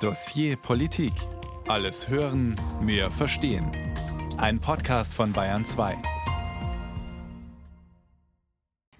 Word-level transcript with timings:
Dossier 0.00 0.56
Politik. 0.56 1.14
Alles 1.68 2.08
hören, 2.08 2.54
mehr 2.82 3.10
verstehen. 3.10 3.72
Ein 4.36 4.60
Podcast 4.60 5.14
von 5.14 5.32
Bayern 5.32 5.64
2. 5.64 5.96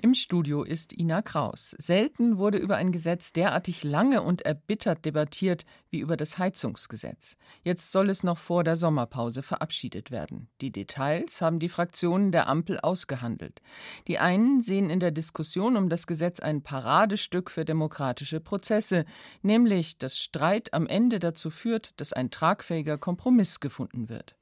Im 0.06 0.14
Studio 0.14 0.62
ist 0.62 0.96
Ina 0.96 1.20
Kraus. 1.20 1.74
Selten 1.78 2.38
wurde 2.38 2.58
über 2.58 2.76
ein 2.76 2.92
Gesetz 2.92 3.32
derartig 3.32 3.82
lange 3.82 4.22
und 4.22 4.42
erbittert 4.42 5.04
debattiert 5.04 5.64
wie 5.90 5.98
über 5.98 6.16
das 6.16 6.38
Heizungsgesetz. 6.38 7.36
Jetzt 7.64 7.90
soll 7.90 8.08
es 8.08 8.22
noch 8.22 8.38
vor 8.38 8.62
der 8.62 8.76
Sommerpause 8.76 9.42
verabschiedet 9.42 10.12
werden. 10.12 10.48
Die 10.60 10.70
Details 10.70 11.40
haben 11.40 11.58
die 11.58 11.68
Fraktionen 11.68 12.30
der 12.30 12.46
Ampel 12.46 12.78
ausgehandelt. 12.78 13.60
Die 14.06 14.20
einen 14.20 14.62
sehen 14.62 14.90
in 14.90 15.00
der 15.00 15.10
Diskussion 15.10 15.76
um 15.76 15.88
das 15.88 16.06
Gesetz 16.06 16.38
ein 16.38 16.62
Paradestück 16.62 17.50
für 17.50 17.64
demokratische 17.64 18.38
Prozesse, 18.38 19.06
nämlich 19.42 19.98
dass 19.98 20.20
Streit 20.20 20.72
am 20.72 20.86
Ende 20.86 21.18
dazu 21.18 21.50
führt, 21.50 21.94
dass 21.96 22.12
ein 22.12 22.30
tragfähiger 22.30 22.96
Kompromiss 22.96 23.58
gefunden 23.58 24.08
wird. 24.08 24.35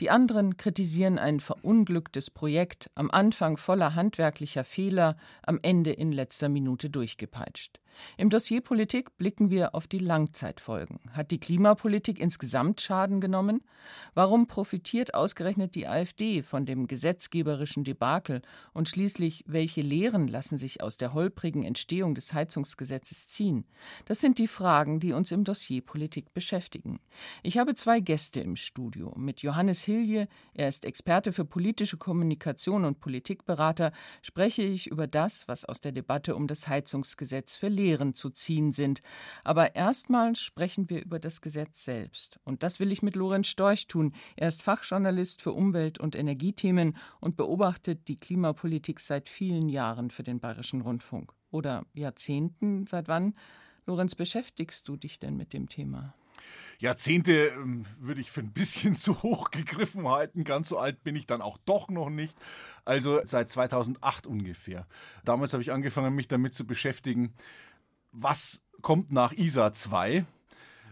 Die 0.00 0.10
anderen 0.10 0.56
kritisieren 0.56 1.18
ein 1.18 1.38
verunglücktes 1.38 2.30
Projekt, 2.30 2.90
am 2.94 3.10
Anfang 3.10 3.56
voller 3.56 3.94
handwerklicher 3.94 4.64
Fehler, 4.64 5.16
am 5.42 5.60
Ende 5.62 5.92
in 5.92 6.10
letzter 6.10 6.48
Minute 6.48 6.90
durchgepeitscht. 6.90 7.78
Im 8.16 8.30
Dossier 8.30 8.60
Politik 8.60 9.16
blicken 9.16 9.50
wir 9.50 9.74
auf 9.74 9.86
die 9.86 9.98
Langzeitfolgen. 9.98 11.00
Hat 11.12 11.30
die 11.30 11.40
Klimapolitik 11.40 12.18
insgesamt 12.18 12.80
Schaden 12.80 13.20
genommen? 13.20 13.62
Warum 14.14 14.46
profitiert 14.46 15.14
ausgerechnet 15.14 15.74
die 15.74 15.86
AfD 15.86 16.42
von 16.42 16.66
dem 16.66 16.86
gesetzgeberischen 16.86 17.84
Debakel? 17.84 18.42
Und 18.72 18.88
schließlich, 18.88 19.44
welche 19.46 19.80
Lehren 19.80 20.28
lassen 20.28 20.58
sich 20.58 20.82
aus 20.82 20.96
der 20.96 21.14
holprigen 21.14 21.64
Entstehung 21.64 22.14
des 22.14 22.32
Heizungsgesetzes 22.32 23.28
ziehen? 23.28 23.64
Das 24.04 24.20
sind 24.20 24.38
die 24.38 24.48
Fragen, 24.48 25.00
die 25.00 25.12
uns 25.12 25.30
im 25.32 25.44
Dossier 25.44 25.82
Politik 25.82 26.32
beschäftigen. 26.34 27.00
Ich 27.42 27.58
habe 27.58 27.74
zwei 27.74 28.00
Gäste 28.00 28.40
im 28.40 28.56
Studio. 28.56 29.12
Mit 29.16 29.42
Johannes 29.42 29.82
Hilje, 29.82 30.28
er 30.54 30.68
ist 30.68 30.84
Experte 30.84 31.32
für 31.32 31.44
politische 31.44 31.96
Kommunikation 31.96 32.84
und 32.84 33.00
Politikberater, 33.00 33.92
spreche 34.22 34.62
ich 34.62 34.86
über 34.86 35.06
das, 35.06 35.46
was 35.48 35.64
aus 35.64 35.80
der 35.80 35.92
Debatte 35.92 36.36
um 36.36 36.46
das 36.46 36.68
Heizungsgesetz 36.68 37.56
für 37.56 37.68
Lehren 37.68 37.83
zu 38.14 38.30
ziehen 38.30 38.72
sind. 38.72 39.02
Aber 39.44 39.74
erstmal 39.74 40.36
sprechen 40.36 40.88
wir 40.90 41.02
über 41.02 41.18
das 41.18 41.40
Gesetz 41.40 41.84
selbst. 41.84 42.40
Und 42.44 42.62
das 42.62 42.80
will 42.80 42.92
ich 42.92 43.02
mit 43.02 43.16
Lorenz 43.16 43.48
Storch 43.48 43.86
tun. 43.86 44.12
Er 44.36 44.48
ist 44.48 44.62
Fachjournalist 44.62 45.42
für 45.42 45.52
Umwelt- 45.52 45.98
und 45.98 46.16
Energiethemen 46.16 46.96
und 47.20 47.36
beobachtet 47.36 48.08
die 48.08 48.18
Klimapolitik 48.18 49.00
seit 49.00 49.28
vielen 49.28 49.68
Jahren 49.68 50.10
für 50.10 50.22
den 50.22 50.40
Bayerischen 50.40 50.80
Rundfunk. 50.80 51.32
Oder 51.50 51.84
Jahrzehnten. 51.92 52.86
Seit 52.86 53.08
wann, 53.08 53.34
Lorenz, 53.86 54.14
beschäftigst 54.14 54.88
du 54.88 54.96
dich 54.96 55.20
denn 55.20 55.36
mit 55.36 55.52
dem 55.52 55.68
Thema? 55.68 56.14
Jahrzehnte 56.78 57.48
ähm, 57.48 57.86
würde 57.98 58.20
ich 58.20 58.30
für 58.30 58.40
ein 58.40 58.52
bisschen 58.52 58.94
zu 58.94 59.22
hoch 59.22 59.50
gegriffen 59.50 60.08
halten. 60.08 60.44
Ganz 60.44 60.68
so 60.68 60.78
alt 60.78 61.02
bin 61.04 61.16
ich 61.16 61.26
dann 61.26 61.42
auch 61.42 61.58
doch 61.64 61.88
noch 61.88 62.10
nicht. 62.10 62.36
Also 62.84 63.20
seit 63.24 63.50
2008 63.50 64.26
ungefähr. 64.26 64.86
Damals 65.24 65.52
habe 65.52 65.62
ich 65.62 65.72
angefangen, 65.72 66.14
mich 66.14 66.28
damit 66.28 66.54
zu 66.54 66.66
beschäftigen, 66.66 67.32
was 68.14 68.62
kommt 68.80 69.12
nach 69.12 69.32
ISA 69.32 69.72
2? 69.72 70.24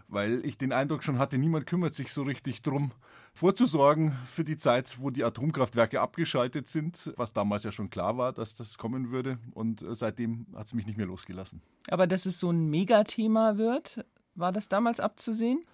Weil 0.08 0.44
ich 0.44 0.58
den 0.58 0.72
Eindruck 0.72 1.02
schon 1.04 1.18
hatte, 1.18 1.38
niemand 1.38 1.66
kümmert 1.66 1.94
sich 1.94 2.12
so 2.12 2.22
richtig 2.22 2.60
drum, 2.60 2.92
vorzusorgen 3.32 4.12
für 4.26 4.44
die 4.44 4.58
Zeit, 4.58 5.00
wo 5.00 5.08
die 5.08 5.24
Atomkraftwerke 5.24 6.02
abgeschaltet 6.02 6.68
sind, 6.68 7.12
was 7.16 7.32
damals 7.32 7.62
ja 7.62 7.72
schon 7.72 7.88
klar 7.88 8.18
war, 8.18 8.34
dass 8.34 8.54
das 8.54 8.76
kommen 8.76 9.10
würde. 9.10 9.38
Und 9.52 9.80
äh, 9.80 9.94
seitdem 9.94 10.46
hat 10.54 10.66
es 10.66 10.74
mich 10.74 10.84
nicht 10.84 10.98
mehr 10.98 11.06
losgelassen. 11.06 11.62
Aber 11.88 12.06
dass 12.06 12.26
es 12.26 12.38
so 12.38 12.50
ein 12.50 12.68
Megathema 12.68 13.56
wird, 13.56 14.04
war 14.34 14.52
das 14.52 14.68
damals 14.68 15.00
abzusehen? 15.00 15.64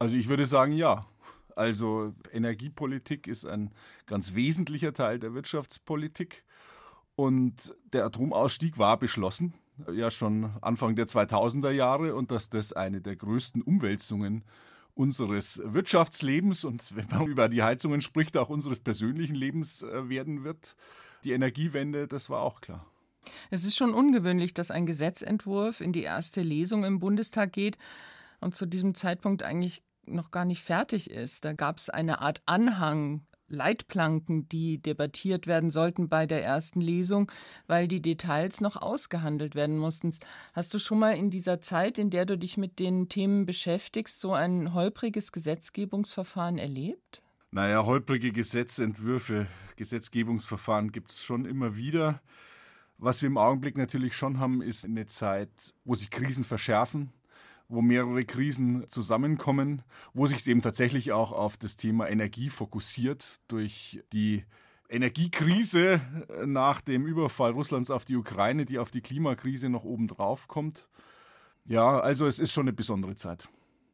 Also 0.00 0.16
ich 0.16 0.28
würde 0.28 0.46
sagen, 0.46 0.72
ja. 0.72 1.06
Also 1.54 2.12
Energiepolitik 2.32 3.28
ist 3.28 3.46
ein 3.46 3.70
ganz 4.06 4.34
wesentlicher 4.34 4.92
Teil 4.92 5.20
der 5.20 5.34
Wirtschaftspolitik. 5.34 6.44
Und 7.14 7.76
der 7.92 8.06
Atomausstieg 8.06 8.76
war 8.76 8.98
beschlossen 8.98 9.54
ja 9.92 10.10
schon 10.10 10.50
Anfang 10.60 10.96
der 10.96 11.06
2000er 11.06 11.70
Jahre 11.70 12.14
und 12.14 12.30
dass 12.30 12.50
das 12.50 12.72
eine 12.72 13.00
der 13.00 13.16
größten 13.16 13.62
Umwälzungen 13.62 14.44
unseres 14.94 15.60
Wirtschaftslebens 15.64 16.64
und 16.64 16.94
wenn 16.96 17.08
man 17.08 17.26
über 17.26 17.48
die 17.48 17.62
Heizungen 17.62 18.00
spricht, 18.00 18.36
auch 18.36 18.48
unseres 18.48 18.80
persönlichen 18.80 19.34
Lebens 19.34 19.82
äh, 19.82 20.08
werden 20.08 20.44
wird. 20.44 20.76
Die 21.24 21.32
Energiewende, 21.32 22.06
das 22.06 22.30
war 22.30 22.42
auch 22.42 22.60
klar. 22.60 22.86
Es 23.50 23.64
ist 23.64 23.76
schon 23.76 23.94
ungewöhnlich, 23.94 24.54
dass 24.54 24.70
ein 24.70 24.86
Gesetzentwurf 24.86 25.80
in 25.80 25.92
die 25.92 26.02
erste 26.02 26.42
Lesung 26.42 26.84
im 26.84 27.00
Bundestag 27.00 27.52
geht 27.52 27.78
und 28.40 28.54
zu 28.54 28.66
diesem 28.66 28.94
Zeitpunkt 28.94 29.42
eigentlich 29.42 29.82
noch 30.06 30.30
gar 30.30 30.44
nicht 30.44 30.62
fertig 30.62 31.10
ist. 31.10 31.44
Da 31.44 31.54
gab 31.54 31.78
es 31.78 31.88
eine 31.88 32.20
Art 32.20 32.42
Anhang 32.46 33.22
Leitplanken, 33.48 34.48
die 34.48 34.80
debattiert 34.80 35.46
werden 35.46 35.70
sollten 35.70 36.08
bei 36.08 36.26
der 36.26 36.44
ersten 36.44 36.80
Lesung, 36.80 37.30
weil 37.66 37.88
die 37.88 38.00
Details 38.02 38.60
noch 38.60 38.76
ausgehandelt 38.76 39.54
werden 39.54 39.78
mussten. 39.78 40.14
Hast 40.52 40.74
du 40.74 40.78
schon 40.78 40.98
mal 40.98 41.16
in 41.16 41.30
dieser 41.30 41.60
Zeit, 41.60 41.98
in 41.98 42.10
der 42.10 42.26
du 42.26 42.38
dich 42.38 42.56
mit 42.56 42.78
den 42.78 43.08
Themen 43.08 43.46
beschäftigst, 43.46 44.20
so 44.20 44.32
ein 44.32 44.74
holpriges 44.74 45.32
Gesetzgebungsverfahren 45.32 46.58
erlebt? 46.58 47.22
Naja, 47.50 47.84
holprige 47.84 48.32
Gesetzentwürfe, 48.32 49.46
Gesetzgebungsverfahren 49.76 50.90
gibt 50.90 51.10
es 51.10 51.22
schon 51.22 51.44
immer 51.44 51.76
wieder. 51.76 52.20
Was 52.98 53.22
wir 53.22 53.28
im 53.28 53.38
Augenblick 53.38 53.76
natürlich 53.76 54.16
schon 54.16 54.38
haben, 54.38 54.62
ist 54.62 54.84
eine 54.84 55.06
Zeit, 55.06 55.50
wo 55.84 55.94
sich 55.94 56.10
Krisen 56.10 56.44
verschärfen 56.44 57.12
wo 57.68 57.82
mehrere 57.82 58.24
Krisen 58.24 58.88
zusammenkommen, 58.88 59.82
wo 60.12 60.26
sich 60.26 60.38
es 60.38 60.46
eben 60.46 60.62
tatsächlich 60.62 61.12
auch 61.12 61.32
auf 61.32 61.56
das 61.56 61.76
Thema 61.76 62.08
Energie 62.08 62.50
fokussiert 62.50 63.40
durch 63.48 64.02
die 64.12 64.44
Energiekrise 64.88 66.00
nach 66.44 66.80
dem 66.80 67.06
Überfall 67.06 67.52
Russlands 67.52 67.90
auf 67.90 68.04
die 68.04 68.16
Ukraine, 68.16 68.64
die 68.64 68.78
auf 68.78 68.90
die 68.90 69.00
Klimakrise 69.00 69.68
noch 69.68 69.84
obendrauf 69.84 70.46
kommt. 70.46 70.88
Ja, 71.64 71.98
also 72.00 72.26
es 72.26 72.38
ist 72.38 72.52
schon 72.52 72.64
eine 72.64 72.74
besondere 72.74 73.14
Zeit. 73.14 73.48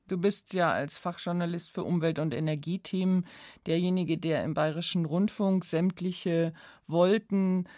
Du 0.09 0.19
bist 0.19 0.55
ja 0.55 0.73
als 0.73 0.99
Fachjournalist 0.99 1.71
für 1.71 1.85
Umwelt- 1.85 2.19
und 2.19 2.35
Energiethemen 2.35 3.25
derjenige, 3.67 4.19
der 4.19 4.43
im 4.43 4.55
Bayerischen 4.55 5.05
Rundfunk 5.05 5.65
sämtliche 5.65 6.53
Wolken 6.89 7.69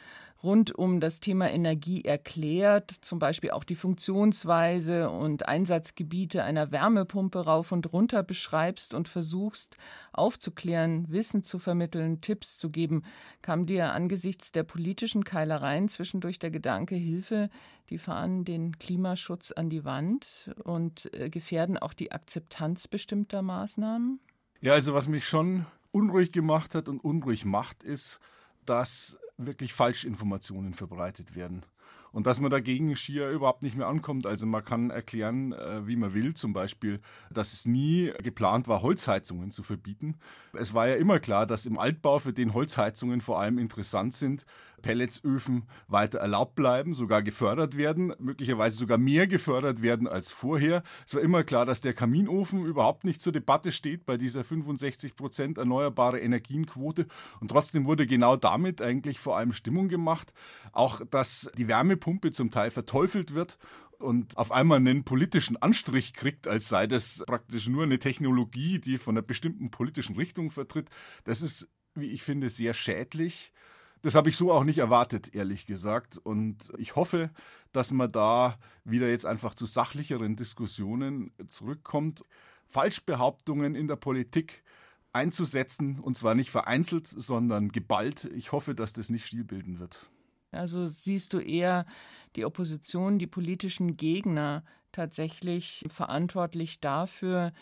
rund 0.43 0.75
um 0.75 1.01
das 1.01 1.21
Thema 1.21 1.51
Energie 1.51 2.05
erklärt, 2.05 2.91
zum 2.91 3.19
Beispiel 3.19 3.53
auch 3.53 3.65
die 3.65 3.77
Funktionsweise 3.77 5.11
und 5.11 5.47
Einsatzgebiete 5.47 6.43
einer 6.43 6.73
Wärmepumpe 6.73 7.41
rauf 7.41 7.73
und 7.73 7.93
runter 7.93 8.23
beschreibst 8.23 8.95
und 8.95 9.09
versuchst 9.09 9.77
aufzuklären, 10.13 11.11
Wissen 11.11 11.45
zu 11.45 11.59
vermitteln, 11.59 12.21
Tipps 12.21 12.59
zu 12.59 12.71
geben, 12.71 13.05
kam 13.41 13.67
dir 13.67 13.93
angesichts 13.93 14.53
der 14.53 14.65
politischen 14.65 15.25
Keilereien 15.25 15.89
zwischendurch 15.89 16.39
der 16.39 16.51
Gedanke, 16.51 16.97
Hilfe, 16.97 17.49
die 17.91 17.99
fahren 17.99 18.45
den 18.45 18.79
Klimaschutz 18.79 19.53
an 19.53 19.71
die 19.71 19.85
Wand 19.85 20.51
und 20.65 21.13
äh, 21.15 21.31
gefährden 21.31 21.79
auch 21.79 21.93
die 21.93 22.11
Akzeptanz 22.11 22.89
bestimmter 22.89 23.43
Maßnahmen? 23.43 24.21
Ja, 24.61 24.73
also 24.73 24.95
was 24.95 25.09
mich 25.09 25.27
schon 25.27 25.67
unruhig 25.91 26.33
gemacht 26.33 26.75
hat 26.75 26.89
und 26.89 27.03
unruhig 27.05 27.45
macht, 27.45 27.83
ist, 27.83 28.19
dass 28.65 29.19
wirklich 29.47 29.73
Falschinformationen 29.73 30.75
verbreitet 30.75 31.35
werden. 31.35 31.65
Und 32.13 32.27
dass 32.27 32.41
man 32.41 32.51
dagegen 32.51 32.95
schier 32.95 33.31
überhaupt 33.31 33.63
nicht 33.63 33.77
mehr 33.77 33.87
ankommt. 33.87 34.27
Also 34.27 34.45
man 34.45 34.63
kann 34.63 34.91
erklären, 34.91 35.53
äh, 35.53 35.87
wie 35.87 35.97
man 35.97 36.13
will, 36.13 36.35
zum 36.35 36.53
Beispiel, 36.53 37.01
dass 37.31 37.55
es 37.55 37.65
nie 37.65 38.13
geplant 38.23 38.69
war, 38.69 38.83
Holzheizungen 38.83 39.51
zu 39.51 39.63
verbieten. 39.63 40.17
Es 40.53 40.75
war 40.75 40.87
ja 40.87 40.97
immer 40.97 41.21
klar, 41.21 41.47
dass 41.47 41.65
im 41.65 41.79
Altbau, 41.79 42.19
für 42.19 42.35
den 42.35 42.53
Holzheizungen 42.53 43.23
vor 43.23 43.41
allem 43.41 43.59
interessant 43.59 44.13
sind, 44.13 44.45
Pelletsöfen 44.83 45.69
weiter 45.89 46.19
erlaubt 46.19 46.55
bleiben, 46.55 46.95
sogar 46.95 47.23
gefördert 47.23 47.77
werden, 47.77 48.15
möglicherweise 48.19 48.77
sogar 48.77 48.99
mehr 48.99 49.27
gefördert 49.27 49.81
werden 49.81 50.07
als 50.07 50.31
vorher. 50.31 50.83
Es 51.07 51.15
war 51.15 51.23
immer 51.23 51.45
klar, 51.45 51.65
dass 51.65 51.81
der 51.81 51.95
Kaminofen 51.95 52.67
überhaupt 52.67 53.05
nicht 53.05 53.21
zur 53.21 53.33
Debatte 53.33 53.73
steht 53.73 54.05
bei 54.05 54.17
dieser 54.17 54.45
65 54.45 55.17
Prozent 55.17 55.59
erneuerbare 55.59 56.21
Energienquote. 56.21 57.07
Und 57.41 57.49
trotzdem 57.49 57.87
wurde 57.87 58.07
genau 58.07 58.37
damit 58.37 58.83
eigentlich 58.83 59.19
vor 59.19 59.37
allem 59.37 59.53
Stimmung 59.53 59.89
gemacht. 59.89 60.33
Auch, 60.73 61.01
dass 61.11 61.51
die 61.57 61.69
Wärmepumpe 61.69 62.33
zum 62.33 62.51
Teil 62.51 62.71
verteufelt 62.71 63.35
wird 63.35 63.59
und 64.03 64.37
auf 64.37 64.53
einmal 64.53 64.79
einen 64.79 65.05
politischen 65.05 65.57
Anstrich 65.57 66.13
kriegt, 66.13 66.47
als 66.47 66.69
sei 66.69 66.87
das 66.87 67.23
praktisch 67.27 67.69
nur 67.69 67.85
eine 67.85 67.99
Technologie, 67.99 68.79
die 68.79 68.99
von 68.99 69.17
einer 69.17 69.23
bestimmten 69.23 69.71
politischen 69.71 70.17
Richtung 70.17 70.51
vertritt, 70.51 70.91
das 71.25 71.41
ist, 71.41 71.69
wie 71.95 72.11
ich 72.11 72.23
finde, 72.23 72.51
sehr 72.51 72.75
schädlich. 72.75 73.53
Das 74.03 74.17
habe 74.17 74.29
ich 74.29 74.37
so 74.37 74.53
auch 74.53 74.65
nicht 74.65 74.79
erwartet, 74.79 75.35
ehrlich 75.35 75.67
gesagt. 75.67 76.19
Und 76.19 76.73
ich 76.77 76.97
hoffe, 76.97 77.31
dass 77.73 77.93
man 77.93 78.11
da 78.11 78.59
wieder 78.85 79.09
jetzt 79.09 79.27
einfach 79.27 79.55
zu 79.55 79.65
sachlicheren 79.67 80.37
Diskussionen 80.37 81.33
zurückkommt. 81.49 82.25
Falschbehauptungen 82.67 83.75
in 83.75 83.87
der 83.87 83.97
Politik 83.97 84.65
einzusetzen, 85.13 86.01
und 86.01 86.17
zwar 86.17 86.35
nicht 86.35 86.51
vereinzelt, 86.51 87.07
sondern 87.07 87.71
geballt. 87.71 88.25
Ich 88.35 88.51
hoffe, 88.53 88.75
dass 88.75 88.93
das 88.93 89.11
nicht 89.11 89.27
stilbilden 89.27 89.79
wird. 89.79 90.11
Also 90.51 90.87
siehst 90.87 91.33
du 91.33 91.39
eher 91.39 91.87
die 92.35 92.45
Opposition, 92.45 93.19
die 93.19 93.27
politischen 93.27 93.97
Gegner 93.97 94.65
tatsächlich 94.91 95.85
verantwortlich 95.89 96.81
dafür, 96.81 97.53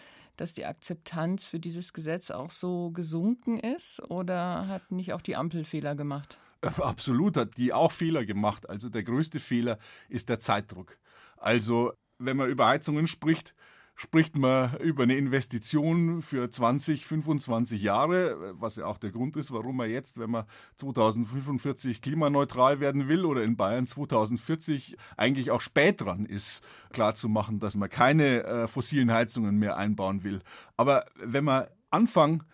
dass 0.40 0.54
die 0.54 0.64
Akzeptanz 0.64 1.46
für 1.46 1.60
dieses 1.60 1.92
Gesetz 1.92 2.30
auch 2.30 2.50
so 2.50 2.92
gesunken 2.92 3.60
ist? 3.60 4.00
Oder 4.10 4.68
hat 4.68 4.90
nicht 4.90 5.12
auch 5.12 5.20
die 5.20 5.36
Ampel 5.36 5.66
Fehler 5.66 5.94
gemacht? 5.94 6.38
Absolut 6.62 7.36
hat 7.36 7.58
die 7.58 7.74
auch 7.74 7.92
Fehler 7.92 8.24
gemacht. 8.24 8.68
Also 8.68 8.88
der 8.88 9.02
größte 9.02 9.38
Fehler 9.38 9.78
ist 10.08 10.30
der 10.30 10.38
Zeitdruck. 10.38 10.96
Also 11.36 11.92
wenn 12.18 12.38
man 12.38 12.48
über 12.48 12.66
Heizungen 12.66 13.06
spricht, 13.06 13.54
spricht 14.00 14.36
man 14.38 14.78
über 14.78 15.02
eine 15.02 15.18
Investition 15.18 16.22
für 16.22 16.48
20, 16.48 17.04
25 17.04 17.82
Jahre, 17.82 18.54
was 18.58 18.76
ja 18.76 18.86
auch 18.86 18.96
der 18.96 19.10
Grund 19.10 19.36
ist, 19.36 19.52
warum 19.52 19.76
man 19.76 19.90
jetzt, 19.90 20.18
wenn 20.18 20.30
man 20.30 20.46
2045 20.76 22.00
klimaneutral 22.00 22.80
werden 22.80 23.08
will 23.08 23.26
oder 23.26 23.42
in 23.42 23.58
Bayern 23.58 23.86
2040 23.86 24.96
eigentlich 25.18 25.50
auch 25.50 25.60
spät 25.60 26.00
dran 26.00 26.24
ist, 26.24 26.62
klarzumachen, 26.94 27.60
dass 27.60 27.74
man 27.74 27.90
keine 27.90 28.44
äh, 28.44 28.66
fossilen 28.68 29.12
Heizungen 29.12 29.58
mehr 29.58 29.76
einbauen 29.76 30.24
will. 30.24 30.40
Aber 30.78 31.04
wenn 31.16 31.44
man 31.44 31.66
Anfang 31.90 32.44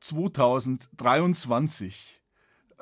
2023 0.00 2.19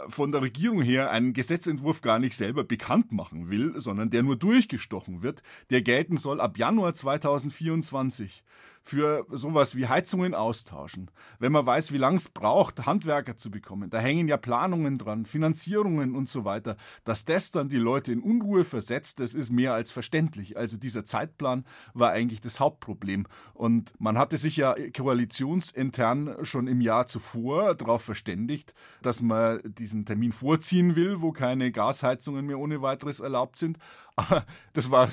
von 0.08 0.32
der 0.32 0.42
Regierung 0.42 0.82
her 0.82 1.10
einen 1.10 1.32
Gesetzentwurf 1.32 2.00
gar 2.00 2.18
nicht 2.18 2.36
selber 2.36 2.64
bekannt 2.64 3.12
machen 3.12 3.50
will, 3.50 3.74
sondern 3.80 4.10
der 4.10 4.22
nur 4.22 4.36
durchgestochen 4.36 5.22
wird, 5.22 5.42
der 5.70 5.82
gelten 5.82 6.16
soll 6.16 6.40
ab 6.40 6.58
Januar 6.58 6.94
2024 6.94 8.42
für 8.88 9.26
sowas 9.30 9.76
wie 9.76 9.86
Heizungen 9.86 10.34
austauschen. 10.34 11.10
Wenn 11.38 11.52
man 11.52 11.66
weiß, 11.66 11.92
wie 11.92 11.98
lange 11.98 12.16
es 12.16 12.30
braucht, 12.30 12.86
Handwerker 12.86 13.36
zu 13.36 13.50
bekommen, 13.50 13.90
da 13.90 13.98
hängen 13.98 14.28
ja 14.28 14.38
Planungen 14.38 14.96
dran, 14.96 15.26
Finanzierungen 15.26 16.16
und 16.16 16.26
so 16.26 16.46
weiter. 16.46 16.78
Dass 17.04 17.26
das 17.26 17.50
dann 17.50 17.68
die 17.68 17.76
Leute 17.76 18.12
in 18.12 18.22
Unruhe 18.22 18.64
versetzt, 18.64 19.20
das 19.20 19.34
ist 19.34 19.52
mehr 19.52 19.74
als 19.74 19.92
verständlich. 19.92 20.56
Also 20.56 20.78
dieser 20.78 21.04
Zeitplan 21.04 21.66
war 21.92 22.12
eigentlich 22.12 22.40
das 22.40 22.60
Hauptproblem. 22.60 23.26
Und 23.52 23.92
man 24.00 24.16
hatte 24.16 24.38
sich 24.38 24.56
ja 24.56 24.74
koalitionsintern 24.96 26.46
schon 26.46 26.66
im 26.66 26.80
Jahr 26.80 27.06
zuvor 27.06 27.74
darauf 27.74 28.02
verständigt, 28.02 28.72
dass 29.02 29.20
man 29.20 29.60
diesen 29.64 30.06
Termin 30.06 30.32
vorziehen 30.32 30.96
will, 30.96 31.20
wo 31.20 31.30
keine 31.32 31.72
Gasheizungen 31.72 32.46
mehr 32.46 32.58
ohne 32.58 32.80
weiteres 32.80 33.20
erlaubt 33.20 33.58
sind. 33.58 33.78
Das 34.72 34.90
war 34.90 35.08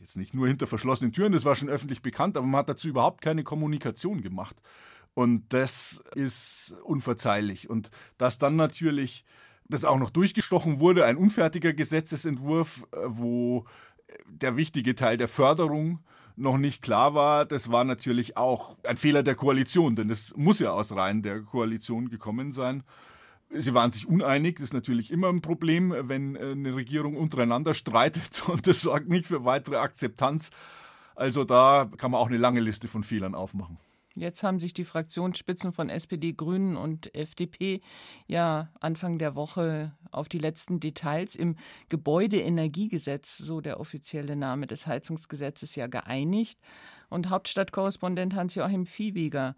jetzt 0.00 0.16
nicht 0.16 0.34
nur 0.34 0.46
hinter 0.46 0.66
verschlossenen 0.66 1.12
Türen, 1.12 1.32
das 1.32 1.44
war 1.44 1.54
schon 1.54 1.68
öffentlich 1.68 2.02
bekannt, 2.02 2.36
aber 2.36 2.46
man 2.46 2.60
hat 2.60 2.68
dazu 2.68 2.88
überhaupt 2.88 3.20
keine 3.20 3.44
Kommunikation 3.44 4.22
gemacht. 4.22 4.56
Und 5.14 5.44
das 5.54 6.02
ist 6.14 6.74
unverzeihlich. 6.84 7.70
Und 7.70 7.90
dass 8.18 8.38
dann 8.38 8.56
natürlich 8.56 9.24
das 9.68 9.84
auch 9.84 9.98
noch 9.98 10.10
durchgestochen 10.10 10.78
wurde, 10.80 11.04
ein 11.04 11.16
unfertiger 11.16 11.72
Gesetzesentwurf, 11.72 12.86
äh, 12.92 12.98
wo 13.06 13.64
der 14.26 14.56
wichtige 14.56 14.94
Teil 14.94 15.16
der 15.16 15.28
Förderung 15.28 16.00
noch 16.36 16.58
nicht 16.58 16.82
klar 16.82 17.14
war, 17.14 17.46
das 17.46 17.70
war 17.70 17.84
natürlich 17.84 18.36
auch 18.36 18.76
ein 18.84 18.98
Fehler 18.98 19.22
der 19.22 19.34
Koalition, 19.34 19.96
denn 19.96 20.08
das 20.08 20.36
muss 20.36 20.60
ja 20.60 20.70
aus 20.70 20.94
Reihen 20.94 21.22
der 21.22 21.40
Koalition 21.40 22.10
gekommen 22.10 22.52
sein. 22.52 22.82
Sie 23.50 23.74
waren 23.74 23.90
sich 23.90 24.06
uneinig, 24.06 24.56
das 24.56 24.68
ist 24.68 24.74
natürlich 24.74 25.10
immer 25.10 25.28
ein 25.28 25.40
Problem, 25.40 25.94
wenn 25.96 26.36
äh, 26.36 26.52
eine 26.52 26.74
Regierung 26.74 27.16
untereinander 27.16 27.74
streitet 27.74 28.48
und 28.48 28.66
das 28.66 28.80
sorgt 28.82 29.08
nicht 29.08 29.26
für 29.26 29.44
weitere 29.44 29.76
Akzeptanz. 29.76 30.50
Also 31.14 31.44
da 31.44 31.90
kann 31.96 32.10
man 32.10 32.20
auch 32.20 32.28
eine 32.28 32.36
lange 32.36 32.60
Liste 32.60 32.88
von 32.88 33.02
Fehlern 33.02 33.34
aufmachen. 33.34 33.78
Jetzt 34.16 34.42
haben 34.42 34.60
sich 34.60 34.72
die 34.72 34.86
Fraktionsspitzen 34.86 35.72
von 35.74 35.90
SPD, 35.90 36.32
Grünen 36.32 36.78
und 36.78 37.14
FDP 37.14 37.82
ja 38.26 38.70
Anfang 38.80 39.18
der 39.18 39.34
Woche 39.34 39.92
auf 40.10 40.30
die 40.30 40.38
letzten 40.38 40.80
Details 40.80 41.34
im 41.34 41.56
Gebäudeenergiegesetz, 41.90 43.36
so 43.36 43.60
der 43.60 43.78
offizielle 43.78 44.34
Name 44.34 44.66
des 44.66 44.86
Heizungsgesetzes, 44.86 45.74
ja 45.76 45.86
geeinigt. 45.86 46.58
Und 47.10 47.28
Hauptstadtkorrespondent 47.28 48.34
Hans-Joachim 48.34 48.86
Viehweger 48.86 49.54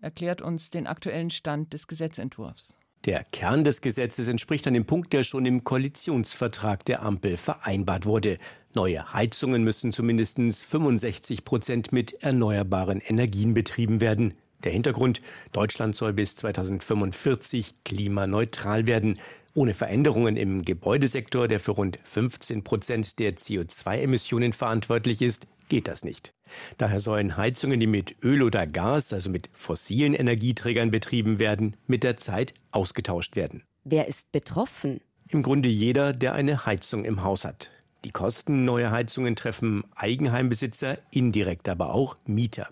erklärt 0.00 0.42
uns 0.42 0.70
den 0.70 0.88
aktuellen 0.88 1.30
Stand 1.30 1.72
des 1.72 1.86
Gesetzentwurfs. 1.86 2.76
Der 3.06 3.22
Kern 3.22 3.62
des 3.62 3.82
Gesetzes 3.82 4.26
entspricht 4.26 4.66
einem 4.66 4.84
Punkt, 4.84 5.12
der 5.12 5.22
schon 5.22 5.46
im 5.46 5.62
Koalitionsvertrag 5.62 6.84
der 6.84 7.04
Ampel 7.04 7.36
vereinbart 7.36 8.04
wurde. 8.04 8.36
Neue 8.74 9.12
Heizungen 9.12 9.62
müssen 9.62 9.92
zumindest 9.92 10.38
65 10.38 11.44
Prozent 11.44 11.92
mit 11.92 12.14
erneuerbaren 12.24 13.00
Energien 13.00 13.54
betrieben 13.54 14.00
werden. 14.00 14.34
Der 14.64 14.72
Hintergrund, 14.72 15.20
Deutschland 15.52 15.94
soll 15.94 16.14
bis 16.14 16.34
2045 16.34 17.84
klimaneutral 17.84 18.88
werden. 18.88 19.20
Ohne 19.54 19.72
Veränderungen 19.72 20.36
im 20.36 20.64
Gebäudesektor, 20.64 21.46
der 21.46 21.60
für 21.60 21.72
rund 21.72 22.00
15 22.02 22.64
Prozent 22.64 23.20
der 23.20 23.36
CO2-Emissionen 23.36 24.52
verantwortlich 24.52 25.22
ist, 25.22 25.46
geht 25.68 25.88
das 25.88 26.04
nicht. 26.04 26.32
Daher 26.78 27.00
sollen 27.00 27.36
Heizungen, 27.36 27.80
die 27.80 27.86
mit 27.86 28.16
Öl 28.22 28.42
oder 28.42 28.66
Gas, 28.66 29.12
also 29.12 29.30
mit 29.30 29.48
fossilen 29.52 30.14
Energieträgern 30.14 30.90
betrieben 30.90 31.38
werden, 31.38 31.76
mit 31.86 32.02
der 32.02 32.16
Zeit 32.16 32.54
ausgetauscht 32.70 33.36
werden. 33.36 33.62
Wer 33.84 34.08
ist 34.08 34.30
betroffen? 34.32 35.00
Im 35.28 35.42
Grunde 35.42 35.68
jeder, 35.68 36.12
der 36.12 36.34
eine 36.34 36.66
Heizung 36.66 37.04
im 37.04 37.22
Haus 37.24 37.44
hat. 37.44 37.70
Die 38.04 38.10
Kosten 38.10 38.64
neuer 38.64 38.92
Heizungen 38.92 39.34
treffen 39.34 39.84
Eigenheimbesitzer, 39.96 40.98
indirekt 41.10 41.68
aber 41.68 41.92
auch 41.92 42.16
Mieter. 42.26 42.68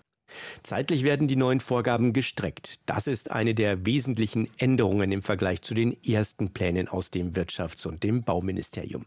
Zeitlich 0.63 1.03
werden 1.03 1.27
die 1.27 1.35
neuen 1.35 1.59
Vorgaben 1.59 2.13
gestreckt. 2.13 2.79
Das 2.85 3.07
ist 3.07 3.31
eine 3.31 3.53
der 3.53 3.85
wesentlichen 3.85 4.49
Änderungen 4.57 5.11
im 5.11 5.21
Vergleich 5.21 5.61
zu 5.61 5.73
den 5.73 6.01
ersten 6.03 6.51
Plänen 6.51 6.87
aus 6.87 7.11
dem 7.11 7.33
Wirtschafts- 7.33 7.87
und 7.87 8.03
dem 8.03 8.23
Bauministerium. 8.23 9.05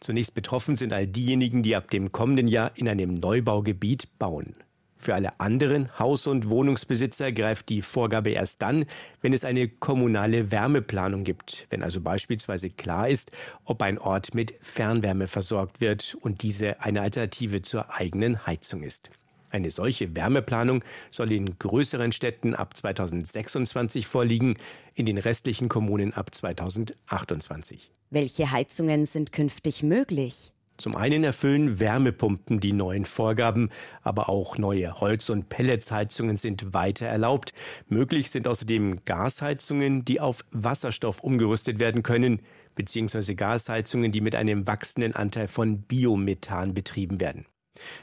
Zunächst 0.00 0.34
betroffen 0.34 0.76
sind 0.76 0.92
all 0.92 1.06
diejenigen, 1.06 1.62
die 1.62 1.76
ab 1.76 1.90
dem 1.90 2.12
kommenden 2.12 2.48
Jahr 2.48 2.72
in 2.74 2.88
einem 2.88 3.14
Neubaugebiet 3.14 4.18
bauen. 4.18 4.56
Für 4.98 5.14
alle 5.14 5.38
anderen 5.40 5.96
Haus- 5.98 6.26
und 6.26 6.48
Wohnungsbesitzer 6.48 7.30
greift 7.30 7.68
die 7.68 7.82
Vorgabe 7.82 8.30
erst 8.30 8.62
dann, 8.62 8.86
wenn 9.20 9.34
es 9.34 9.44
eine 9.44 9.68
kommunale 9.68 10.50
Wärmeplanung 10.50 11.22
gibt, 11.22 11.66
wenn 11.68 11.82
also 11.82 12.00
beispielsweise 12.00 12.70
klar 12.70 13.08
ist, 13.08 13.30
ob 13.64 13.82
ein 13.82 13.98
Ort 13.98 14.34
mit 14.34 14.54
Fernwärme 14.60 15.28
versorgt 15.28 15.80
wird 15.80 16.16
und 16.20 16.42
diese 16.42 16.80
eine 16.82 17.02
Alternative 17.02 17.62
zur 17.62 17.94
eigenen 17.94 18.46
Heizung 18.46 18.82
ist. 18.82 19.10
Eine 19.50 19.70
solche 19.70 20.16
Wärmeplanung 20.16 20.82
soll 21.10 21.30
in 21.30 21.58
größeren 21.58 22.12
Städten 22.12 22.54
ab 22.54 22.76
2026 22.76 24.06
vorliegen, 24.06 24.56
in 24.96 25.06
den 25.06 25.18
restlichen 25.18 25.68
Kommunen 25.68 26.12
ab 26.12 26.34
2028. 26.34 27.92
Welche 28.10 28.50
Heizungen 28.50 29.06
sind 29.06 29.30
künftig 29.30 29.82
möglich? 29.82 30.52
Zum 30.78 30.94
einen 30.94 31.24
erfüllen 31.24 31.80
Wärmepumpen 31.80 32.60
die 32.60 32.72
neuen 32.72 33.04
Vorgaben, 33.04 33.70
aber 34.02 34.28
auch 34.28 34.58
neue 34.58 35.00
Holz- 35.00 35.30
und 35.30 35.48
Pelletsheizungen 35.48 36.36
sind 36.36 36.74
weiter 36.74 37.06
erlaubt. 37.06 37.52
Möglich 37.88 38.30
sind 38.30 38.48
außerdem 38.48 39.04
Gasheizungen, 39.04 40.04
die 40.04 40.20
auf 40.20 40.44
Wasserstoff 40.50 41.20
umgerüstet 41.20 41.78
werden 41.78 42.02
können, 42.02 42.40
beziehungsweise 42.74 43.34
Gasheizungen, 43.34 44.12
die 44.12 44.20
mit 44.20 44.34
einem 44.34 44.66
wachsenden 44.66 45.14
Anteil 45.14 45.48
von 45.48 45.82
Biomethan 45.82 46.74
betrieben 46.74 47.20
werden. 47.20 47.46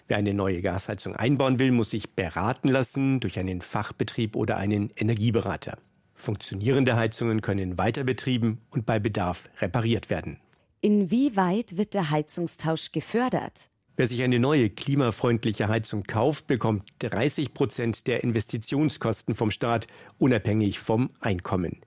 Wer 0.08 0.18
eine 0.18 0.34
neue 0.34 0.62
Gasheizung 0.62 1.16
einbauen 1.16 1.60
will, 1.60 1.72
muss 1.72 1.92
sich 1.92 2.12
beraten 2.12 2.70
lassen 2.70 3.20
durch 3.20 3.40
einen 3.40 3.62
Fachbetrieb 3.62 4.36
oder 4.36 4.58
einen 4.58 4.92
Energieberater. 4.96 5.78
Funktionierende 6.14 6.96
Heizungen 6.96 7.42
können 7.42 7.78
weiter 7.78 8.04
betrieben 8.04 8.60
und 8.70 8.86
bei 8.86 9.00
Bedarf 9.00 9.50
repariert 9.60 10.10
werden. 10.10 10.40
Inwieweit 10.82 11.78
wird 11.78 11.94
der 11.94 12.10
Heizungstausch 12.10 12.92
gefördert? 12.92 13.70
Wer 13.96 14.08
sich 14.08 14.24
eine 14.24 14.40
neue 14.40 14.70
klimafreundliche 14.72 15.68
Heizung 15.68 16.04
kauft, 16.04 16.48
bekommt 16.48 16.90
30 17.00 17.54
Prozent 17.54 18.08
der 18.08 18.24
Investitionskosten 18.24 19.36
vom 19.36 19.52
Staat, 19.52 19.86
unabhängig 20.18 20.80
vom 20.80 21.12
Einkommen. 21.20 21.82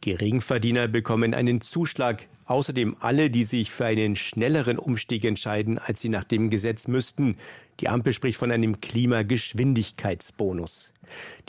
Geringverdiener 0.00 0.88
bekommen 0.88 1.34
einen 1.34 1.60
Zuschlag, 1.60 2.26
außerdem 2.46 2.96
alle, 3.00 3.30
die 3.30 3.44
sich 3.44 3.70
für 3.70 3.86
einen 3.86 4.16
schnelleren 4.16 4.78
Umstieg 4.78 5.24
entscheiden, 5.24 5.78
als 5.78 6.00
sie 6.00 6.08
nach 6.08 6.24
dem 6.24 6.50
Gesetz 6.50 6.88
müssten. 6.88 7.36
Die 7.80 7.88
Ampel 7.88 8.12
spricht 8.12 8.38
von 8.38 8.50
einem 8.50 8.80
Klimageschwindigkeitsbonus. 8.80 10.92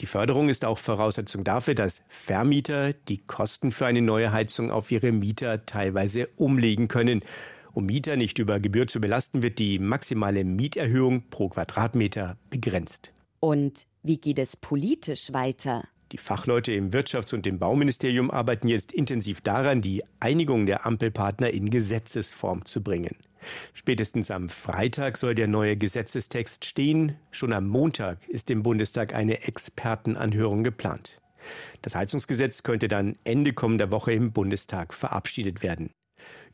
Die 0.00 0.06
Förderung 0.06 0.48
ist 0.48 0.64
auch 0.64 0.78
Voraussetzung 0.78 1.44
dafür, 1.44 1.74
dass 1.74 2.02
Vermieter 2.08 2.92
die 2.92 3.18
Kosten 3.18 3.72
für 3.72 3.86
eine 3.86 4.02
neue 4.02 4.32
Heizung 4.32 4.70
auf 4.70 4.90
ihre 4.90 5.12
Mieter 5.12 5.66
teilweise 5.66 6.28
umlegen 6.36 6.88
können. 6.88 7.22
Um 7.72 7.86
Mieter 7.86 8.16
nicht 8.16 8.38
über 8.38 8.58
Gebühr 8.58 8.88
zu 8.88 9.00
belasten, 9.00 9.42
wird 9.42 9.58
die 9.58 9.78
maximale 9.78 10.44
Mieterhöhung 10.44 11.24
pro 11.30 11.50
Quadratmeter 11.50 12.36
begrenzt. 12.50 13.12
Und 13.38 13.86
wie 14.02 14.18
geht 14.18 14.38
es 14.38 14.56
politisch 14.56 15.32
weiter? 15.32 15.84
Die 16.12 16.18
Fachleute 16.18 16.72
im 16.72 16.90
Wirtschafts- 16.90 17.34
und 17.34 17.46
im 17.46 17.60
Bauministerium 17.60 18.32
arbeiten 18.32 18.66
jetzt 18.66 18.90
intensiv 18.92 19.40
daran, 19.42 19.80
die 19.80 20.02
Einigung 20.18 20.66
der 20.66 20.84
Ampelpartner 20.84 21.50
in 21.50 21.70
Gesetzesform 21.70 22.64
zu 22.64 22.82
bringen. 22.82 23.16
Spätestens 23.74 24.30
am 24.30 24.48
Freitag 24.48 25.16
soll 25.16 25.36
der 25.36 25.46
neue 25.46 25.76
Gesetzestext 25.76 26.64
stehen. 26.64 27.16
Schon 27.30 27.52
am 27.52 27.68
Montag 27.68 28.28
ist 28.28 28.50
im 28.50 28.64
Bundestag 28.64 29.14
eine 29.14 29.44
Expertenanhörung 29.44 30.64
geplant. 30.64 31.20
Das 31.80 31.94
Heizungsgesetz 31.94 32.64
könnte 32.64 32.88
dann 32.88 33.16
Ende 33.24 33.52
kommender 33.52 33.92
Woche 33.92 34.12
im 34.12 34.32
Bundestag 34.32 34.92
verabschiedet 34.92 35.62
werden. 35.62 35.90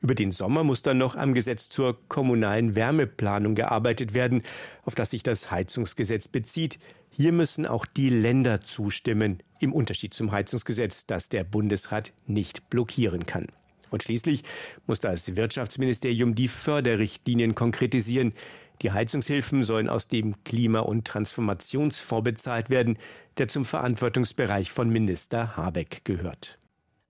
Über 0.01 0.15
den 0.15 0.33
Sommer 0.33 0.63
muss 0.63 0.83
dann 0.83 0.99
noch 0.99 1.17
am 1.17 1.35
Gesetz 1.35 1.69
zur 1.69 1.99
kommunalen 2.09 2.77
Wärmeplanung 2.77 3.55
gearbeitet 3.55 4.15
werden, 4.15 4.43
auf 4.85 4.95
das 4.95 5.11
sich 5.11 5.23
das 5.23 5.51
Heizungsgesetz 5.51 6.29
bezieht. 6.29 6.79
Hier 7.19 7.33
müssen 7.33 7.65
auch 7.65 7.87
die 7.87 8.11
Länder 8.11 8.61
zustimmen, 8.61 9.43
im 9.59 9.73
Unterschied 9.73 10.13
zum 10.13 10.33
Heizungsgesetz, 10.33 11.07
das 11.07 11.31
der 11.31 11.45
Bundesrat 11.45 12.13
nicht 12.27 12.69
blockieren 12.69 13.25
kann. 13.25 13.47
Und 13.89 14.03
schließlich 14.03 14.43
muss 14.87 15.01
das 15.01 15.35
Wirtschaftsministerium 15.35 16.35
die 16.35 16.49
Förderrichtlinien 16.49 17.55
konkretisieren. 17.55 18.35
Die 18.83 18.93
Heizungshilfen 18.93 19.65
sollen 19.65 19.89
aus 19.89 20.09
dem 20.09 20.45
Klima- 20.45 20.81
und 20.81 21.07
Transformationsfonds 21.07 22.25
bezahlt 22.25 22.69
werden, 22.69 22.99
der 23.39 23.49
zum 23.49 23.65
Verantwortungsbereich 23.65 24.71
von 24.71 24.91
Minister 24.91 25.57
Habeck 25.57 26.05
gehört. 26.05 26.59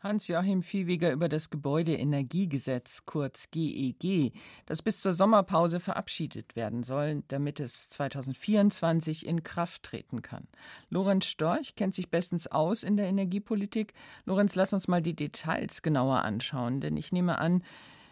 Hans-Joachim 0.06 0.62
Viehweger 0.62 1.12
über 1.12 1.28
das 1.28 1.50
Gebäudeenergiegesetz, 1.50 3.04
kurz 3.06 3.50
GEG, 3.50 4.32
das 4.66 4.82
bis 4.82 5.00
zur 5.00 5.12
Sommerpause 5.12 5.80
verabschiedet 5.80 6.56
werden 6.56 6.82
soll, 6.82 7.22
damit 7.28 7.60
es 7.60 7.88
2024 7.90 9.26
in 9.26 9.42
Kraft 9.42 9.82
treten 9.82 10.22
kann. 10.22 10.46
Lorenz 10.90 11.26
Storch 11.26 11.74
kennt 11.74 11.94
sich 11.94 12.10
bestens 12.10 12.46
aus 12.46 12.82
in 12.82 12.96
der 12.96 13.06
Energiepolitik. 13.06 13.94
Lorenz, 14.24 14.54
lass 14.54 14.72
uns 14.72 14.88
mal 14.88 15.02
die 15.02 15.16
Details 15.16 15.82
genauer 15.82 16.22
anschauen, 16.22 16.80
denn 16.80 16.96
ich 16.96 17.12
nehme 17.12 17.38
an, 17.38 17.62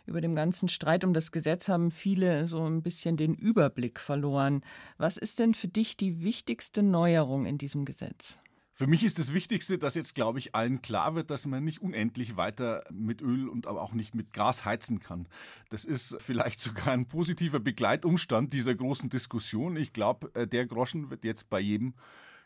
über 0.07 0.21
dem 0.21 0.35
ganzen 0.35 0.69
Streit 0.69 1.05
um 1.05 1.15
das 1.15 1.33
Gesetz 1.33 1.69
haben 1.69 1.91
viele 1.91 2.47
so 2.47 2.63
ein 2.63 2.83
bisschen 2.83 3.17
den 3.17 3.35
Überblick 3.35 4.01
verloren. 4.01 4.63
Was 4.99 5.17
ist 5.17 5.39
denn 5.39 5.55
für 5.55 5.69
dich 5.69 5.97
die 5.97 6.23
wichtigste 6.23 6.83
Neuerung 6.83 7.47
in 7.47 7.57
diesem 7.57 7.85
Gesetz? 7.85 8.39
Für 8.77 8.89
mich 8.89 9.05
ist 9.05 9.21
das 9.21 9.33
Wichtigste, 9.33 9.79
dass 9.79 9.95
jetzt, 9.95 10.17
glaube 10.17 10.41
ich, 10.41 10.57
allen 10.57 10.83
klar 10.83 11.15
wird, 11.15 11.31
dass 11.31 11.47
man 11.47 11.63
nicht 11.63 11.81
unendlich 11.81 12.37
weiter 12.37 12.83
mit 12.91 13.23
Öl 13.23 13.49
und 13.49 13.69
aber 13.69 13.81
auch 13.81 13.93
nicht 13.93 14.17
mit 14.17 14.33
Gas 14.33 14.65
heizen 14.65 14.99
kann. 14.99 15.29
Das 15.69 15.85
ist 15.85 16.17
vielleicht 16.21 16.59
sogar 16.61 16.89
ein 16.89 17.07
positiver 17.07 17.61
Begleitumstand 17.61 18.53
dieser 18.53 18.75
großen 18.75 19.11
Diskussion. 19.11 19.77
Ich 19.77 19.93
glaube, 19.93 20.35
äh, 20.35 20.49
der 20.49 20.67
Groschen 20.67 21.09
wird 21.09 21.23
jetzt 21.23 21.49
bei 21.51 21.61
jedem 21.61 21.95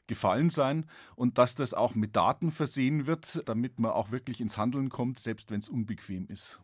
gefallen 0.06 0.50
sein 0.50 0.84
und 1.16 1.38
dass 1.38 1.54
das 1.54 1.72
auch 1.72 1.94
mit 1.94 2.14
Daten 2.14 2.50
versehen 2.50 3.06
wird, 3.06 3.42
damit 3.48 3.80
man 3.80 3.92
auch 3.92 4.10
wirklich 4.10 4.42
ins 4.42 4.58
Handeln 4.58 4.90
kommt, 4.90 5.18
selbst 5.18 5.50
wenn 5.50 5.60
es 5.60 5.70
unbequem 5.70 6.26
ist. 6.28 6.60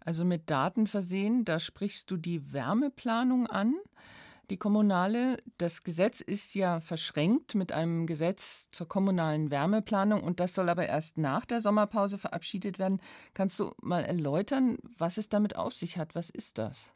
Also 0.00 0.24
mit 0.24 0.48
Daten 0.48 0.86
versehen, 0.86 1.44
da 1.44 1.60
sprichst 1.60 2.10
du 2.10 2.16
die 2.16 2.54
Wärmeplanung 2.54 3.46
an 3.48 3.74
die 4.50 4.56
kommunale. 4.56 5.38
Das 5.58 5.82
Gesetz 5.82 6.20
ist 6.20 6.54
ja 6.54 6.80
verschränkt 6.80 7.54
mit 7.54 7.72
einem 7.72 8.06
Gesetz 8.06 8.68
zur 8.72 8.88
kommunalen 8.88 9.50
Wärmeplanung 9.50 10.22
und 10.22 10.40
das 10.40 10.54
soll 10.54 10.68
aber 10.68 10.86
erst 10.86 11.18
nach 11.18 11.44
der 11.44 11.60
Sommerpause 11.60 12.18
verabschiedet 12.18 12.78
werden. 12.78 13.00
Kannst 13.34 13.60
du 13.60 13.72
mal 13.80 14.04
erläutern, 14.04 14.78
was 14.96 15.18
es 15.18 15.28
damit 15.28 15.56
auf 15.56 15.74
sich 15.74 15.98
hat? 15.98 16.14
Was 16.14 16.30
ist 16.30 16.58
das? 16.58 16.90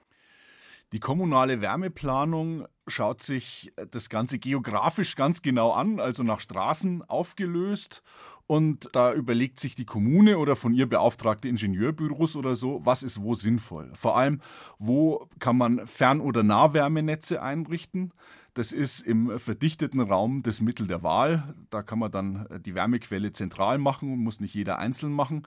Die 0.93 1.01
kommunale 1.01 1.63
Wärmeplanung 1.63 2.67
schaut 2.87 3.23
sich 3.23 3.73
das 3.91 4.11
Ganze 4.11 4.39
geografisch 4.39 5.17
ganz 5.17 5.41
genau 5.41 5.73
an, 5.73 5.99
also 5.99 6.23
nach 6.23 6.41
Straßen 6.41 7.03
aufgelöst. 7.09 8.03
Und 8.47 8.91
da 8.93 9.15
überlegt 9.15 9.59
sich 9.59 9.75
die 9.75 9.87
Kommune 9.87 10.37
oder 10.37 10.55
von 10.55 10.75
ihr 10.75 10.87
beauftragte 10.87 11.49
Ingenieurbüros 11.49 12.37
oder 12.37 12.55
so, 12.55 12.85
was 12.85 13.03
ist 13.03 13.23
wo 13.23 13.35
sinnvoll. 13.35 13.91
Vor 13.95 14.19
allem, 14.19 14.43
wo 14.79 15.31
kann 15.39 15.57
man 15.57 15.87
Fern- 15.87 16.21
oder 16.21 16.43
Nahwärmenetze 16.43 17.41
einrichten. 17.41 18.13
Das 18.53 18.73
ist 18.73 19.01
im 19.01 19.39
verdichteten 19.39 20.01
Raum 20.01 20.43
das 20.43 20.61
Mittel 20.61 20.87
der 20.87 21.03
Wahl. 21.03 21.55
Da 21.71 21.83
kann 21.83 22.01
man 22.01 22.13
dann 22.13 22.47
die 22.67 22.75
Wärmequelle 22.75 23.33
zentral 23.33 23.79
machen 23.79 24.13
und 24.13 24.19
muss 24.19 24.41
nicht 24.41 24.53
jeder 24.53 24.79
einzeln 24.79 25.13
machen. 25.13 25.47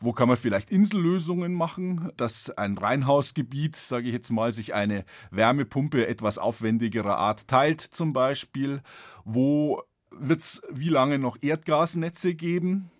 Wo 0.00 0.12
kann 0.12 0.28
man 0.28 0.36
vielleicht 0.36 0.70
Insellösungen 0.70 1.54
machen, 1.54 2.10
dass 2.16 2.50
ein 2.50 2.76
Reinhausgebiet, 2.76 3.76
sage 3.76 4.08
ich 4.08 4.12
jetzt 4.12 4.30
mal, 4.30 4.52
sich 4.52 4.74
eine 4.74 5.04
Wärmepumpe 5.30 6.06
etwas 6.06 6.38
aufwendigerer 6.38 7.18
Art 7.18 7.46
teilt 7.46 7.80
zum 7.80 8.12
Beispiel? 8.12 8.82
Wo 9.24 9.82
wird 10.10 10.40
es 10.40 10.62
wie 10.70 10.88
lange 10.88 11.18
noch 11.18 11.36
Erdgasnetze 11.40 12.34
geben? 12.34 12.90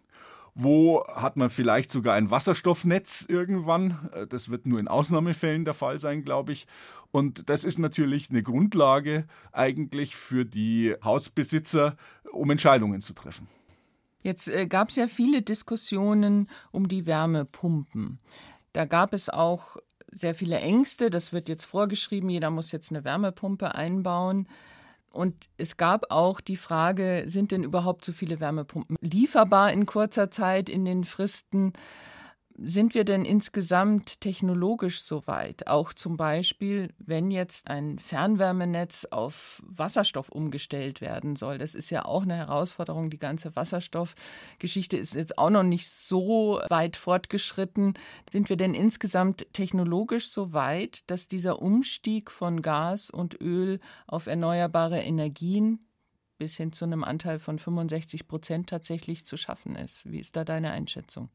Wo 0.55 1.05
hat 1.07 1.39
man 1.39 1.49
vielleicht 1.49 1.91
sogar 1.91 2.15
ein 2.15 2.31
Wasserstoffnetz 2.31 3.25
irgendwann? 3.27 4.11
Das 4.29 4.51
wird 4.51 4.67
nur 4.67 4.79
in 4.79 4.89
Ausnahmefällen 4.89 5.65
der 5.65 5.73
Fall 5.75 5.99
sein, 5.99 6.25
glaube 6.25 6.53
ich. 6.53 6.67
Und 7.11 7.49
das 7.49 7.65
ist 7.65 7.79
natürlich 7.79 8.29
eine 8.31 8.43
Grundlage 8.43 9.27
eigentlich 9.53 10.15
für 10.15 10.45
die 10.45 10.95
Hausbesitzer, 11.03 11.97
um 12.31 12.51
Entscheidungen 12.51 13.01
zu 13.01 13.15
treffen. 13.15 13.49
Jetzt 14.23 14.49
äh, 14.49 14.67
gab 14.67 14.89
es 14.89 14.97
ja 14.97 15.09
viele 15.09 15.43
Diskussionen 15.43 16.49
um 16.71 16.89
die 16.89 17.07
Wärmepumpen. 17.07 18.19
Da 18.73 18.85
gab 18.85 19.13
es 19.13 19.29
auch 19.29 19.77
sehr 20.11 20.35
viele 20.35 20.59
Ängste. 20.61 21.11
Das 21.11 21.33
wird 21.33 21.49
jetzt 21.49 21.65
vorgeschrieben, 21.65 22.31
jeder 22.31 22.51
muss 22.51 22.73
jetzt 22.73 22.91
eine 22.91 23.05
Wärmepumpe 23.05 23.75
einbauen. 23.75 24.47
Und 25.11 25.49
es 25.59 25.77
gab 25.77 26.11
auch 26.11 26.41
die 26.41 26.57
Frage, 26.57 27.25
sind 27.27 27.53
denn 27.53 27.65
überhaupt 27.65 28.05
so 28.05 28.13
viele 28.13 28.41
Wärmepumpen 28.41 28.97
lieferbar 29.01 29.73
in 29.73 29.85
kurzer 29.85 30.31
Zeit 30.31 30.69
in 30.69 30.85
den 30.85 31.05
Fristen? 31.05 31.75
Sind 32.59 32.95
wir 32.95 33.05
denn 33.05 33.25
insgesamt 33.25 34.21
technologisch 34.21 35.03
so 35.03 35.27
weit? 35.27 35.67
Auch 35.67 35.93
zum 35.93 36.17
Beispiel, 36.17 36.93
wenn 36.99 37.31
jetzt 37.31 37.69
ein 37.69 37.99
Fernwärmenetz 37.99 39.07
auf 39.11 39.63
Wasserstoff 39.67 40.29
umgestellt 40.29 41.01
werden 41.01 41.37
soll. 41.37 41.59
Das 41.59 41.75
ist 41.75 41.91
ja 41.91 42.05
auch 42.05 42.23
eine 42.23 42.37
Herausforderung. 42.37 43.11
Die 43.11 43.19
ganze 43.19 43.57
Wasserstoffgeschichte 43.57 44.97
ist 44.97 45.15
jetzt 45.15 45.39
auch 45.39 45.51
noch 45.51 45.63
nicht 45.63 45.89
so 45.89 46.61
weit 46.69 46.97
fortgeschritten. 46.97 47.95
Sind 48.31 48.49
wir 48.49 48.57
denn 48.57 48.75
insgesamt 48.75 49.47
technologisch 49.53 50.29
so 50.29 50.53
weit, 50.53 51.11
dass 51.11 51.29
dieser 51.29 51.63
Umstieg 51.63 52.31
von 52.31 52.63
Gas 52.63 53.11
und 53.11 53.41
Öl 53.41 53.81
auf 54.07 54.27
erneuerbare 54.27 55.01
Energien 55.01 55.87
bis 56.39 56.57
hin 56.57 56.73
zu 56.73 56.85
einem 56.85 57.05
Anteil 57.05 57.39
von 57.39 57.59
65 57.59 58.27
Prozent 58.27 58.69
tatsächlich 58.69 59.27
zu 59.27 59.37
schaffen 59.37 59.77
ist? 59.77 60.11
Wie 60.11 60.19
ist 60.19 60.37
da 60.37 60.45
deine 60.45 60.73
Einschätzung? 60.73 61.31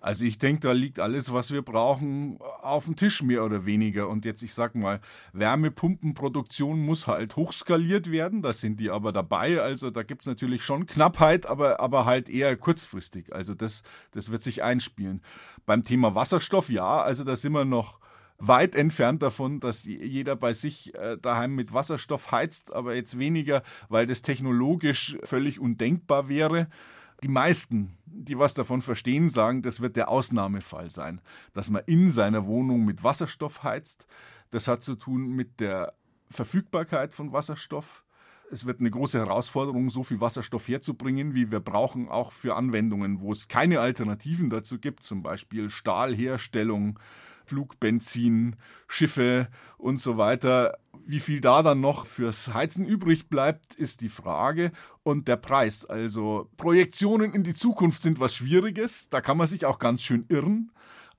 Also 0.00 0.24
ich 0.24 0.38
denke, 0.38 0.60
da 0.60 0.72
liegt 0.72 0.98
alles, 0.98 1.32
was 1.32 1.52
wir 1.52 1.62
brauchen, 1.62 2.38
auf 2.62 2.86
dem 2.86 2.96
Tisch 2.96 3.22
mehr 3.22 3.44
oder 3.44 3.66
weniger. 3.66 4.08
Und 4.08 4.24
jetzt, 4.24 4.42
ich 4.42 4.54
sag 4.54 4.74
mal, 4.74 5.00
Wärmepumpenproduktion 5.34 6.80
muss 6.80 7.06
halt 7.06 7.36
hochskaliert 7.36 8.10
werden. 8.10 8.40
Da 8.40 8.54
sind 8.54 8.80
die 8.80 8.90
aber 8.90 9.12
dabei. 9.12 9.60
Also 9.60 9.90
da 9.90 10.02
gibt 10.02 10.22
es 10.22 10.26
natürlich 10.26 10.64
schon 10.64 10.86
Knappheit, 10.86 11.46
aber, 11.46 11.80
aber 11.80 12.06
halt 12.06 12.30
eher 12.30 12.56
kurzfristig. 12.56 13.34
Also 13.34 13.54
das, 13.54 13.82
das 14.12 14.30
wird 14.30 14.42
sich 14.42 14.62
einspielen. 14.62 15.20
Beim 15.66 15.82
Thema 15.82 16.14
Wasserstoff, 16.14 16.70
ja, 16.70 17.02
also 17.02 17.22
da 17.22 17.36
sind 17.36 17.52
wir 17.52 17.66
noch 17.66 18.00
weit 18.40 18.74
entfernt 18.74 19.22
davon, 19.22 19.60
dass 19.60 19.84
jeder 19.84 20.34
bei 20.34 20.54
sich 20.54 20.94
äh, 20.94 21.18
daheim 21.18 21.54
mit 21.54 21.74
Wasserstoff 21.74 22.32
heizt, 22.32 22.72
aber 22.72 22.94
jetzt 22.94 23.18
weniger, 23.18 23.62
weil 23.90 24.06
das 24.06 24.22
technologisch 24.22 25.18
völlig 25.24 25.60
undenkbar 25.60 26.28
wäre. 26.28 26.68
Die 27.22 27.28
meisten, 27.28 27.96
die 28.06 28.38
was 28.38 28.54
davon 28.54 28.82
verstehen, 28.82 29.28
sagen, 29.28 29.62
das 29.62 29.80
wird 29.80 29.96
der 29.96 30.08
Ausnahmefall 30.08 30.90
sein, 30.90 31.20
dass 31.52 31.70
man 31.70 31.82
in 31.86 32.08
seiner 32.08 32.46
Wohnung 32.46 32.84
mit 32.84 33.04
Wasserstoff 33.04 33.62
heizt. 33.62 34.06
Das 34.50 34.68
hat 34.68 34.82
zu 34.82 34.94
tun 34.94 35.28
mit 35.28 35.60
der 35.60 35.92
Verfügbarkeit 36.30 37.14
von 37.14 37.32
Wasserstoff. 37.32 38.04
Es 38.50 38.66
wird 38.66 38.80
eine 38.80 38.90
große 38.90 39.18
Herausforderung, 39.18 39.90
so 39.90 40.02
viel 40.02 40.20
Wasserstoff 40.20 40.66
herzubringen, 40.66 41.34
wie 41.34 41.52
wir 41.52 41.60
brauchen, 41.60 42.08
auch 42.08 42.32
für 42.32 42.56
Anwendungen, 42.56 43.20
wo 43.20 43.30
es 43.30 43.46
keine 43.46 43.78
Alternativen 43.78 44.50
dazu 44.50 44.78
gibt, 44.78 45.04
zum 45.04 45.22
Beispiel 45.22 45.70
Stahlherstellung, 45.70 46.98
Flugbenzin, 47.46 48.56
Schiffe 48.88 49.48
und 49.78 50.00
so 50.00 50.16
weiter. 50.16 50.78
Wie 51.10 51.18
viel 51.18 51.40
da 51.40 51.60
dann 51.62 51.80
noch 51.80 52.06
fürs 52.06 52.54
Heizen 52.54 52.86
übrig 52.86 53.28
bleibt, 53.28 53.74
ist 53.74 54.00
die 54.00 54.08
Frage. 54.08 54.70
Und 55.02 55.26
der 55.26 55.34
Preis. 55.34 55.84
Also 55.84 56.48
Projektionen 56.56 57.34
in 57.34 57.42
die 57.42 57.52
Zukunft 57.52 58.00
sind 58.00 58.20
was 58.20 58.36
Schwieriges. 58.36 59.08
Da 59.08 59.20
kann 59.20 59.36
man 59.36 59.48
sich 59.48 59.64
auch 59.66 59.80
ganz 59.80 60.02
schön 60.02 60.24
irren. 60.28 60.70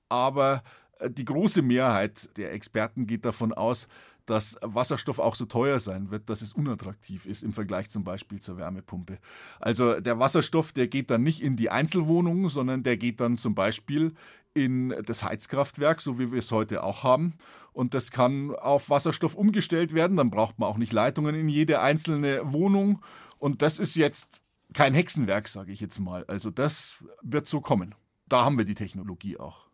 Aber 0.08 0.62
äh, 0.98 1.10
die 1.10 1.26
große 1.26 1.60
Mehrheit 1.60 2.30
der 2.38 2.54
Experten 2.54 3.06
geht 3.06 3.26
davon 3.26 3.52
aus, 3.52 3.86
dass 4.32 4.56
Wasserstoff 4.62 5.18
auch 5.18 5.34
so 5.34 5.44
teuer 5.44 5.78
sein 5.78 6.10
wird, 6.10 6.30
dass 6.30 6.40
es 6.40 6.54
unattraktiv 6.54 7.26
ist 7.26 7.42
im 7.42 7.52
Vergleich 7.52 7.90
zum 7.90 8.02
Beispiel 8.02 8.40
zur 8.40 8.56
Wärmepumpe. 8.56 9.18
Also 9.60 10.00
der 10.00 10.18
Wasserstoff, 10.18 10.72
der 10.72 10.88
geht 10.88 11.10
dann 11.10 11.22
nicht 11.22 11.42
in 11.42 11.54
die 11.54 11.68
Einzelwohnungen, 11.68 12.48
sondern 12.48 12.82
der 12.82 12.96
geht 12.96 13.20
dann 13.20 13.36
zum 13.36 13.54
Beispiel 13.54 14.14
in 14.54 14.94
das 15.04 15.22
Heizkraftwerk, 15.22 16.00
so 16.00 16.18
wie 16.18 16.32
wir 16.32 16.38
es 16.38 16.50
heute 16.50 16.82
auch 16.82 17.02
haben. 17.02 17.34
Und 17.74 17.92
das 17.92 18.10
kann 18.10 18.54
auf 18.54 18.88
Wasserstoff 18.88 19.34
umgestellt 19.34 19.92
werden. 19.92 20.16
Dann 20.16 20.30
braucht 20.30 20.58
man 20.58 20.70
auch 20.70 20.78
nicht 20.78 20.94
Leitungen 20.94 21.34
in 21.34 21.50
jede 21.50 21.80
einzelne 21.80 22.54
Wohnung. 22.54 23.02
Und 23.38 23.60
das 23.60 23.78
ist 23.78 23.96
jetzt 23.96 24.40
kein 24.72 24.94
Hexenwerk, 24.94 25.46
sage 25.46 25.72
ich 25.72 25.80
jetzt 25.80 25.98
mal. 25.98 26.24
Also 26.24 26.50
das 26.50 26.96
wird 27.20 27.46
so 27.46 27.60
kommen. 27.60 27.94
Da 28.28 28.46
haben 28.46 28.56
wir 28.56 28.64
die 28.64 28.74
Technologie 28.74 29.36
auch. 29.36 29.66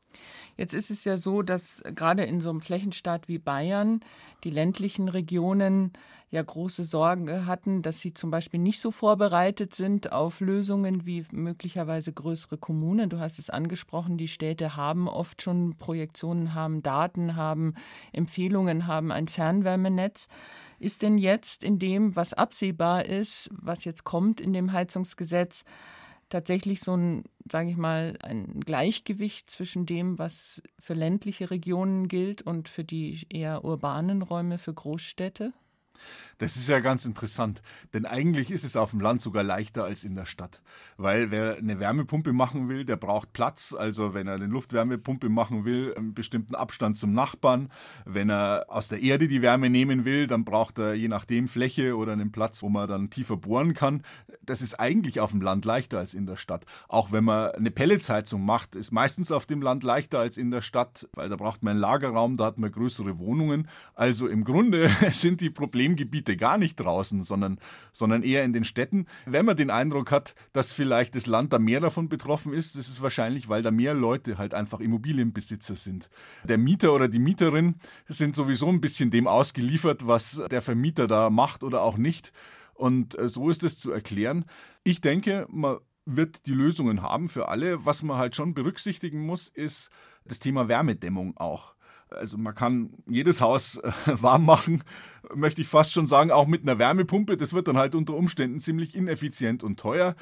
Jetzt 0.59 0.75
ist 0.75 0.91
es 0.91 1.05
ja 1.05 1.17
so, 1.17 1.43
dass 1.43 1.83
gerade 1.95 2.25
in 2.25 2.41
so 2.41 2.51
einem 2.51 2.61
Flächenstaat 2.61 3.29
wie 3.29 3.39
Bayern 3.39 4.01
die 4.43 4.51
ländlichen 4.51 5.09
Regionen 5.09 5.93
ja 6.33 6.43
große 6.43 6.83
Sorgen 6.83 7.47
hatten, 7.47 7.81
dass 7.81 8.01
sie 8.01 8.13
zum 8.13 8.33
Beispiel 8.33 8.59
nicht 8.59 8.81
so 8.81 8.91
vorbereitet 8.91 9.77
sind 9.77 10.11
auf 10.11 10.41
Lösungen 10.41 11.07
wie 11.07 11.25
möglicherweise 11.31 12.13
größere 12.13 12.59
Kommunen. 12.59 13.09
Du 13.09 13.21
hast 13.21 13.39
es 13.39 13.51
angesprochen, 13.51 14.19
die 14.19 14.27
Städte 14.27 14.75
haben 14.75 15.09
oft 15.09 15.43
schon 15.43 15.77
Projektionen, 15.77 16.55
haben 16.55 16.83
Daten, 16.83 17.37
haben 17.37 17.75
Empfehlungen, 18.13 18.89
haben 18.89 19.13
ein 19.13 19.29
Fernwärmenetz. 19.29 20.27
Ist 20.81 21.03
denn 21.03 21.19
jetzt 21.19 21.63
in 21.63 21.79
dem, 21.79 22.17
was 22.17 22.35
absehbar 22.35 23.07
ist, 23.07 23.49
was 23.53 23.85
jetzt 23.85 24.03
kommt 24.03 24.41
in 24.41 24.53
dem 24.53 24.73
Heizungsgesetz, 24.73 25.65
tatsächlich 26.29 26.81
so 26.81 26.97
ein, 26.97 27.25
sage 27.51 27.71
ich 27.71 27.77
mal, 27.77 28.19
ein 28.23 28.61
Gleichgewicht 28.61 29.51
zwischen 29.51 29.87
dem, 29.87 30.19
was 30.19 30.63
für 30.79 30.95
ländliche 30.95 31.51
Regionen 31.51 32.09
gilt 32.09 32.43
und 32.43 32.69
für 32.69 32.85
die 32.85 33.27
eher 33.31 33.65
urbanen 33.65 34.23
Räume, 34.23 34.59
für 34.59 34.75
Großstädte? 34.75 35.53
Das 36.39 36.57
ist 36.57 36.69
ja 36.69 36.79
ganz 36.79 37.05
interessant, 37.05 37.63
denn 37.93 38.07
eigentlich 38.07 38.51
ist 38.51 38.65
es 38.65 38.77
auf 38.77 38.91
dem 38.93 39.01
Land 39.01 39.21
sogar 39.21 39.43
leichter 39.43 39.85
als 39.85 40.05
in 40.05 40.15
der 40.15 40.27
Stadt. 40.27 40.63
Weil 40.97 41.31
wer 41.31 41.57
eine 41.57 41.81
Wärmepumpe 41.81 42.33
machen 42.33 42.69
will, 42.69 42.85
der 42.85 42.97
braucht 42.97 43.33
Platz. 43.33 43.75
Also 43.77 44.15
wenn 44.15 44.29
er 44.29 44.35
eine 44.35 44.47
Luftwärmepumpe 44.47 45.29
machen 45.29 45.65
will, 45.65 45.95
einen 45.97 46.15
bestimmten 46.15 46.55
Abstand 46.55 46.97
zum 46.97 47.13
Nachbarn. 47.13 47.71
Wenn 48.05 48.31
er 48.31 48.67
aus 48.69 48.89
der 48.89 49.01
Erde 49.01 49.27
die 49.27 49.43
Wärme 49.43 49.69
nehmen 49.71 50.05
will, 50.05 50.27
dann 50.27 50.45
braucht 50.45 50.79
er 50.79 50.95
je 50.95 51.09
nachdem 51.09 51.49
Fläche 51.49 51.97
oder 51.97 52.13
einen 52.13 52.31
Platz, 52.31 52.63
wo 52.63 52.69
man 52.69 52.89
dann 52.89 53.11
tiefer 53.11 53.37
bohren 53.37 53.75
kann. 53.75 54.03
Das 54.43 54.63
ist 54.63 54.79
eigentlich 54.79 55.21
auf 55.21 55.31
dem 55.31 55.41
Land 55.41 55.65
leichter 55.65 55.99
als 55.99 56.15
in 56.15 56.27
der 56.27 56.37
Stadt. 56.37 56.65
Auch 56.89 57.11
wenn 57.11 57.25
man 57.25 57.51
eine 57.51 57.71
Pelletsheizung 57.71 58.45
macht, 58.45 58.77
ist 58.77 58.93
meistens 58.93 59.33
auf 59.33 59.47
dem 59.47 59.63
Land 59.63 59.83
leichter 59.83 60.21
als 60.21 60.37
in 60.37 60.51
der 60.51 60.63
Stadt, 60.63 61.09
weil 61.15 61.29
da 61.29 61.37
braucht 61.37 61.63
man 61.63 61.73
einen 61.73 61.81
Lagerraum, 61.81 62.37
da 62.37 62.45
hat 62.45 62.59
man 62.59 62.71
größere 62.71 63.19
Wohnungen. 63.19 63.69
Also 63.95 64.29
im 64.29 64.45
Grunde 64.45 64.91
sind 65.11 65.41
die 65.41 65.51
Problemgebiete 65.89 66.33
Gebiete 66.33 66.37
gar 66.37 66.59
nicht 66.59 66.77
draußen, 66.77 67.23
sondern, 67.25 67.59
sondern 67.93 68.23
eher 68.23 68.45
in 68.45 68.53
den 68.53 68.65
Städten. 68.65 69.07
Wenn 69.27 69.45
man 69.45 69.57
den 69.57 69.71
Eindruck 69.71 70.11
hat, 70.11 70.35
dass 70.53 70.73
vielleicht 70.73 71.15
das 71.15 71.27
Land 71.27 71.53
da 71.53 71.59
mehr 71.59 71.81
davon 71.81 72.09
betroffen 72.09 72.53
ist, 72.53 72.77
das 72.77 72.89
ist 72.89 73.03
wahrscheinlich, 73.03 73.49
weil 73.49 73.63
da 73.63 73.71
mehr 73.71 73.95
Leute 73.95 74.39
halt 74.39 74.55
einfach 74.55 74.81
Immobilienbesitzer 74.81 75.77
sind. 75.77 76.11
Der 76.45 76.59
Mieter 76.59 76.93
oder 76.93 77.09
die 77.09 77.19
Mieterin 77.19 77.77
sind 78.09 78.35
sowieso 78.35 78.69
ein 78.69 78.81
bisschen 78.81 79.11
dem 79.11 79.27
ausgeliefert, 79.27 80.07
was 80.07 80.43
der 80.51 80.63
Vermieter 80.63 81.07
da 81.07 81.31
macht 81.31 81.65
oder 81.65 81.83
auch 81.83 81.97
nicht. 81.97 82.33
Und 82.75 83.19
äh, 83.19 83.29
so 83.29 83.51
ist 83.51 83.65
es 83.65 83.79
zu 83.79 83.91
erklären. 83.91 84.45
Ich 84.85 85.01
denke, 85.01 85.47
man 85.51 85.79
wird 86.05 86.47
die 86.47 86.55
Lösungen 86.55 87.03
haben 87.03 87.29
für 87.29 87.49
alle. 87.49 87.85
Was 87.85 88.03
man 88.03 88.19
halt 88.19 88.35
schon 88.35 88.55
berücksichtigen 88.55 89.27
muss, 89.27 89.49
ist 89.49 89.91
das 90.25 90.39
Thema 90.39 90.69
Wärmedämmung 90.69 91.37
auch. 91.37 91.75
Also 92.11 92.39
man 92.39 92.55
kann 92.55 92.91
jedes 93.07 93.41
Haus 93.41 93.77
äh, 93.77 93.93
warm 94.07 94.45
machen, 94.45 94.83
möchte 95.35 95.61
ich 95.61 95.69
fast 95.69 95.93
schon 95.93 96.07
sagen, 96.07 96.31
auch 96.31 96.47
mit 96.47 96.63
einer 96.63 96.79
Wärmepumpe. 96.79 97.37
Das 97.37 97.53
wird 97.53 97.69
dann 97.69 97.77
halt 97.77 97.95
unter 97.95 98.15
Umständen 98.15 98.61
ziemlich 98.61 98.95
ineffizient 98.95 99.63
und 99.63 99.79
teuer. 99.79 100.15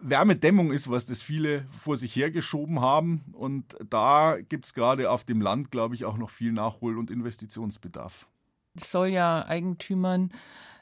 Wärmedämmung 0.00 0.72
ist 0.72 0.90
was, 0.90 1.06
das 1.06 1.22
viele 1.22 1.66
vor 1.70 1.96
sich 1.96 2.14
hergeschoben 2.14 2.80
haben. 2.80 3.24
Und 3.32 3.76
da 3.88 4.36
gibt 4.48 4.66
es 4.66 4.74
gerade 4.74 5.10
auf 5.10 5.24
dem 5.24 5.40
Land, 5.40 5.70
glaube 5.70 5.94
ich, 5.94 6.04
auch 6.04 6.18
noch 6.18 6.30
viel 6.30 6.52
Nachhol- 6.52 6.98
und 6.98 7.10
Investitionsbedarf. 7.10 8.26
Es 8.74 8.90
soll 8.90 9.08
ja 9.08 9.46
Eigentümern 9.46 10.30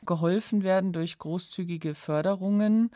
geholfen 0.05 0.65
werden 0.65 0.93
durch 0.93 1.19
großzügige 1.19 1.95
Förderungen. 1.95 2.91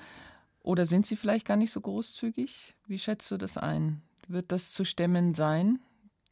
Oder 0.62 0.86
sind 0.86 1.06
sie 1.06 1.16
vielleicht 1.16 1.46
gar 1.46 1.56
nicht 1.56 1.70
so 1.70 1.80
großzügig? 1.80 2.74
Wie 2.86 2.98
schätzt 2.98 3.30
du 3.30 3.36
das 3.36 3.56
ein? 3.56 4.02
Wird 4.26 4.50
das 4.50 4.72
zu 4.72 4.84
stemmen 4.84 5.34
sein? 5.34 5.78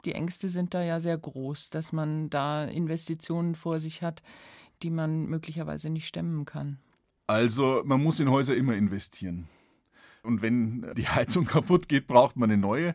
Die 0.05 0.13
Ängste 0.13 0.49
sind 0.49 0.73
da 0.73 0.83
ja 0.83 0.99
sehr 0.99 1.17
groß, 1.17 1.69
dass 1.69 1.91
man 1.91 2.29
da 2.29 2.65
Investitionen 2.65 3.55
vor 3.55 3.79
sich 3.79 4.01
hat, 4.01 4.21
die 4.83 4.89
man 4.89 5.25
möglicherweise 5.25 5.89
nicht 5.89 6.07
stemmen 6.07 6.45
kann. 6.45 6.77
Also 7.27 7.81
man 7.85 8.01
muss 8.01 8.19
in 8.19 8.29
Häuser 8.29 8.55
immer 8.55 8.75
investieren. 8.75 9.47
Und 10.25 10.41
wenn 10.41 10.93
die 10.95 11.07
Heizung 11.07 11.45
kaputt 11.45 11.87
geht, 11.87 12.07
braucht 12.07 12.35
man 12.35 12.49
eine 12.49 12.59
neue. 12.59 12.93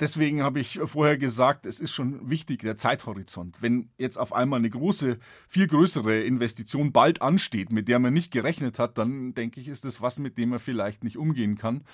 Deswegen 0.00 0.42
habe 0.42 0.60
ich 0.60 0.80
vorher 0.84 1.16
gesagt, 1.16 1.66
es 1.66 1.80
ist 1.80 1.92
schon 1.92 2.28
wichtig, 2.28 2.60
der 2.60 2.76
Zeithorizont. 2.76 3.62
Wenn 3.62 3.90
jetzt 3.98 4.18
auf 4.18 4.32
einmal 4.32 4.58
eine 4.58 4.70
große, 4.70 5.18
viel 5.48 5.66
größere 5.66 6.22
Investition 6.22 6.92
bald 6.92 7.22
ansteht, 7.22 7.72
mit 7.72 7.88
der 7.88 7.98
man 7.98 8.12
nicht 8.12 8.32
gerechnet 8.32 8.78
hat, 8.78 8.98
dann 8.98 9.34
denke 9.34 9.60
ich, 9.60 9.68
ist 9.68 9.84
das 9.84 10.00
was, 10.00 10.18
mit 10.18 10.38
dem 10.38 10.50
man 10.50 10.58
vielleicht 10.58 11.04
nicht 11.04 11.16
umgehen 11.16 11.56
kann. 11.56 11.84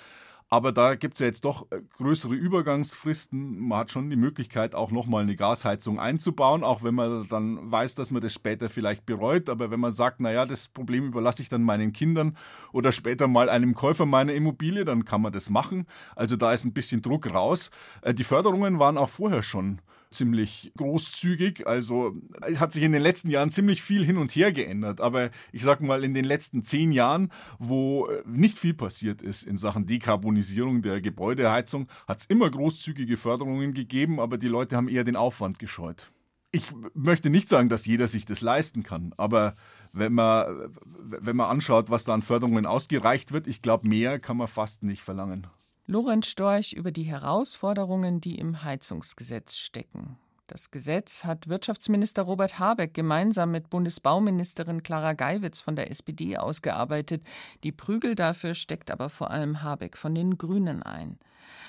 Aber 0.51 0.71
da 0.71 0.95
gibt 0.95 1.13
es 1.13 1.19
ja 1.19 1.27
jetzt 1.27 1.45
doch 1.45 1.67
äh, 1.71 1.79
größere 1.97 2.33
Übergangsfristen. 2.33 3.59
Man 3.59 3.79
hat 3.79 3.91
schon 3.91 4.09
die 4.09 4.15
Möglichkeit, 4.15 4.73
auch 4.73 4.89
nochmal 4.89 5.21
eine 5.21 5.35
Gasheizung 5.35 5.99
einzubauen, 5.99 6.63
auch 6.63 6.81
wenn 6.81 6.95
man 6.95 7.27
dann 7.27 7.71
weiß, 7.71 7.93
dass 7.93 8.09
man 8.09 8.21
das 8.21 8.33
später 8.33 8.67
vielleicht 8.69 9.05
bereut. 9.05 9.47
Aber 9.47 9.69
wenn 9.69 9.79
man 9.79 9.91
sagt, 9.91 10.19
naja, 10.19 10.47
das 10.47 10.67
Problem 10.67 11.05
überlasse 11.05 11.43
ich 11.43 11.49
dann 11.49 11.61
meinen 11.61 11.93
Kindern 11.93 12.35
oder 12.71 12.91
später 12.91 13.27
mal 13.27 13.47
einem 13.47 13.75
Käufer 13.75 14.07
meiner 14.07 14.33
Immobilie, 14.33 14.85
dann 14.85 15.05
kann 15.05 15.21
man 15.21 15.33
das 15.33 15.51
machen. 15.51 15.85
Also 16.15 16.35
da 16.35 16.51
ist 16.51 16.65
ein 16.65 16.73
bisschen 16.73 17.03
Druck 17.03 17.31
raus. 17.31 17.69
Äh, 18.01 18.15
die 18.15 18.23
Förderungen 18.23 18.79
waren 18.79 18.97
auch 18.97 19.09
vorher 19.09 19.43
schon 19.43 19.81
ziemlich 20.11 20.71
großzügig. 20.77 21.67
Also 21.67 22.15
hat 22.55 22.73
sich 22.73 22.83
in 22.83 22.91
den 22.91 23.01
letzten 23.01 23.29
Jahren 23.29 23.49
ziemlich 23.49 23.81
viel 23.81 24.03
hin 24.05 24.17
und 24.17 24.35
her 24.35 24.51
geändert. 24.51 25.01
Aber 25.01 25.29
ich 25.51 25.61
sage 25.61 25.85
mal, 25.85 26.03
in 26.03 26.13
den 26.13 26.25
letzten 26.25 26.63
zehn 26.63 26.91
Jahren, 26.91 27.31
wo 27.57 28.07
äh, 28.07 28.23
nicht 28.25 28.59
viel 28.59 28.73
passiert 28.73 29.21
ist 29.21 29.43
in 29.43 29.57
Sachen 29.57 29.85
Dekarbonisierung 29.85 30.81
der 30.81 31.01
Gebäudeheizung, 31.01 31.87
hat 32.07 32.19
es 32.19 32.25
immer 32.25 32.49
großzügige 32.49 33.17
Förderungen 33.17 33.73
gegeben, 33.73 34.19
aber 34.19 34.37
die 34.37 34.47
Leute 34.47 34.75
haben 34.75 34.89
eher 34.89 35.03
den 35.03 35.15
Aufwand 35.15 35.59
gescheut. 35.59 36.11
Ich 36.51 36.65
möchte 36.95 37.29
nicht 37.29 37.47
sagen, 37.47 37.69
dass 37.69 37.85
jeder 37.85 38.07
sich 38.07 38.25
das 38.25 38.41
leisten 38.41 38.81
kann, 38.81 39.13
aber 39.17 39.55
wenn 39.93 40.13
man, 40.13 40.73
wenn 40.95 41.35
man 41.35 41.47
anschaut, 41.47 41.91
was 41.91 42.05
da 42.05 42.15
an 42.15 42.23
Förderungen 42.23 42.65
ausgereicht 42.65 43.31
wird, 43.31 43.45
ich 43.45 43.61
glaube, 43.61 43.87
mehr 43.87 44.19
kann 44.19 44.37
man 44.37 44.47
fast 44.47 44.81
nicht 44.81 45.03
verlangen. 45.03 45.45
Lorenz 45.91 46.27
Storch 46.27 46.73
über 46.73 46.91
die 46.91 47.01
Herausforderungen, 47.01 48.21
die 48.21 48.37
im 48.37 48.63
Heizungsgesetz 48.63 49.57
stecken. 49.57 50.19
Das 50.49 50.71
Gesetz 50.71 51.25
hat 51.25 51.47
Wirtschaftsminister 51.47 52.23
Robert 52.23 52.57
Habeck 52.57 52.95
gemeinsam 52.95 53.51
mit 53.51 53.69
Bundesbauministerin 53.69 54.81
Clara 54.81 55.13
Geiwitz 55.13 55.61
von 55.61 55.75
der 55.75 55.91
SPD 55.91 56.37
ausgearbeitet. 56.37 57.23
Die 57.63 57.71
Prügel 57.71 58.15
dafür 58.15 58.55
steckt 58.55 58.89
aber 58.89 59.09
vor 59.09 59.29
allem 59.29 59.61
Habeck 59.61 59.95
von 59.95 60.15
den 60.15 60.39
Grünen 60.39 60.81
ein. 60.81 61.19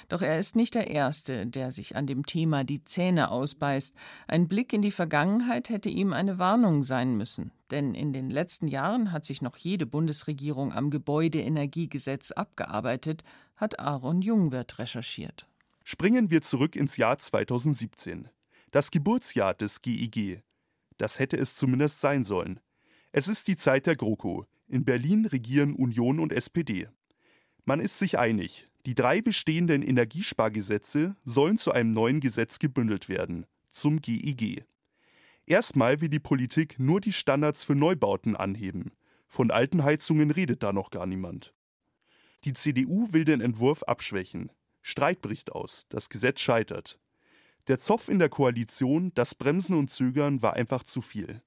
Doch 0.09 0.23
er 0.23 0.39
ist 0.39 0.57
nicht 0.57 0.75
der 0.75 0.89
Erste, 0.89 1.47
der 1.47 1.73
sich 1.73 1.95
an 1.95 2.07
dem 2.07 2.25
Thema 2.25 2.65
die 2.65 2.83
Zähne 2.83 3.31
ausbeißt. 3.31 3.95
Ein 4.27 4.49
Blick 4.49 4.73
in 4.73 4.81
die 4.81 4.93
Vergangenheit 4.93 5.69
hätte 5.69 5.91
ihm 5.91 6.15
eine 6.15 6.39
Warnung 6.39 6.83
sein 6.83 7.19
müssen. 7.19 7.53
Denn 7.71 7.93
in 7.93 8.15
den 8.15 8.31
letzten 8.31 8.67
Jahren 8.67 9.13
hat 9.13 9.27
sich 9.27 9.43
noch 9.43 9.59
jede 9.59 9.85
Bundesregierung 9.85 10.73
am 10.73 10.89
Gebäudeenergiegesetz 10.89 12.33
abgearbeitet, 12.33 13.25
hat 13.57 13.79
Aaron 13.79 14.23
Jungwirth 14.23 14.79
recherchiert. 14.79 15.47
Springen 15.85 16.31
wir 16.31 16.41
zurück 16.41 16.77
ins 16.77 16.97
Jahr 16.97 17.19
2017. 17.19 18.31
Das 18.71 18.93
Geburtsjahr 18.93 19.55
des 19.55 19.83
GIG. 19.83 20.43
Das 20.97 21.19
hätte 21.19 21.37
es 21.37 21.57
zumindest 21.57 22.01
sein 22.01 22.23
sollen. 22.23 22.61
Es 23.11 23.27
ist 23.27 23.49
die 23.49 23.57
Zeit 23.57 23.87
der 23.87 23.97
GroKo. 23.97 24.47
In 24.69 24.85
Berlin 24.85 25.27
regieren 25.27 25.75
Union 25.75 26.21
und 26.21 26.33
SPD. 26.33 26.89
Man 27.65 27.81
ist 27.81 27.99
sich 27.99 28.19
einig, 28.19 28.69
die 28.87 28.95
drei 28.95 29.21
bestehenden 29.21 29.83
Energiespargesetze 29.83 31.17
sollen 31.25 31.59
zu 31.59 31.73
einem 31.73 31.91
neuen 31.91 32.21
Gesetz 32.21 32.61
gebündelt 32.61 33.09
werden, 33.09 33.45
zum 33.71 34.01
GIG. 34.01 34.65
Erstmal 35.47 36.01
will 36.01 36.09
die 36.09 36.21
Politik 36.21 36.79
nur 36.79 37.01
die 37.01 37.13
Standards 37.13 37.65
für 37.65 37.75
Neubauten 37.75 38.37
anheben. 38.37 38.93
Von 39.27 39.51
alten 39.51 39.83
Heizungen 39.83 40.31
redet 40.31 40.63
da 40.63 40.73
noch 40.73 40.91
gar 40.91 41.07
niemand. 41.07 41.55
Die 42.45 42.53
CDU 42.53 43.13
will 43.13 43.25
den 43.25 43.41
Entwurf 43.41 43.83
abschwächen. 43.83 44.53
Streit 44.81 45.23
bricht 45.23 45.51
aus, 45.51 45.87
das 45.89 46.09
Gesetz 46.09 46.41
scheitert. 46.41 47.01
Der 47.69 47.79
Zoff 47.79 48.09
in 48.09 48.19
der 48.19 48.29
Koalition, 48.29 49.13
das 49.15 49.35
Bremsen 49.35 49.77
und 49.77 49.91
Zögern 49.91 50.43
war 50.43 50.55
einfach 50.55 50.83
zu 50.83 51.03
viel. 51.03 51.43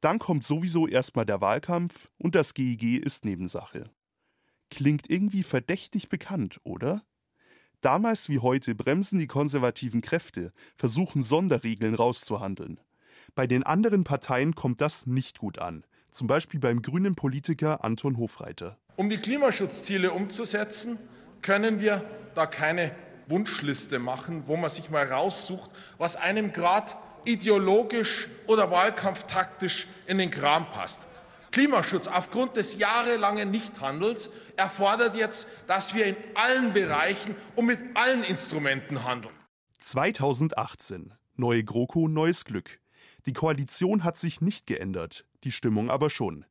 Dann 0.00 0.18
kommt 0.18 0.44
sowieso 0.44 0.86
erstmal 0.86 1.24
der 1.24 1.40
Wahlkampf 1.40 2.10
und 2.18 2.34
das 2.34 2.54
GIG 2.54 2.98
ist 2.98 3.24
Nebensache. 3.24 3.90
Klingt 4.70 5.08
irgendwie 5.08 5.42
verdächtig 5.42 6.08
bekannt, 6.08 6.60
oder? 6.64 7.04
Damals 7.80 8.28
wie 8.28 8.38
heute 8.38 8.74
bremsen 8.74 9.18
die 9.18 9.26
konservativen 9.26 10.00
Kräfte, 10.00 10.52
versuchen 10.76 11.22
Sonderregeln 11.22 11.94
rauszuhandeln. 11.94 12.80
Bei 13.34 13.46
den 13.46 13.62
anderen 13.62 14.04
Parteien 14.04 14.54
kommt 14.54 14.80
das 14.80 15.06
nicht 15.06 15.38
gut 15.38 15.58
an, 15.58 15.84
zum 16.10 16.26
Beispiel 16.26 16.60
beim 16.60 16.82
grünen 16.82 17.14
Politiker 17.14 17.84
Anton 17.84 18.16
Hofreiter. 18.16 18.78
Um 18.96 19.08
die 19.08 19.18
Klimaschutzziele 19.18 20.12
umzusetzen, 20.12 20.98
können 21.42 21.80
wir 21.80 22.02
da 22.34 22.46
keine 22.46 22.94
Wunschliste 23.28 23.98
machen, 23.98 24.42
wo 24.46 24.56
man 24.56 24.70
sich 24.70 24.90
mal 24.90 25.06
raussucht, 25.06 25.70
was 25.98 26.16
einem 26.16 26.52
gerade 26.52 26.92
ideologisch 27.24 28.28
oder 28.46 28.70
wahlkampftaktisch 28.70 29.86
in 30.06 30.18
den 30.18 30.30
Kram 30.30 30.70
passt. 30.70 31.02
Klimaschutz 31.50 32.08
aufgrund 32.08 32.56
des 32.56 32.78
jahrelangen 32.78 33.50
Nichthandels 33.50 34.30
erfordert 34.56 35.16
jetzt, 35.16 35.48
dass 35.68 35.94
wir 35.94 36.06
in 36.06 36.16
allen 36.34 36.72
Bereichen 36.72 37.36
und 37.54 37.66
mit 37.66 37.78
allen 37.94 38.24
Instrumenten 38.24 39.04
handeln. 39.04 39.34
2018. 39.78 41.14
Neue 41.36 41.62
GroKo, 41.62 42.08
neues 42.08 42.44
Glück. 42.44 42.80
Die 43.26 43.32
Koalition 43.32 44.04
hat 44.04 44.16
sich 44.16 44.40
nicht 44.40 44.66
geändert, 44.66 45.24
die 45.44 45.52
Stimmung 45.52 45.90
aber 45.90 46.10
schon. 46.10 46.44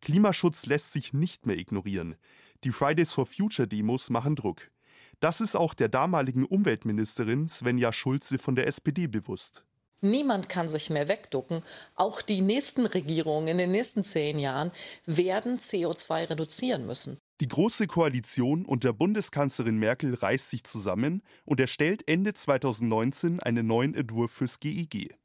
Klimaschutz 0.00 0.66
lässt 0.66 0.92
sich 0.92 1.12
nicht 1.12 1.46
mehr 1.46 1.56
ignorieren. 1.56 2.16
Die 2.64 2.72
Fridays 2.72 3.12
for 3.12 3.26
Future 3.26 3.68
Demos 3.68 4.10
machen 4.10 4.36
Druck. 4.36 4.70
Das 5.20 5.40
ist 5.40 5.56
auch 5.56 5.74
der 5.74 5.88
damaligen 5.88 6.44
Umweltministerin 6.44 7.48
Svenja 7.48 7.92
Schulze 7.92 8.38
von 8.38 8.54
der 8.54 8.66
SPD 8.68 9.08
bewusst. 9.08 9.64
Niemand 10.00 10.48
kann 10.48 10.68
sich 10.68 10.90
mehr 10.90 11.08
wegducken. 11.08 11.62
Auch 11.96 12.22
die 12.22 12.40
nächsten 12.40 12.86
Regierungen 12.86 13.48
in 13.48 13.58
den 13.58 13.72
nächsten 13.72 14.04
zehn 14.04 14.38
Jahren 14.38 14.70
werden 15.06 15.58
CO2 15.58 16.30
reduzieren 16.30 16.86
müssen. 16.86 17.18
Die 17.40 17.48
Große 17.48 17.88
Koalition 17.88 18.64
unter 18.64 18.92
Bundeskanzlerin 18.92 19.76
Merkel 19.76 20.14
reißt 20.14 20.50
sich 20.50 20.62
zusammen 20.64 21.22
und 21.44 21.58
erstellt 21.58 22.08
Ende 22.08 22.34
2019 22.34 23.40
einen 23.40 23.66
neuen 23.66 23.94
Entwurf 23.94 24.30
fürs 24.30 24.60
GEG. 24.60 25.16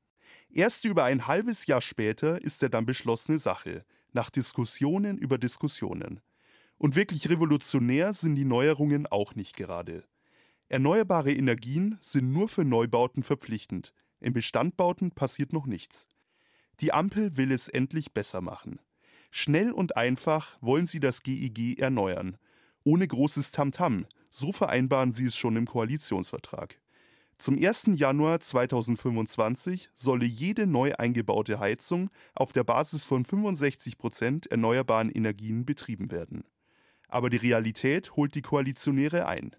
Erst 0.49 0.85
über 0.85 1.03
ein 1.03 1.27
halbes 1.27 1.67
Jahr 1.67 1.81
später 1.81 2.41
ist 2.41 2.61
er 2.63 2.69
dann 2.69 2.85
beschlossene 2.85 3.37
Sache, 3.39 3.85
nach 4.11 4.29
Diskussionen 4.29 5.17
über 5.17 5.37
Diskussionen. 5.37 6.19
Und 6.83 6.97
wirklich 6.97 7.29
revolutionär 7.29 8.11
sind 8.11 8.35
die 8.35 8.43
Neuerungen 8.43 9.07
auch 9.07 9.35
nicht 9.35 9.55
gerade. 9.55 10.03
Erneuerbare 10.67 11.31
Energien 11.31 11.97
sind 12.01 12.33
nur 12.33 12.49
für 12.49 12.65
Neubauten 12.65 13.23
verpflichtend. 13.23 13.93
In 14.19 14.33
Bestandbauten 14.33 15.11
passiert 15.11 15.53
noch 15.53 15.65
nichts. 15.65 16.09
Die 16.81 16.91
Ampel 16.91 17.37
will 17.37 17.53
es 17.53 17.69
endlich 17.69 18.11
besser 18.11 18.41
machen. 18.41 18.81
Schnell 19.31 19.71
und 19.71 19.95
einfach 19.95 20.57
wollen 20.59 20.85
sie 20.85 20.99
das 20.99 21.23
GIG 21.23 21.79
erneuern. 21.79 22.35
Ohne 22.83 23.07
großes 23.07 23.53
Tamtam. 23.53 24.05
So 24.29 24.51
vereinbaren 24.51 25.13
sie 25.13 25.27
es 25.27 25.37
schon 25.37 25.55
im 25.55 25.65
Koalitionsvertrag. 25.65 26.81
Zum 27.37 27.57
1. 27.57 27.91
Januar 27.93 28.41
2025 28.41 29.89
solle 29.95 30.25
jede 30.25 30.67
neu 30.67 30.93
eingebaute 30.95 31.61
Heizung 31.61 32.09
auf 32.35 32.51
der 32.51 32.65
Basis 32.65 33.05
von 33.05 33.23
65 33.23 33.97
Prozent 33.97 34.47
erneuerbaren 34.47 35.09
Energien 35.09 35.65
betrieben 35.65 36.11
werden. 36.11 36.43
Aber 37.13 37.29
die 37.29 37.37
Realität 37.37 38.15
holt 38.15 38.33
die 38.33 38.41
Koalitionäre 38.41 39.27
ein. 39.27 39.55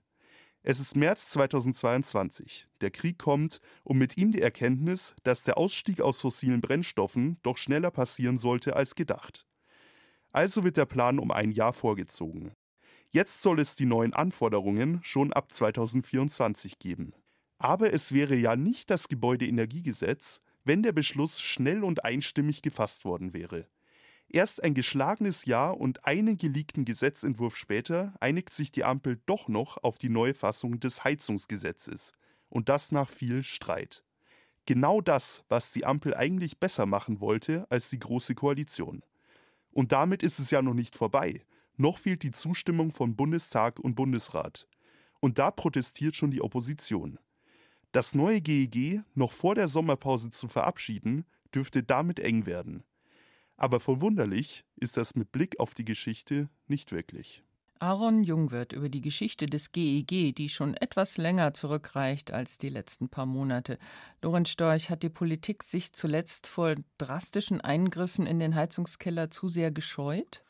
Es 0.65 0.81
ist 0.81 0.97
März 0.97 1.29
2022. 1.29 2.67
Der 2.81 2.91
Krieg 2.91 3.17
kommt 3.17 3.61
und 3.85 3.97
mit 3.97 4.17
ihm 4.17 4.33
die 4.33 4.41
Erkenntnis, 4.41 5.15
dass 5.23 5.45
der 5.45 5.57
Ausstieg 5.57 6.01
aus 6.01 6.21
fossilen 6.21 6.61
Brennstoffen 6.61 7.39
doch 7.45 7.57
schneller 7.57 7.93
passieren 7.93 8.39
sollte 8.39 8.75
als 8.75 8.97
gedacht. 8.97 9.47
Also 10.33 10.65
wird 10.65 10.77
der 10.77 10.87
Plan 10.87 11.21
um 11.21 11.31
ein 11.31 11.53
Jahr 11.53 11.73
vorgezogen. 11.73 12.51
Jetzt 13.13 13.41
soll 13.41 13.61
es 13.61 13.77
die 13.77 13.87
neuen 13.87 14.15
Anforderungen 14.15 14.99
schon 15.05 15.33
ab 15.33 15.53
2024 15.53 16.81
geben. 16.81 17.13
Aber 17.59 17.93
es 17.93 18.11
wäre 18.11 18.35
ja 18.35 18.57
nicht 18.57 18.91
das 18.91 19.07
Gebäudeenergiegesetz, 19.07 20.41
wenn 20.65 20.83
der 20.83 20.91
Beschluss 20.93 21.41
schnell 21.41 21.85
und 21.85 22.05
einstimmig 22.05 22.63
gefasst 22.63 23.05
worden 23.05 23.33
wäre. 23.33 23.69
Erst 24.35 24.65
ein 24.65 24.75
geschlagenes 24.75 25.45
Jahr 25.45 25.79
und 25.79 26.07
einen 26.07 26.37
geleakten 26.37 26.85
Gesetzentwurf 26.85 27.57
später 27.57 28.15
einigt 28.19 28.53
sich 28.53 28.73
die 28.73 28.83
Ampel 28.83 29.21
doch 29.27 29.47
noch 29.47 29.77
auf 29.85 29.97
die 29.97 30.09
neue 30.09 30.35
Fassung 30.35 30.81
des 30.81 31.05
Heizungsgesetzes. 31.05 32.15
Und 32.49 32.69
das 32.69 32.91
nach 32.91 33.09
viel 33.09 33.45
Streit. 33.45 34.03
Genau 34.67 35.01
das, 35.01 35.45
was 35.49 35.71
die 35.71 35.85
Ampel 35.85 36.15
eigentlich 36.17 36.59
besser 36.59 36.85
machen 36.85 37.21
wollte 37.21 37.65
als 37.71 37.91
die 37.91 38.01
Große 38.01 38.35
Koalition. 38.35 39.05
Und 39.71 39.93
damit 39.93 40.25
ist 40.25 40.41
es 40.41 40.51
ja 40.51 40.63
noch 40.63 40.75
nicht 40.75 40.97
vorbei. 40.97 41.45
Noch 41.77 41.99
fehlt 41.99 42.25
die 42.25 42.33
Zustimmung 42.33 42.91
von 42.91 43.15
Bundestag 43.15 43.79
und 43.79 43.95
Bundesrat. 43.95 44.67
Und 45.21 45.39
da 45.39 45.53
protestiert 45.53 46.17
schon 46.17 46.33
die 46.33 46.43
Opposition. 46.43 47.21
Das 47.93 48.17
neue 48.17 48.41
GEG 48.41 49.03
noch 49.15 49.31
vor 49.31 49.55
der 49.55 49.69
Sommerpause 49.69 50.31
zu 50.31 50.49
verabschieden, 50.49 51.25
dürfte 51.55 51.85
damit 51.85 52.19
eng 52.19 52.47
werden. 52.47 52.83
Aber 53.57 53.81
verwunderlich 53.81 54.65
ist 54.77 54.97
das 54.97 55.15
mit 55.15 55.33
Blick 55.33 55.61
auf 55.61 55.75
die 55.75 55.85
Geschichte 55.85 56.49
nicht 56.67 56.93
wirklich. 56.93 57.43
Aaron 57.81 58.25
Jungwirth 58.25 58.73
über 58.73 58.89
die 58.89 59.01
Geschichte 59.01 59.47
des 59.47 59.73
GEG, 59.73 60.35
die 60.35 60.49
schon 60.49 60.75
etwas 60.75 61.19
länger 61.19 61.53
zurückreicht 61.55 62.33
als 62.33 62.57
die 62.57 62.69
letzten 62.69 63.09
paar 63.09 63.27
Monate. 63.27 63.79
Lorenz 64.23 64.49
Storch, 64.49 64.91
hat 64.91 65.03
die 65.03 65.11
Politik 65.11 65.63
sich 65.63 65.93
zuletzt 65.93 66.47
vor 66.47 66.77
drastischen 66.99 67.61
Eingriffen 67.61 68.27
in 68.27 68.39
den 68.39 68.55
Heizungskeller 68.55 69.31
zu 69.31 69.49
sehr 69.49 69.71
gescheut? 69.71 70.43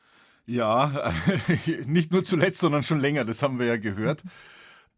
Ja, 0.46 1.12
nicht 1.86 2.12
nur 2.12 2.22
zuletzt, 2.22 2.60
sondern 2.60 2.82
schon 2.82 3.00
länger, 3.00 3.24
das 3.24 3.42
haben 3.42 3.58
wir 3.58 3.66
ja 3.66 3.76
gehört. 3.78 4.22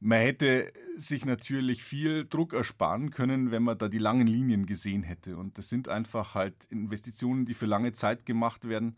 Man 0.01 0.19
hätte 0.21 0.73
sich 0.97 1.25
natürlich 1.25 1.83
viel 1.83 2.27
Druck 2.27 2.53
ersparen 2.53 3.11
können, 3.11 3.51
wenn 3.51 3.63
man 3.63 3.79
da 3.79 3.89
die 3.89 3.99
langen 3.99 4.27
Linien 4.27 4.67
gesehen 4.67 5.03
hätte. 5.03 5.37
Und 5.37 5.59
das 5.59 5.69
sind 5.69 5.89
einfach 5.89 6.35
halt 6.35 6.55
Investitionen, 6.71 7.47
die 7.47 7.55
für 7.55 7.67
lange 7.67 7.93
Zeit 7.93 8.27
gemacht 8.27 8.69
werden 8.69 8.97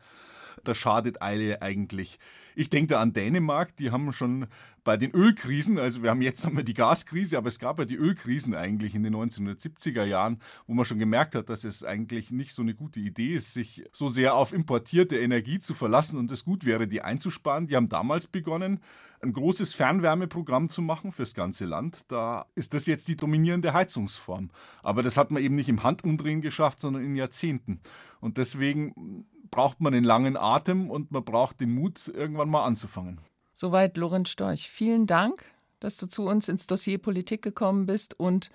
da 0.64 0.74
schadet 0.74 1.22
Eile 1.22 1.62
eigentlich. 1.62 2.18
Ich 2.54 2.70
denke 2.70 2.94
da 2.94 3.00
an 3.00 3.12
Dänemark, 3.12 3.76
die 3.76 3.90
haben 3.90 4.12
schon 4.12 4.46
bei 4.88 4.96
den 4.96 5.12
Ölkrisen, 5.12 5.78
also 5.78 6.02
wir 6.02 6.10
haben 6.10 6.22
jetzt 6.22 6.46
haben 6.46 6.56
wir 6.56 6.64
die 6.64 6.74
Gaskrise, 6.74 7.36
aber 7.36 7.48
es 7.48 7.58
gab 7.58 7.78
ja 7.78 7.84
die 7.84 7.96
Ölkrisen 7.96 8.54
eigentlich 8.54 8.94
in 8.94 9.02
den 9.02 9.14
1970er 9.14 10.04
Jahren, 10.04 10.40
wo 10.66 10.74
man 10.74 10.86
schon 10.86 10.98
gemerkt 10.98 11.34
hat, 11.34 11.50
dass 11.50 11.64
es 11.64 11.84
eigentlich 11.84 12.30
nicht 12.30 12.54
so 12.54 12.62
eine 12.62 12.74
gute 12.74 12.98
Idee 12.98 13.34
ist, 13.34 13.52
sich 13.52 13.84
so 13.92 14.08
sehr 14.08 14.34
auf 14.34 14.52
importierte 14.52 15.18
Energie 15.18 15.58
zu 15.58 15.74
verlassen 15.74 16.18
und 16.18 16.32
es 16.32 16.44
gut 16.44 16.64
wäre, 16.64 16.88
die 16.88 17.02
einzusparen. 17.02 17.66
Die 17.66 17.76
haben 17.76 17.90
damals 17.90 18.28
begonnen, 18.28 18.80
ein 19.20 19.32
großes 19.32 19.74
Fernwärmeprogramm 19.74 20.68
zu 20.68 20.80
machen 20.80 21.12
fürs 21.12 21.34
ganze 21.34 21.64
Land. 21.64 22.04
Da 22.08 22.46
ist 22.54 22.72
das 22.72 22.86
jetzt 22.86 23.08
die 23.08 23.16
dominierende 23.16 23.72
Heizungsform. 23.74 24.50
Aber 24.82 25.02
das 25.02 25.16
hat 25.16 25.30
man 25.30 25.42
eben 25.42 25.54
nicht 25.54 25.68
im 25.68 25.82
Handumdrehen 25.82 26.40
geschafft, 26.40 26.80
sondern 26.80 27.04
in 27.04 27.14
Jahrzehnten. 27.14 27.80
Und 28.20 28.38
deswegen 28.38 29.26
braucht 29.50 29.80
man 29.80 29.92
den 29.92 30.04
langen 30.04 30.36
Atem 30.36 30.90
und 30.90 31.10
man 31.10 31.24
braucht 31.24 31.60
den 31.60 31.74
Mut, 31.74 32.08
irgendwann 32.08 32.48
mal 32.48 32.64
anzufangen. 32.64 33.20
Soweit 33.54 33.96
Lorenz 33.96 34.30
Storch. 34.30 34.70
Vielen 34.70 35.06
Dank, 35.06 35.44
dass 35.80 35.96
du 35.96 36.06
zu 36.06 36.26
uns 36.26 36.48
ins 36.48 36.66
Dossier 36.66 36.98
Politik 36.98 37.42
gekommen 37.42 37.86
bist 37.86 38.18
und 38.18 38.50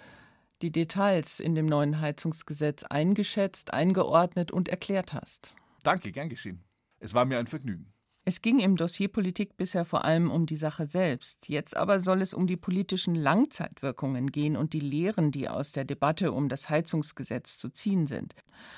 die 0.62 0.72
Details 0.72 1.40
in 1.40 1.56
dem 1.56 1.66
neuen 1.66 2.00
Heizungsgesetz 2.00 2.84
eingeschätzt, 2.84 3.74
eingeordnet 3.74 4.52
und 4.52 4.70
erklärt 4.70 5.14
hast. 5.14 5.56
Danke, 5.84 6.12
gern 6.12 6.30
geschehen. 6.30 6.64
Es 7.00 7.14
war 7.14 7.26
mir 7.26 7.38
ein 7.38 7.48
Vergnügen. 7.48 7.93
Es 8.26 8.42
ging 8.42 8.60
im 8.60 8.78
Dossier 8.78 9.10
Politik 9.10 9.58
bisher 9.58 9.84
vor 9.84 10.06
allem 10.06 10.32
um 10.32 10.46
die 10.46 10.56
Sache 10.56 10.86
selbst. 10.86 11.50
Jetzt 11.50 11.76
aber 11.76 12.00
soll 12.00 12.22
es 12.22 12.34
um 12.34 12.48
die 12.48 12.56
politischen 12.56 13.16
Langzeitwirkungen 13.16 14.32
gehen 14.32 14.56
und 14.56 14.72
die 14.72 14.80
Lehren, 14.80 15.32
die 15.32 15.50
aus 15.50 15.74
der 15.74 15.84
Debatte 15.84 16.32
um 16.32 16.48
das 16.48 16.70
Heizungsgesetz 16.70 17.58
zu 17.58 17.68
ziehen 17.68 18.08
sind. 18.08 18.34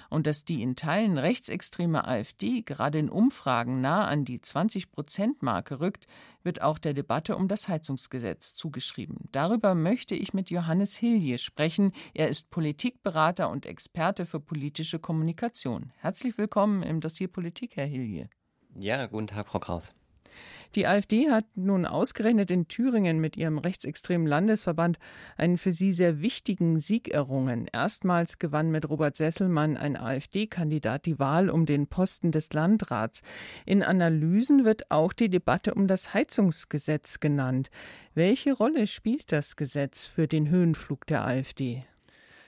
Und 0.09 0.25
dass 0.25 0.45
die 0.45 0.63
in 0.63 0.75
Teilen 0.75 1.19
rechtsextreme 1.19 2.07
AfD 2.07 2.63
gerade 2.63 2.97
in 2.97 3.07
Umfragen 3.07 3.81
nah 3.81 4.07
an 4.07 4.25
die 4.25 4.39
20-Prozent-Marke 4.39 5.79
rückt, 5.79 6.07
wird 6.41 6.63
auch 6.63 6.79
der 6.79 6.95
Debatte 6.95 7.35
um 7.35 7.47
das 7.47 7.67
Heizungsgesetz 7.67 8.55
zugeschrieben. 8.55 9.29
Darüber 9.31 9.75
möchte 9.75 10.15
ich 10.15 10.33
mit 10.33 10.49
Johannes 10.49 10.95
Hilje 10.95 11.37
sprechen. 11.37 11.91
Er 12.15 12.29
ist 12.29 12.49
Politikberater 12.49 13.51
und 13.51 13.67
Experte 13.67 14.25
für 14.25 14.39
politische 14.39 14.97
Kommunikation. 14.97 15.93
Herzlich 15.97 16.39
willkommen 16.39 16.81
im 16.81 16.99
Dossier 16.99 17.27
Politik, 17.27 17.75
Herr 17.75 17.85
Hilje. 17.85 18.27
Ja, 18.77 19.05
guten 19.07 19.27
Tag, 19.27 19.47
Frau 19.47 19.59
Kraus. 19.59 19.93
Die 20.75 20.85
AfD 20.85 21.31
hat 21.31 21.45
nun 21.55 21.85
ausgerechnet 21.85 22.51
in 22.51 22.67
Thüringen 22.67 23.19
mit 23.19 23.37
ihrem 23.37 23.57
rechtsextremen 23.57 24.27
Landesverband 24.27 24.97
einen 25.37 25.57
für 25.57 25.71
sie 25.71 25.93
sehr 25.93 26.19
wichtigen 26.19 26.81
Sieg 26.81 27.07
errungen. 27.07 27.67
Erstmals 27.71 28.39
gewann 28.39 28.71
mit 28.71 28.89
Robert 28.89 29.15
Sesselmann 29.15 29.77
ein 29.77 29.95
AfD-Kandidat 29.95 31.05
die 31.05 31.17
Wahl 31.17 31.49
um 31.49 31.65
den 31.65 31.87
Posten 31.87 32.31
des 32.31 32.51
Landrats. 32.51 33.21
In 33.65 33.83
Analysen 33.83 34.65
wird 34.65 34.91
auch 34.91 35.13
die 35.13 35.29
Debatte 35.29 35.73
um 35.73 35.87
das 35.87 36.13
Heizungsgesetz 36.13 37.21
genannt. 37.21 37.69
Welche 38.13 38.51
Rolle 38.51 38.87
spielt 38.87 39.31
das 39.31 39.55
Gesetz 39.55 40.05
für 40.05 40.27
den 40.27 40.49
Höhenflug 40.49 41.07
der 41.07 41.25
AfD? 41.25 41.85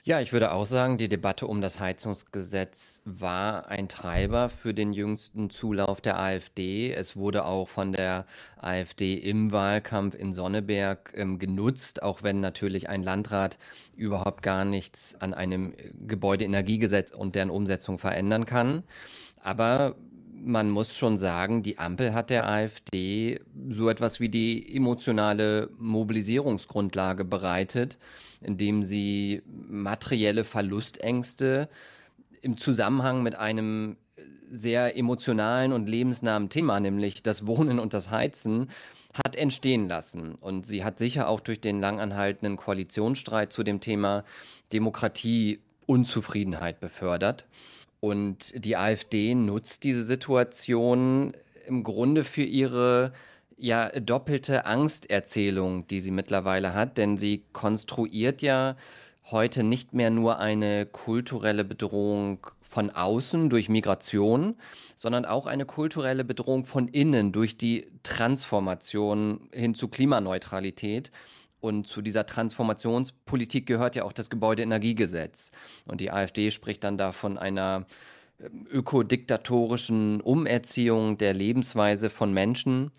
Ja, 0.08 0.22
ich 0.22 0.32
würde 0.32 0.52
auch 0.52 0.64
sagen, 0.64 0.96
die 0.96 1.10
Debatte 1.10 1.46
um 1.46 1.60
das 1.60 1.80
Heizungsgesetz 1.80 3.02
war 3.04 3.68
ein 3.68 3.90
Treiber 3.90 4.48
für 4.48 4.72
den 4.72 4.94
jüngsten 4.94 5.50
Zulauf 5.50 6.00
der 6.00 6.18
AfD. 6.18 6.90
Es 6.94 7.14
wurde 7.14 7.44
auch 7.44 7.68
von 7.68 7.92
der 7.92 8.24
AfD 8.56 9.12
im 9.12 9.52
Wahlkampf 9.52 10.14
in 10.14 10.32
Sonneberg 10.32 11.12
ähm, 11.14 11.38
genutzt, 11.38 12.02
auch 12.02 12.22
wenn 12.22 12.40
natürlich 12.40 12.88
ein 12.88 13.02
Landrat 13.02 13.58
überhaupt 13.98 14.42
gar 14.42 14.64
nichts 14.64 15.14
an 15.20 15.34
einem 15.34 15.74
Gebäudeenergiegesetz 16.06 17.10
und 17.10 17.34
deren 17.34 17.50
Umsetzung 17.50 17.98
verändern 17.98 18.46
kann. 18.46 18.84
Aber 19.42 19.94
man 20.44 20.70
muss 20.70 20.96
schon 20.96 21.18
sagen, 21.18 21.62
die 21.62 21.78
Ampel 21.78 22.14
hat 22.14 22.30
der 22.30 22.48
AfD 22.48 23.40
so 23.70 23.88
etwas 23.88 24.20
wie 24.20 24.28
die 24.28 24.74
emotionale 24.74 25.70
Mobilisierungsgrundlage 25.78 27.24
bereitet, 27.24 27.98
indem 28.40 28.82
sie 28.82 29.42
materielle 29.68 30.44
Verlustängste 30.44 31.68
im 32.42 32.56
Zusammenhang 32.56 33.22
mit 33.22 33.34
einem 33.34 33.96
sehr 34.50 34.96
emotionalen 34.96 35.72
und 35.72 35.88
lebensnahen 35.88 36.48
Thema, 36.48 36.80
nämlich 36.80 37.22
das 37.22 37.46
Wohnen 37.46 37.78
und 37.78 37.92
das 37.92 38.10
Heizen, 38.10 38.70
hat 39.12 39.36
entstehen 39.36 39.88
lassen. 39.88 40.36
Und 40.40 40.66
sie 40.66 40.84
hat 40.84 40.98
sicher 40.98 41.28
auch 41.28 41.40
durch 41.40 41.60
den 41.60 41.80
langanhaltenden 41.80 42.56
Koalitionsstreit 42.56 43.52
zu 43.52 43.62
dem 43.62 43.80
Thema 43.80 44.24
Demokratie 44.72 45.60
Unzufriedenheit 45.86 46.80
befördert. 46.80 47.46
Und 48.00 48.52
die 48.64 48.76
AfD 48.76 49.34
nutzt 49.34 49.84
diese 49.84 50.04
Situation 50.04 51.32
im 51.66 51.82
Grunde 51.82 52.24
für 52.24 52.42
ihre 52.42 53.12
ja 53.56 53.88
doppelte 54.00 54.66
Angsterzählung, 54.66 55.86
die 55.88 56.00
sie 56.00 56.12
mittlerweile 56.12 56.74
hat, 56.74 56.96
denn 56.96 57.16
sie 57.16 57.42
konstruiert 57.52 58.40
ja 58.40 58.76
heute 59.30 59.62
nicht 59.62 59.92
mehr 59.92 60.10
nur 60.10 60.38
eine 60.38 60.86
kulturelle 60.86 61.64
Bedrohung 61.64 62.46
von 62.60 62.90
außen 62.90 63.50
durch 63.50 63.68
Migration, 63.68 64.56
sondern 64.96 65.24
auch 65.24 65.46
eine 65.46 65.66
kulturelle 65.66 66.24
Bedrohung 66.24 66.64
von 66.64 66.88
innen 66.88 67.32
durch 67.32 67.58
die 67.58 67.88
Transformation 68.04 69.48
hin 69.52 69.74
zu 69.74 69.88
Klimaneutralität. 69.88 71.10
Und 71.60 71.86
zu 71.86 72.02
dieser 72.02 72.26
Transformationspolitik 72.26 73.66
gehört 73.66 73.96
ja 73.96 74.04
auch 74.04 74.12
das 74.12 74.30
Gebäudeenergiegesetz. 74.30 75.50
Und 75.86 76.00
die 76.00 76.10
AfD 76.10 76.50
spricht 76.50 76.84
dann 76.84 76.98
da 76.98 77.12
von 77.12 77.38
einer 77.38 77.86
ähm, 78.40 78.66
ökodiktatorischen 78.70 80.20
Umerziehung 80.20 81.18
der 81.18 81.34
Lebensweise 81.34 82.10
von 82.10 82.32
Menschen. 82.32 82.92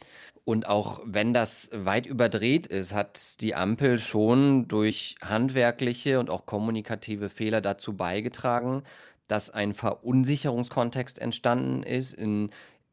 Und 0.43 0.67
auch 0.67 1.01
wenn 1.05 1.33
das 1.33 1.69
weit 1.73 2.05
überdreht 2.05 2.67
ist, 2.67 2.93
hat 2.93 3.39
die 3.41 3.55
Ampel 3.55 3.99
schon 3.99 4.67
durch 4.67 5.15
handwerkliche 5.21 6.19
und 6.19 6.29
auch 6.29 6.45
kommunikative 6.45 7.29
Fehler 7.29 7.61
dazu 7.61 7.95
beigetragen, 7.95 8.83
dass 9.27 9.51
ein 9.51 9.73
Verunsicherungskontext 9.73 11.19
entstanden 11.19 11.83
ist, 11.83 12.13
in 12.13 12.49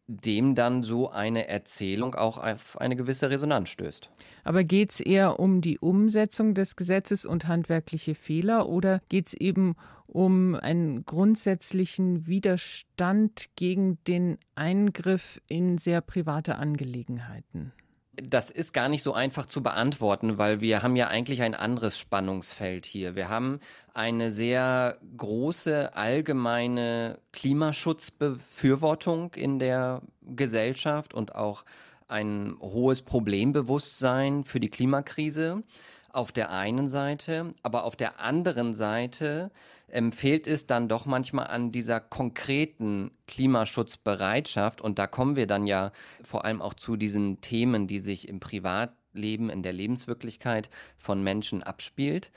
dem 0.09 0.55
dann 0.55 0.83
so 0.83 1.11
eine 1.11 1.49
Erzählung 1.49 2.15
auch 2.15 2.39
auf 2.39 2.81
eine 2.81 2.97
gewisse 2.97 3.31
Resonanz 3.31 3.71
stößt. 3.71 4.09
Aber 4.45 4.63
geht 4.63 4.93
es 4.93 5.01
eher 5.01 5.41
um 5.41 5.61
die 5.61 5.79
Umsetzung 5.79 6.55
des 6.55 6.77
Gesetzes 6.77 7.25
und 7.25 7.49
handwerkliche 7.49 8.15
Fehler 8.15 8.69
oder 8.69 9.01
geht 9.09 9.29
es 9.29 9.35
eben 9.35 9.75
um 10.07 10.55
einen 10.55 11.05
grundsätzlichen 11.05 12.27
Widerstand 12.27 13.49
gegen 13.57 13.99
den 14.05 14.39
Eingriff 14.55 15.41
in 15.49 15.79
sehr 15.79 16.01
private 16.01 16.57
Angelegenheiten? 16.57 17.73
Das 18.23 18.51
ist 18.51 18.73
gar 18.73 18.89
nicht 18.89 19.03
so 19.03 19.13
einfach 19.13 19.45
zu 19.45 19.63
beantworten, 19.63 20.39
weil 20.39 20.63
wir 20.63 20.83
haben 20.83 20.97
ja 20.97 21.09
eigentlich 21.09 21.43
ein 21.43 21.55
anderes 21.55 21.99
Spannungsfeld 21.99 22.87
hier. 22.87 23.15
Wir 23.15 23.29
haben 23.29 23.61
eine 23.93 24.33
sehr 24.33 24.99
große 25.17 25.95
allgemeine 25.95 27.19
Klimaschutzbefürwortung 27.33 29.35
in 29.35 29.59
der 29.59 30.01
Gesellschaft 30.23 31.13
und 31.13 31.35
auch 31.35 31.65
ein 32.09 32.57
hohes 32.61 33.03
Problembewusstsein 33.03 34.45
für 34.45 34.61
die 34.61 34.71
Klimakrise 34.71 35.63
auf 36.11 36.33
der 36.33 36.51
einen 36.51 36.89
Seite, 36.89 37.53
aber 37.63 37.85
auf 37.85 37.97
der 37.97 38.21
anderen 38.21 38.75
Seite 38.75 39.51
ähm, 39.89 40.13
fehlt 40.13 40.47
es 40.47 40.67
dann 40.67 40.89
doch 40.89 41.07
manchmal 41.07 41.47
an 41.47 41.73
dieser 41.73 42.01
konkreten 42.01 43.11
Klimaschutzbereitschaft. 43.27 44.81
Und 44.81 44.99
da 44.99 45.07
kommen 45.07 45.37
wir 45.37 45.47
dann 45.47 45.67
ja 45.67 45.93
vor 46.23 46.45
allem 46.45 46.61
auch 46.61 46.75
zu 46.75 46.97
diesen 46.97 47.41
Themen, 47.41 47.87
die 47.87 47.99
sich 47.99 48.29
im 48.29 48.41
Privatleben, 48.41 49.51
in 49.51 49.63
der 49.63 49.73
Lebenswirklichkeit 49.73 50.71
von 50.97 51.23
Menschen 51.23 51.63
abspielt. 51.63 52.31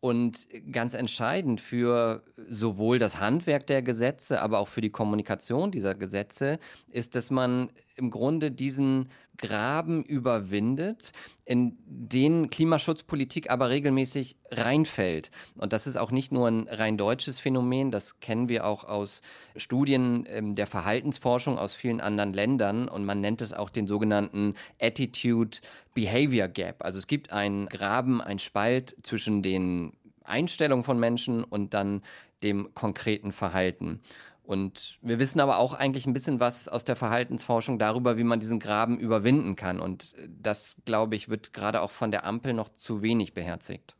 Und 0.00 0.48
ganz 0.70 0.92
entscheidend 0.92 1.62
für 1.62 2.24
sowohl 2.46 2.98
das 2.98 3.20
Handwerk 3.20 3.66
der 3.66 3.80
Gesetze, 3.80 4.42
aber 4.42 4.58
auch 4.58 4.68
für 4.68 4.82
die 4.82 4.90
Kommunikation 4.90 5.70
dieser 5.70 5.94
Gesetze 5.94 6.58
ist, 6.90 7.14
dass 7.14 7.30
man 7.30 7.70
im 7.96 8.10
Grunde 8.10 8.50
diesen 8.50 9.08
Graben 9.38 10.04
überwindet, 10.04 11.12
in 11.44 11.76
den 11.86 12.50
Klimaschutzpolitik 12.50 13.50
aber 13.50 13.68
regelmäßig 13.68 14.36
reinfällt. 14.50 15.30
Und 15.56 15.72
das 15.72 15.86
ist 15.86 15.96
auch 15.96 16.10
nicht 16.10 16.32
nur 16.32 16.48
ein 16.48 16.68
rein 16.68 16.96
deutsches 16.96 17.40
Phänomen, 17.40 17.90
das 17.90 18.20
kennen 18.20 18.48
wir 18.48 18.66
auch 18.66 18.84
aus 18.84 19.22
Studien 19.56 20.26
ähm, 20.28 20.54
der 20.54 20.66
Verhaltensforschung 20.66 21.58
aus 21.58 21.74
vielen 21.74 22.00
anderen 22.00 22.32
Ländern 22.32 22.88
und 22.88 23.04
man 23.04 23.20
nennt 23.20 23.42
es 23.42 23.52
auch 23.52 23.70
den 23.70 23.86
sogenannten 23.86 24.54
Attitude 24.80 25.58
Behavior 25.94 26.48
Gap. 26.48 26.84
Also 26.84 26.98
es 26.98 27.06
gibt 27.06 27.32
einen 27.32 27.66
Graben, 27.66 28.20
einen 28.20 28.38
Spalt 28.38 28.96
zwischen 29.02 29.42
den 29.42 29.92
Einstellungen 30.24 30.84
von 30.84 30.98
Menschen 30.98 31.44
und 31.44 31.74
dann 31.74 32.02
dem 32.42 32.74
konkreten 32.74 33.32
Verhalten. 33.32 34.00
Und 34.44 34.98
wir 35.00 35.18
wissen 35.18 35.40
aber 35.40 35.58
auch 35.58 35.72
eigentlich 35.72 36.06
ein 36.06 36.12
bisschen 36.12 36.38
was 36.38 36.68
aus 36.68 36.84
der 36.84 36.96
Verhaltensforschung 36.96 37.78
darüber, 37.78 38.18
wie 38.18 38.24
man 38.24 38.40
diesen 38.40 38.60
Graben 38.60 38.98
überwinden 38.98 39.56
kann. 39.56 39.80
Und 39.80 40.14
das, 40.28 40.76
glaube 40.84 41.16
ich, 41.16 41.30
wird 41.30 41.54
gerade 41.54 41.80
auch 41.80 41.90
von 41.90 42.10
der 42.10 42.26
Ampel 42.26 42.52
noch 42.52 42.68
zu 42.68 43.00
wenig 43.00 43.32
beherzigt. 43.32 43.94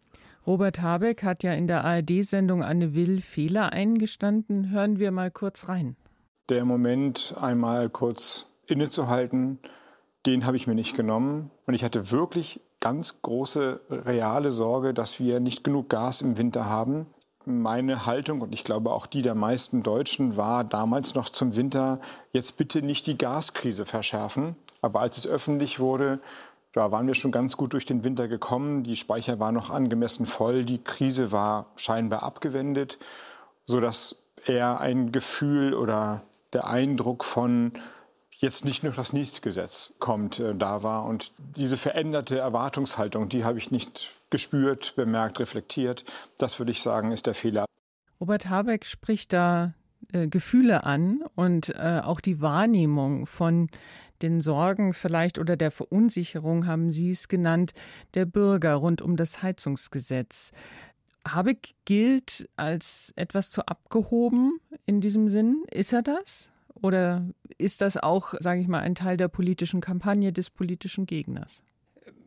Robert 0.47 0.83
Habeck 0.83 1.23
hat 1.23 1.43
ja 1.43 1.55
in 1.55 1.67
der 1.67 1.85
ARD-Sendung 1.85 2.63
Anne 2.63 2.95
Will 2.95 3.23
Fehler 3.23 3.73
eingestanden. 3.73 4.71
Hören 4.71 4.99
wir 4.99 5.11
mal 5.11 5.31
kurz 5.31 5.69
rein. 5.69 5.97
Der 6.51 6.67
Moment, 6.67 7.35
einmal 7.41 7.89
kurz 7.89 8.47
innezuhalten, 8.67 9.59
den 10.27 10.45
habe 10.45 10.59
ich 10.59 10.67
mir 10.67 10.75
nicht 10.75 10.95
genommen. 10.95 11.51
Und 11.65 11.73
ich 11.73 11.83
hatte 11.83 12.11
wirklich 12.11 12.61
ganz 12.81 13.23
große 13.23 13.81
reale 13.89 14.53
Sorge, 14.53 14.93
dass 14.93 15.19
wir 15.19 15.41
nicht 15.41 15.65
genug 15.65 15.89
Gas 15.89 16.21
im 16.21 16.37
Winter 16.37 16.67
haben 16.67 17.07
meine 17.47 18.07
Haltung 18.07 18.41
und 18.41 18.53
ich 18.53 18.65
glaube 18.65 18.91
auch 18.91 19.07
die 19.07 19.23
der 19.23 19.35
meisten 19.35 19.83
Deutschen 19.83 20.37
war 20.37 20.65
damals 20.65 21.15
noch 21.15 21.29
zum 21.29 21.57
Winter, 21.57 22.01
jetzt 22.33 22.57
bitte 22.57 22.83
nicht 22.83 23.07
die 23.07 23.19
Gaskrise 23.19 23.87
verschärfen. 23.87 24.57
Aber 24.83 25.01
als 25.01 25.17
es 25.17 25.27
öffentlich 25.27 25.81
wurde, 25.81 26.21
da 26.73 26.91
waren 26.91 27.07
wir 27.07 27.15
schon 27.15 27.33
ganz 27.33 27.57
gut 27.57 27.73
durch 27.73 27.87
den 27.87 28.05
Winter 28.05 28.29
gekommen. 28.29 28.83
Die 28.83 28.97
Speicher 28.97 29.39
waren 29.39 29.55
noch 29.55 29.71
angemessen 29.71 30.27
voll. 30.27 30.65
Die 30.65 30.83
Krise 30.83 31.33
war 31.33 31.67
scheinbar 31.77 32.23
abgewendet, 32.23 32.99
sodass 33.65 34.27
eher 34.45 34.81
ein 34.81 35.13
Gefühl 35.13 35.73
oder 35.73 36.23
der 36.53 36.67
Eindruck 36.67 37.25
von 37.25 37.73
jetzt 38.45 38.65
nicht 38.65 38.85
nur 38.85 38.93
das 38.93 39.13
nächste 39.13 39.41
Gesetz 39.41 39.95
kommt, 39.99 40.39
äh, 40.39 40.55
da 40.55 40.83
war. 40.83 41.07
Und 41.07 41.33
diese 41.57 41.77
veränderte 41.77 42.39
Erwartungshaltung, 42.39 43.29
die 43.29 43.45
habe 43.45 43.59
ich 43.59 43.71
nicht 43.71 44.13
gespürt, 44.31 44.95
bemerkt, 44.95 45.41
reflektiert. 45.41 46.05
Das 46.39 46.59
würde 46.59 46.71
ich 46.71 46.83
sagen, 46.83 47.11
ist 47.11 47.27
der 47.27 47.35
Fehler. 47.35 47.65
Robert 48.21 48.49
Habeck 48.49 48.85
spricht 48.85 49.33
da 49.33 49.75
äh, 50.13 50.29
Gefühle 50.29 50.85
an 50.85 51.25
und 51.35 51.71
äh, 51.71 52.01
auch 52.05 52.21
die 52.21 52.41
Wahrnehmung 52.41 53.27
von 53.27 53.69
den 54.23 54.41
Sorgen 54.41 54.93
vielleicht 54.93 55.39
oder 55.39 55.57
der 55.57 55.71
Verunsicherung, 55.71 56.67
haben 56.67 56.91
Sie 56.91 57.11
es 57.11 57.29
genannt, 57.29 57.73
der 58.15 58.27
Bürger 58.27 58.75
rund 58.75 59.03
um 59.03 59.17
das 59.17 59.43
Heizungsgesetz. 59.43 60.53
Habeck 61.27 61.75
gilt 61.85 62.49
als 62.57 63.13
etwas 63.17 63.51
zu 63.51 63.67
abgehoben 63.67 64.61
in 64.87 65.01
diesem 65.01 65.29
Sinn. 65.29 65.65
Ist 65.71 65.93
er 65.93 66.03
das? 66.03 66.51
Oder 66.75 67.27
ist 67.59 67.81
das 67.81 67.97
auch, 67.97 68.35
sage 68.41 68.61
ich 68.61 68.69
mal, 68.69 68.81
ein 68.81 68.95
Teil 68.95 69.17
der 69.17 69.29
politischen 69.29 69.81
Kampagne 69.81 70.33
des 70.33 70.51
politischen 70.51 71.07
Gegners? 71.07 71.63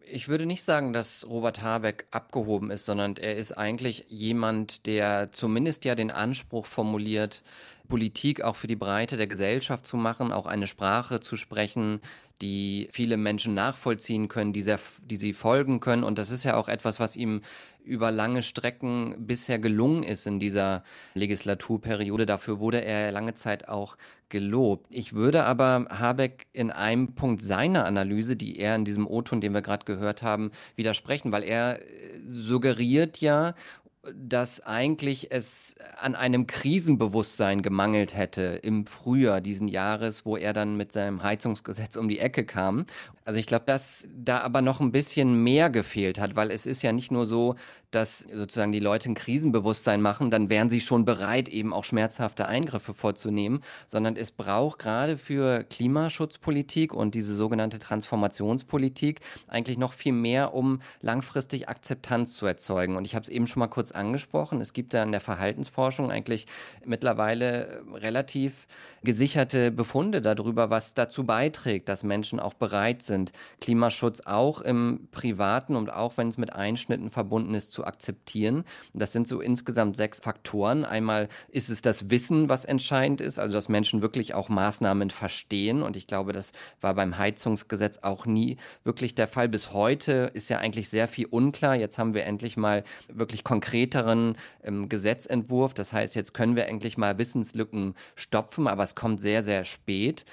Ich 0.10 0.30
würde 0.30 0.46
nicht 0.46 0.64
sagen, 0.64 0.94
dass 0.94 1.28
Robert 1.28 1.62
Habeck 1.62 2.08
abgehoben 2.12 2.72
ist, 2.72 2.86
sondern 2.86 3.18
er 3.18 3.36
ist 3.36 3.52
eigentlich 3.52 4.06
jemand, 4.08 4.86
der 4.86 5.34
zumindest 5.34 5.84
ja 5.84 5.96
den 5.96 6.12
Anspruch 6.12 6.66
formuliert, 6.66 7.44
Politik 7.90 8.42
auch 8.42 8.56
für 8.56 8.68
die 8.68 8.78
Breite 8.78 9.18
der 9.18 9.28
Gesellschaft 9.28 9.86
zu 9.86 9.98
machen, 9.98 10.32
auch 10.32 10.46
eine 10.46 10.68
Sprache 10.68 11.20
zu 11.20 11.36
sprechen, 11.36 12.00
die 12.42 12.88
viele 12.92 13.18
Menschen 13.18 13.54
nachvollziehen 13.54 14.28
können, 14.28 14.54
die, 14.54 14.62
sehr, 14.62 14.80
die 15.02 15.18
sie 15.18 15.34
folgen 15.34 15.80
können. 15.80 16.04
Und 16.04 16.20
das 16.20 16.32
ist 16.32 16.44
ja 16.44 16.56
auch 16.56 16.68
etwas, 16.68 17.00
was 17.00 17.16
ihm 17.16 17.42
über 17.84 18.12
lange 18.12 18.44
Strecken 18.44 19.16
bisher 19.26 19.60
gelungen 19.60 20.04
ist 20.04 20.28
in 20.28 20.40
dieser 20.40 20.84
Legislaturperiode. 21.14 22.26
Dafür 22.26 22.60
wurde 22.60 22.84
er 22.84 23.12
lange 23.12 23.34
Zeit 23.34 23.70
auch 23.70 23.98
gelobt. 24.30 24.88
Ich 24.90 25.14
würde 25.14 25.46
aber 25.46 25.88
Habeck 25.90 26.48
in 26.52 26.70
einem 26.70 27.16
Punkt 27.16 27.42
seiner 27.42 27.86
Analyse, 27.86 28.36
die 28.36 28.60
er 28.60 28.76
in 28.76 28.84
diesem 28.84 29.08
O-Ton, 29.08 29.40
den 29.40 29.54
wir 29.54 29.62
gerade 29.62 29.86
gehört 29.86 30.22
haben, 30.22 30.52
widersprechen, 30.76 31.32
weil 31.32 31.44
er 31.44 31.80
suggeriert 32.28 33.22
ja 33.22 33.56
dass 34.16 34.66
eigentlich 34.66 35.32
es 35.32 35.76
an 36.00 36.16
einem 36.16 36.48
Krisenbewusstsein 36.48 37.62
gemangelt 37.62 38.16
hätte 38.16 38.60
im 38.62 38.86
Frühjahr 38.86 39.42
diesen 39.42 39.68
Jahres, 39.68 40.26
wo 40.26 40.38
er 40.38 40.54
dann 40.54 40.78
mit 40.78 40.92
seinem 40.92 41.24
Heizungsgesetz 41.24 41.96
um 41.96 42.10
die 42.10 42.20
Ecke 42.20 42.46
kam. 42.46 42.86
Also 43.26 43.40
ich 43.40 43.46
glaube, 43.46 43.66
dass 43.66 44.08
da 44.16 44.40
aber 44.40 44.62
noch 44.62 44.80
ein 44.80 44.92
bisschen 44.92 45.44
mehr 45.44 45.70
gefehlt 45.70 46.20
hat, 46.20 46.36
weil 46.36 46.52
es 46.52 46.66
ist 46.66 46.82
ja 46.82 46.92
nicht 46.92 47.12
nur 47.12 47.26
so, 47.26 47.56
dass 47.98 48.20
sozusagen 48.32 48.72
die 48.72 48.80
Leute 48.80 49.10
ein 49.10 49.16
Krisenbewusstsein 49.16 50.02
machen, 50.02 50.30
dann 50.30 50.52
wären 50.52 50.70
sie 50.70 50.82
schon 50.82 51.04
bereit, 51.04 51.50
eben 51.50 51.74
auch 51.74 51.84
schmerzhafte 51.84 52.48
Eingriffe 52.48 52.94
vorzunehmen, 52.94 53.62
sondern 53.88 54.16
es 54.16 54.32
braucht 54.32 54.78
gerade 54.78 55.18
für 55.18 55.64
Klimaschutzpolitik 55.64 56.94
und 56.94 57.16
diese 57.16 57.34
sogenannte 57.34 57.80
Transformationspolitik 57.80 59.22
eigentlich 59.48 59.80
noch 59.80 59.94
viel 59.94 60.14
mehr, 60.14 60.54
um 60.54 60.82
langfristig 61.02 61.70
Akzeptanz 61.70 62.36
zu 62.36 62.46
erzeugen. 62.46 62.98
Und 62.98 63.06
ich 63.06 63.16
habe 63.16 63.24
es 63.24 63.30
eben 63.30 63.48
schon 63.48 63.62
mal 63.62 63.68
kurz 63.68 63.92
angesprochen, 63.92 64.62
es 64.62 64.74
gibt 64.74 64.94
da 64.94 65.02
in 65.02 65.12
der 65.12 65.22
Verhaltensforschung 65.22 66.12
eigentlich 66.12 66.46
mittlerweile 66.86 67.82
relativ 67.96 68.68
gesicherte 69.04 69.72
Befunde 69.72 70.22
darüber, 70.22 70.70
was 70.70 70.94
dazu 70.94 71.26
beiträgt, 71.26 71.90
dass 71.90 72.04
Menschen 72.04 72.40
auch 72.40 72.54
bereit 72.54 73.02
sind, 73.02 73.32
Klimaschutz 73.62 74.22
auch 74.26 74.62
im 74.62 75.08
privaten 75.12 75.76
und 75.76 75.92
auch 75.92 76.18
wenn 76.18 76.28
es 76.28 76.38
mit 76.38 76.54
Einschnitten 76.54 77.10
verbunden 77.10 77.54
ist, 77.54 77.72
zu 77.72 77.86
akzeptieren. 77.88 78.64
Das 78.94 79.12
sind 79.12 79.28
so 79.28 79.42
insgesamt 79.42 79.98
sechs 79.98 80.20
Faktoren. 80.20 80.86
Einmal 80.86 81.30
ist 81.50 81.70
es 81.70 81.82
das 81.82 82.10
Wissen, 82.10 82.50
was 82.50 82.66
entscheidend 82.66 83.22
ist, 83.22 83.40
also 83.40 83.56
dass 83.56 83.70
Menschen 83.70 84.02
wirklich 84.02 84.34
auch 84.34 84.50
Maßnahmen 84.50 85.10
verstehen. 85.10 85.82
Und 85.82 85.96
ich 85.96 86.08
glaube, 86.08 86.34
das 86.34 86.52
war 86.82 86.94
beim 86.94 87.18
Heizungsgesetz 87.18 88.00
auch 88.02 88.26
nie 88.26 88.58
wirklich 88.84 89.16
der 89.16 89.28
Fall. 89.28 89.50
Bis 89.50 89.74
heute 89.74 90.32
ist 90.34 90.50
ja 90.50 90.60
eigentlich 90.60 90.90
sehr 90.90 91.08
viel 91.08 91.26
unklar. 91.26 91.76
Jetzt 91.76 91.98
haben 91.98 92.14
wir 92.14 92.26
endlich 92.26 92.58
mal 92.58 92.84
wirklich 93.08 93.44
konkreteren 93.44 94.36
ähm, 94.64 94.90
Gesetzentwurf. 94.90 95.74
Das 95.74 95.94
heißt, 95.94 96.16
jetzt 96.16 96.34
können 96.34 96.56
wir 96.56 96.68
endlich 96.68 96.98
mal 96.98 97.18
Wissenslücken 97.18 97.96
stopfen, 98.16 98.68
aber 98.68 98.84
es 98.84 98.96
kommt 98.96 99.22
sehr, 99.22 99.44
sehr 99.44 99.64
spät. 99.66 100.26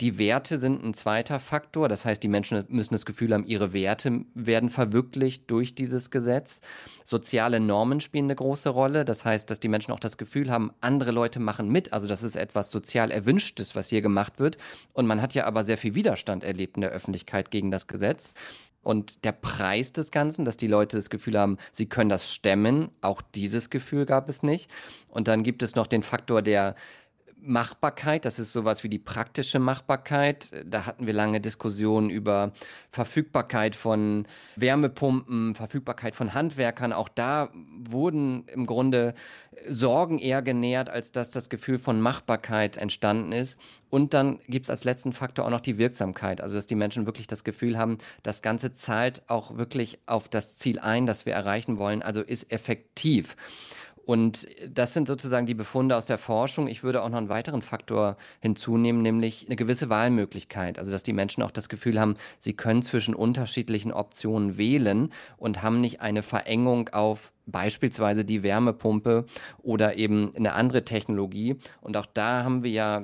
Die 0.00 0.16
Werte 0.16 0.58
sind 0.58 0.84
ein 0.84 0.94
zweiter 0.94 1.40
Faktor. 1.40 1.88
Das 1.88 2.04
heißt, 2.04 2.22
die 2.22 2.28
Menschen 2.28 2.64
müssen 2.68 2.94
das 2.94 3.04
Gefühl 3.04 3.34
haben, 3.34 3.44
ihre 3.44 3.72
Werte 3.72 4.24
werden 4.34 4.70
verwirklicht 4.70 5.50
durch 5.50 5.74
dieses 5.74 6.12
Gesetz. 6.12 6.60
Soziale 7.04 7.58
Normen 7.58 8.00
spielen 8.00 8.26
eine 8.26 8.36
große 8.36 8.68
Rolle. 8.68 9.04
Das 9.04 9.24
heißt, 9.24 9.50
dass 9.50 9.58
die 9.58 9.66
Menschen 9.66 9.92
auch 9.92 9.98
das 9.98 10.16
Gefühl 10.16 10.52
haben, 10.52 10.70
andere 10.80 11.10
Leute 11.10 11.40
machen 11.40 11.68
mit. 11.68 11.92
Also 11.92 12.06
das 12.06 12.22
ist 12.22 12.36
etwas 12.36 12.70
sozial 12.70 13.10
Erwünschtes, 13.10 13.74
was 13.74 13.88
hier 13.88 14.00
gemacht 14.00 14.38
wird. 14.38 14.56
Und 14.92 15.06
man 15.06 15.20
hat 15.20 15.34
ja 15.34 15.46
aber 15.46 15.64
sehr 15.64 15.78
viel 15.78 15.96
Widerstand 15.96 16.44
erlebt 16.44 16.76
in 16.76 16.82
der 16.82 16.90
Öffentlichkeit 16.90 17.50
gegen 17.50 17.72
das 17.72 17.88
Gesetz. 17.88 18.34
Und 18.82 19.24
der 19.24 19.32
Preis 19.32 19.92
des 19.92 20.12
Ganzen, 20.12 20.44
dass 20.44 20.56
die 20.56 20.68
Leute 20.68 20.96
das 20.96 21.10
Gefühl 21.10 21.38
haben, 21.38 21.58
sie 21.72 21.86
können 21.86 22.08
das 22.08 22.32
stemmen, 22.32 22.90
auch 23.00 23.20
dieses 23.20 23.68
Gefühl 23.68 24.06
gab 24.06 24.28
es 24.28 24.44
nicht. 24.44 24.70
Und 25.08 25.26
dann 25.26 25.42
gibt 25.42 25.62
es 25.62 25.74
noch 25.74 25.88
den 25.88 26.04
Faktor 26.04 26.40
der 26.40 26.76
Machbarkeit, 27.40 28.24
das 28.24 28.38
ist 28.38 28.52
sowas 28.52 28.82
wie 28.82 28.88
die 28.88 28.98
praktische 28.98 29.58
Machbarkeit. 29.58 30.50
Da 30.66 30.86
hatten 30.86 31.06
wir 31.06 31.12
lange 31.12 31.40
Diskussionen 31.40 32.10
über 32.10 32.52
Verfügbarkeit 32.90 33.76
von 33.76 34.26
Wärmepumpen, 34.56 35.54
Verfügbarkeit 35.54 36.14
von 36.14 36.34
Handwerkern. 36.34 36.92
Auch 36.92 37.08
da 37.08 37.50
wurden 37.54 38.46
im 38.48 38.66
Grunde 38.66 39.14
Sorgen 39.68 40.18
eher 40.18 40.42
genährt, 40.42 40.88
als 40.88 41.12
dass 41.12 41.30
das 41.30 41.48
Gefühl 41.48 41.78
von 41.78 42.00
Machbarkeit 42.00 42.76
entstanden 42.76 43.32
ist. 43.32 43.58
Und 43.90 44.14
dann 44.14 44.40
gibt 44.48 44.66
es 44.66 44.70
als 44.70 44.84
letzten 44.84 45.12
Faktor 45.12 45.46
auch 45.46 45.50
noch 45.50 45.60
die 45.60 45.78
Wirksamkeit, 45.78 46.40
also 46.40 46.56
dass 46.56 46.66
die 46.66 46.74
Menschen 46.74 47.06
wirklich 47.06 47.26
das 47.26 47.44
Gefühl 47.44 47.78
haben, 47.78 47.98
das 48.22 48.42
Ganze 48.42 48.74
zahlt 48.74 49.22
auch 49.28 49.56
wirklich 49.56 49.98
auf 50.06 50.28
das 50.28 50.58
Ziel 50.58 50.78
ein, 50.78 51.06
das 51.06 51.24
wir 51.24 51.32
erreichen 51.32 51.78
wollen, 51.78 52.02
also 52.02 52.20
ist 52.20 52.52
effektiv. 52.52 53.36
Und 54.08 54.48
das 54.66 54.94
sind 54.94 55.06
sozusagen 55.06 55.44
die 55.44 55.52
Befunde 55.52 55.94
aus 55.94 56.06
der 56.06 56.16
Forschung. 56.16 56.66
Ich 56.66 56.82
würde 56.82 57.02
auch 57.02 57.10
noch 57.10 57.18
einen 57.18 57.28
weiteren 57.28 57.60
Faktor 57.60 58.16
hinzunehmen, 58.40 59.02
nämlich 59.02 59.44
eine 59.44 59.54
gewisse 59.54 59.90
Wahlmöglichkeit. 59.90 60.78
Also 60.78 60.90
dass 60.90 61.02
die 61.02 61.12
Menschen 61.12 61.42
auch 61.42 61.50
das 61.50 61.68
Gefühl 61.68 62.00
haben, 62.00 62.16
sie 62.38 62.54
können 62.54 62.80
zwischen 62.82 63.14
unterschiedlichen 63.14 63.92
Optionen 63.92 64.56
wählen 64.56 65.12
und 65.36 65.62
haben 65.62 65.82
nicht 65.82 66.00
eine 66.00 66.22
Verengung 66.22 66.88
auf 66.88 67.34
beispielsweise 67.44 68.24
die 68.24 68.42
Wärmepumpe 68.42 69.26
oder 69.62 69.98
eben 69.98 70.34
eine 70.34 70.54
andere 70.54 70.86
Technologie. 70.86 71.56
Und 71.82 71.98
auch 71.98 72.06
da 72.06 72.44
haben 72.44 72.62
wir 72.62 72.70
ja 72.70 73.02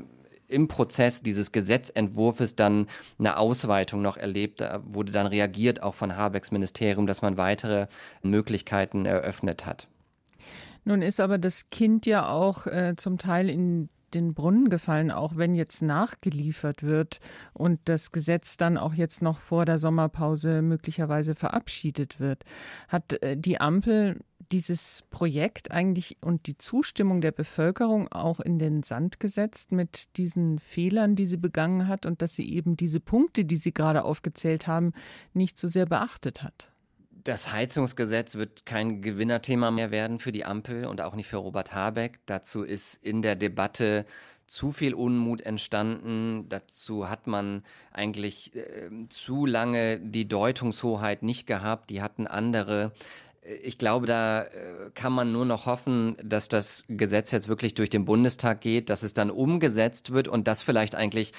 im 0.49 0.69
Prozess 0.69 1.23
dieses 1.23 1.53
Gesetzentwurfs 1.53 2.57
dann 2.57 2.87
eine 3.19 3.37
Ausweitung 3.37 4.01
noch 4.01 4.17
erlebt. 4.17 4.63
Da 4.63 4.81
wurde 4.87 5.13
dann 5.13 5.27
reagiert 5.27 5.83
auch 5.83 5.95
von 5.95 6.17
Habecks 6.17 6.51
Ministerium, 6.51 7.07
dass 7.07 7.21
man 7.21 7.37
weitere 7.37 7.89
Möglichkeiten 8.23 9.05
eröffnet 9.05 9.67
hat. 9.67 9.87
Nun 10.85 11.03
ist 11.03 11.21
aber 11.21 11.39
das 11.39 11.71
Kind 11.71 12.07
ja 12.07 12.29
auch 12.29 12.67
äh, 12.67 12.95
zum 12.97 13.19
Teil 13.19 13.49
in 13.49 13.89
den 14.15 14.35
Brunnen 14.35 14.71
gefallen, 14.71 15.11
auch 15.11 15.37
wenn 15.37 15.55
jetzt 15.55 15.83
nachgeliefert 15.83 16.83
wird 16.83 17.19
und 17.53 17.81
das 17.87 18.13
Gesetz 18.13 18.57
dann 18.57 18.79
auch 18.79 18.95
jetzt 18.95 19.23
noch 19.23 19.41
vor 19.41 19.65
der 19.65 19.79
Sommerpause 19.79 20.63
möglicherweise 20.63 21.35
verabschiedet 21.35 22.21
wird. 22.21 22.45
Hat 22.89 23.21
äh, 23.23 23.37
die 23.37 23.61
Ampel 23.61 24.21
dieses 24.53 25.03
Projekt 25.11 25.71
eigentlich 25.71 26.19
und 26.21 26.47
die 26.47 26.59
Zustimmung 26.59 27.21
der 27.21 27.33
Bevölkerung 27.33 28.09
auch 28.13 28.41
in 28.41 28.59
den 28.59 28.83
Sand 28.83 29.19
gesetzt 29.19 29.73
mit 29.73 30.17
diesen 30.17 30.59
Fehlern, 30.59 31.17
die 31.17 31.27
sie 31.27 31.39
begangen 31.39 31.89
hat 31.89 32.07
und 32.07 32.23
dass 32.23 32.35
sie 32.35 32.53
eben 32.53 32.77
diese 32.77 33.01
Punkte, 33.01 33.45
die 33.45 33.57
Sie 33.57 33.73
gerade 33.73 34.05
aufgezählt 34.05 34.67
haben, 34.67 34.93
nicht 35.33 35.59
so 35.59 35.67
sehr 35.67 35.87
beachtet 35.87 36.43
hat? 36.43 36.74
Das 37.25 37.51
Heizungsgesetz 37.51 38.35
wird 38.35 38.67
kein 38.67 39.01
Gewinnerthema 39.01 39.71
mehr 39.71 39.91
werden 39.91 40.19
für 40.19 40.31
die 40.31 40.45
Ampel 40.45 40.85
und 40.85 41.01
auch 41.01 41.15
nicht 41.15 41.27
für 41.27 41.39
Robert 41.39 41.75
Habeck. 41.75 42.21
Dazu 42.27 42.63
ist 42.63 43.03
in 43.03 43.23
der 43.23 43.35
Debatte 43.35 44.05
zu 44.47 44.73
viel 44.73 44.93
Unmut 44.93 45.41
entstanden. 45.41 46.51
Dazu 46.51 47.09
hat 47.09 47.27
man 47.27 47.65
eigentlich 47.95 48.55
äh, 48.55 48.91
zu 49.09 49.47
lange 49.47 50.01
die 50.01 50.29
Deutungshoheit 50.29 51.23
nicht 51.23 51.47
gehabt. 51.47 51.89
Die 51.89 52.03
hatten 52.03 52.27
andere. 52.27 52.93
Ich 53.63 53.79
glaube, 53.79 54.07
da 54.07 54.43
äh, 54.43 54.91
kann 54.95 55.15
man 55.15 55.33
nur 55.33 55.47
noch 55.47 55.65
hoffen, 55.65 56.17
dass 56.23 56.49
das 56.49 56.85
Gesetz 56.89 57.31
jetzt 57.31 57.49
wirklich 57.49 57.75
durch 57.75 57.89
den 57.89 58.05
Bundestag 58.05 58.61
geht, 58.61 58.91
dass 58.91 59.03
es 59.03 59.15
dann 59.15 59.31
umgesetzt 59.31 60.13
wird 60.13 60.29
und 60.29 60.47
dass 60.47 60.63
vielleicht 60.63 60.95
eigentlich 60.95 61.33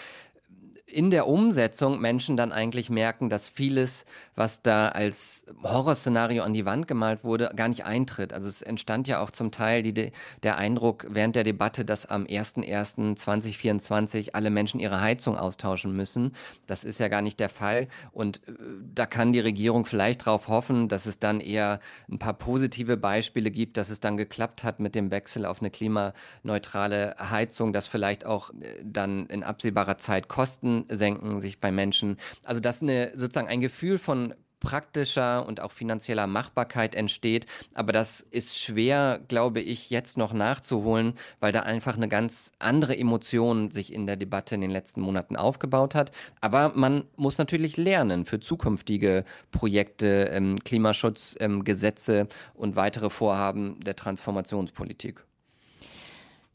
in 0.87 1.09
der 1.09 1.27
Umsetzung 1.27 1.99
Menschen 1.99 2.37
dann 2.37 2.51
eigentlich 2.51 2.91
merken, 2.91 3.27
dass 3.27 3.49
vieles, 3.49 4.05
was 4.35 4.61
da 4.61 4.89
als 4.89 5.47
Horrorszenario 5.63 6.43
an 6.43 6.53
die 6.53 6.65
Wand 6.65 6.87
gemalt 6.87 7.23
wurde, 7.23 7.51
gar 7.55 7.69
nicht 7.69 7.85
eintritt. 7.85 8.33
Also 8.33 8.47
es 8.47 8.61
entstand 8.61 9.07
ja 9.07 9.19
auch 9.19 9.31
zum 9.31 9.49
Teil 9.51 9.81
die, 9.81 10.11
der 10.43 10.57
Eindruck 10.57 11.07
während 11.09 11.35
der 11.35 11.43
Debatte, 11.43 11.85
dass 11.85 12.05
am 12.05 12.25
01.01.2024 12.25 14.33
alle 14.33 14.51
Menschen 14.51 14.79
ihre 14.79 15.01
Heizung 15.01 15.35
austauschen 15.37 15.95
müssen. 15.95 16.33
Das 16.67 16.83
ist 16.83 16.99
ja 16.99 17.07
gar 17.07 17.23
nicht 17.23 17.39
der 17.39 17.49
Fall. 17.49 17.87
Und 18.11 18.47
äh, 18.47 18.51
da 18.93 19.07
kann 19.07 19.33
die 19.33 19.39
Regierung 19.39 19.85
vielleicht 19.85 20.27
darauf 20.27 20.49
hoffen, 20.49 20.87
dass 20.87 21.07
es 21.07 21.17
dann 21.17 21.39
eher 21.39 21.79
ein 22.11 22.19
paar 22.19 22.33
positive 22.33 22.95
Beispiele 22.95 23.49
gibt, 23.49 23.77
dass 23.77 23.89
es 23.89 24.01
dann 24.01 24.17
geklappt 24.17 24.63
hat 24.63 24.79
mit 24.79 24.93
dem 24.93 25.09
Wechsel 25.09 25.47
auf 25.47 25.61
eine 25.61 25.71
klimaneutrale 25.71 27.15
Heizung, 27.17 27.73
dass 27.73 27.87
vielleicht 27.87 28.23
auch 28.23 28.51
äh, 28.51 28.83
dann 28.83 29.25
in 29.27 29.43
absehbarer 29.43 29.97
Zeit 29.97 30.27
Kosten 30.27 30.74
senken 30.89 31.41
sich 31.41 31.59
bei 31.59 31.71
Menschen. 31.71 32.17
Also 32.43 32.59
dass 32.59 32.81
eine, 32.81 33.11
sozusagen 33.15 33.47
ein 33.47 33.61
Gefühl 33.61 33.97
von 33.97 34.33
praktischer 34.65 35.45
und 35.45 35.61
auch 35.61 35.71
finanzieller 35.71 36.27
Machbarkeit 36.27 36.95
entsteht. 36.95 37.45
Aber 37.73 37.93
das 37.93 38.21
ist 38.31 38.57
schwer, 38.57 39.21
glaube 39.27 39.61
ich, 39.61 39.89
jetzt 39.89 40.17
noch 40.17 40.33
nachzuholen, 40.33 41.13
weil 41.39 41.51
da 41.51 41.61
einfach 41.61 41.95
eine 41.95 42.09
ganz 42.09 42.51
andere 42.57 42.97
Emotion 42.97 43.71
sich 43.71 43.93
in 43.93 44.07
der 44.07 44.15
Debatte 44.15 44.55
in 44.55 44.61
den 44.61 44.71
letzten 44.71 45.01
Monaten 45.01 45.35
aufgebaut 45.35 45.93
hat. 45.93 46.11
Aber 46.41 46.71
man 46.75 47.03
muss 47.15 47.37
natürlich 47.37 47.77
lernen 47.77 48.25
für 48.25 48.39
zukünftige 48.39 49.23
Projekte, 49.51 50.29
ähm, 50.31 50.57
Klimaschutzgesetze 50.63 52.19
ähm, 52.21 52.27
und 52.55 52.75
weitere 52.75 53.11
Vorhaben 53.11 53.79
der 53.81 53.95
Transformationspolitik. 53.95 55.23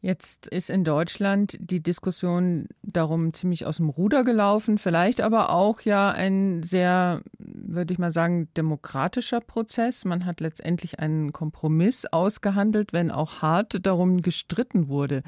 Jetzt 0.02 0.46
ist 0.46 0.70
in 0.70 0.82
Deutschland 0.82 1.58
die 1.60 1.82
Diskussion 1.82 2.68
darum 2.82 3.34
ziemlich 3.34 3.66
aus 3.66 3.76
dem 3.76 3.90
Ruder 3.90 4.24
gelaufen, 4.24 4.78
vielleicht 4.78 5.20
aber 5.20 5.50
auch 5.50 5.82
ja 5.82 6.10
ein 6.10 6.62
sehr, 6.62 7.20
würde 7.38 7.92
ich 7.92 7.98
mal 7.98 8.10
sagen, 8.10 8.48
demokratischer 8.56 9.40
Prozess. 9.40 10.06
Man 10.06 10.24
hat 10.24 10.40
letztendlich 10.40 11.00
einen 11.00 11.34
Kompromiss 11.34 12.06
ausgehandelt, 12.06 12.94
wenn 12.94 13.10
auch 13.10 13.42
hart 13.42 13.84
darum 13.84 14.22
gestritten 14.22 14.88
wurde. 14.88 15.22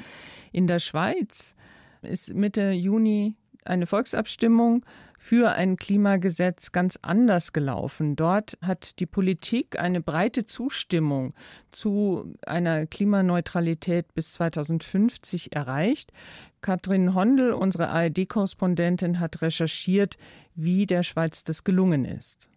In 0.52 0.66
der 0.66 0.78
Schweiz 0.78 1.54
ist 2.00 2.32
Mitte 2.32 2.70
Juni 2.70 3.36
eine 3.64 3.86
Volksabstimmung 3.86 4.84
für 5.18 5.52
ein 5.52 5.76
Klimagesetz 5.76 6.72
ganz 6.72 6.98
anders 7.00 7.52
gelaufen. 7.52 8.16
Dort 8.16 8.58
hat 8.60 8.98
die 8.98 9.06
Politik 9.06 9.78
eine 9.78 10.00
breite 10.00 10.46
Zustimmung 10.46 11.32
zu 11.70 12.34
einer 12.44 12.86
Klimaneutralität 12.86 14.12
bis 14.14 14.32
2050 14.32 15.54
erreicht. 15.54 16.12
Katrin 16.60 17.14
Hondel, 17.14 17.52
unsere 17.52 17.88
ARD-Korrespondentin, 17.90 19.20
hat 19.20 19.42
recherchiert, 19.42 20.16
wie 20.56 20.86
der 20.86 21.04
Schweiz 21.04 21.44
das 21.44 21.62
gelungen 21.62 22.04
ist. 22.04 22.50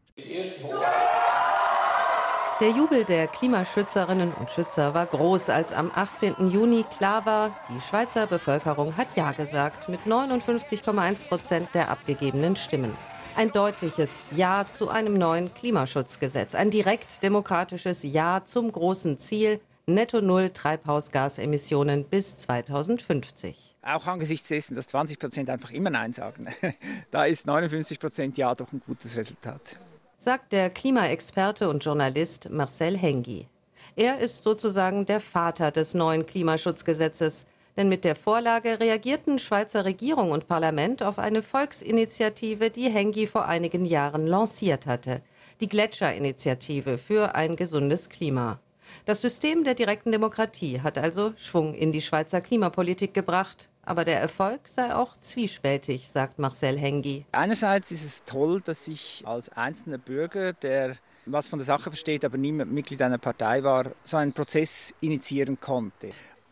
Der 2.61 2.69
Jubel 2.69 3.03
der 3.03 3.27
Klimaschützerinnen 3.27 4.31
und 4.33 4.49
Schützer 4.49 4.93
war 4.93 5.05
groß, 5.07 5.49
als 5.49 5.73
am 5.73 5.91
18. 5.93 6.49
Juni 6.49 6.85
klar 6.97 7.25
war, 7.25 7.51
die 7.67 7.81
Schweizer 7.81 8.27
Bevölkerung 8.27 8.95
hat 8.95 9.07
Ja 9.17 9.33
gesagt 9.33 9.89
mit 9.89 9.99
59,1 10.05 11.27
Prozent 11.27 11.67
der 11.73 11.89
abgegebenen 11.89 12.55
Stimmen. 12.55 12.95
Ein 13.35 13.51
deutliches 13.51 14.17
Ja 14.31 14.65
zu 14.69 14.87
einem 14.87 15.17
neuen 15.17 15.53
Klimaschutzgesetz. 15.53 16.55
Ein 16.55 16.71
direkt 16.71 17.21
demokratisches 17.23 18.03
Ja 18.03 18.45
zum 18.45 18.71
großen 18.71 19.19
Ziel, 19.19 19.59
Netto 19.85 20.21
Null 20.21 20.51
Treibhausgasemissionen 20.51 22.05
bis 22.05 22.37
2050. 22.37 23.75
Auch 23.81 24.07
angesichts 24.07 24.47
dessen, 24.47 24.75
dass 24.75 24.87
20 24.87 25.19
Prozent 25.19 25.49
einfach 25.49 25.71
immer 25.71 25.89
Nein 25.89 26.13
sagen, 26.13 26.47
da 27.11 27.25
ist 27.25 27.47
59 27.47 27.99
Prozent 27.99 28.37
Ja 28.37 28.55
doch 28.55 28.71
ein 28.71 28.81
gutes 28.87 29.17
Resultat. 29.17 29.77
Sagt 30.25 30.53
der 30.53 30.71
Klimaexperte 30.71 31.69
und 31.69 31.85
Journalist 31.85 32.49
Marcel 32.49 32.97
Hengi. 32.97 33.47
Er 33.95 34.17
ist 34.17 34.41
sozusagen 34.41 35.05
der 35.05 35.19
Vater 35.19 35.69
des 35.69 35.93
neuen 35.93 36.25
Klimaschutzgesetzes. 36.25 37.45
Denn 37.77 37.89
mit 37.89 38.03
der 38.03 38.15
Vorlage 38.15 38.79
reagierten 38.79 39.37
Schweizer 39.37 39.85
Regierung 39.85 40.31
und 40.31 40.47
Parlament 40.47 41.03
auf 41.03 41.19
eine 41.19 41.43
Volksinitiative, 41.43 42.71
die 42.71 42.89
Hengi 42.89 43.27
vor 43.27 43.45
einigen 43.45 43.85
Jahren 43.85 44.25
lanciert 44.25 44.87
hatte. 44.87 45.21
Die 45.61 45.69
Gletscherinitiative 45.69 46.97
für 46.97 47.35
ein 47.35 47.55
gesundes 47.55 48.09
Klima. 48.09 48.59
Das 49.05 49.21
System 49.21 49.63
der 49.63 49.75
direkten 49.75 50.11
Demokratie 50.11 50.81
hat 50.81 50.97
also 50.97 51.33
Schwung 51.37 51.75
in 51.75 51.91
die 51.91 52.01
Schweizer 52.01 52.41
Klimapolitik 52.41 53.13
gebracht. 53.13 53.69
Aber 53.85 54.03
der 54.03 54.19
Erfolg 54.19 54.61
sei 54.67 54.95
auch 54.95 55.15
zwiespältig, 55.17 56.09
sagt 56.09 56.39
Marcel 56.39 56.77
Hengi. 56.77 57.25
Einerseits 57.31 57.91
ist 57.91 58.03
es 58.03 58.23
toll, 58.23 58.61
dass 58.61 58.87
ich 58.87 59.23
als 59.25 59.49
einzelner 59.49 59.99
Bürger, 59.99 60.53
der 60.53 60.97
was 61.27 61.47
von 61.47 61.59
der 61.59 61.65
Sache 61.65 61.89
versteht, 61.89 62.25
aber 62.25 62.37
nie 62.37 62.51
Mitglied 62.51 63.01
einer 63.01 63.17
Partei 63.17 63.63
war, 63.63 63.91
so 64.03 64.17
einen 64.17 64.33
Prozess 64.33 64.93
initiieren 65.01 65.59
konnte. 65.59 66.11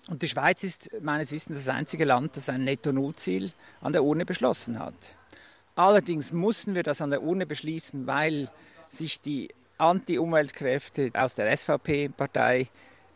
Und 0.10 0.22
die 0.22 0.28
Schweiz 0.28 0.64
ist 0.64 0.90
meines 1.02 1.32
Wissens 1.32 1.58
das 1.58 1.70
einzige 1.70 2.06
Land, 2.06 2.36
das 2.36 2.50
ein 2.50 2.64
Netto-Null-Ziel 2.64 3.52
an 3.82 3.94
der 3.94 4.04
Urne 4.04 4.26
beschlossen 4.26 4.80
hat. 4.80 5.16
Allerdings 5.76 6.34
mussten 6.34 6.76
wir 6.76 6.84
das 6.84 7.02
an 7.02 7.10
der 7.10 7.24
Urne 7.24 7.46
beschließen, 7.46 8.06
weil 8.06 8.50
sich 8.90 9.22
die 9.22 9.50
Anti-Umweltkräfte 9.78 11.12
aus 11.14 11.36
der 11.36 11.56
SVP-Partei 11.56 12.68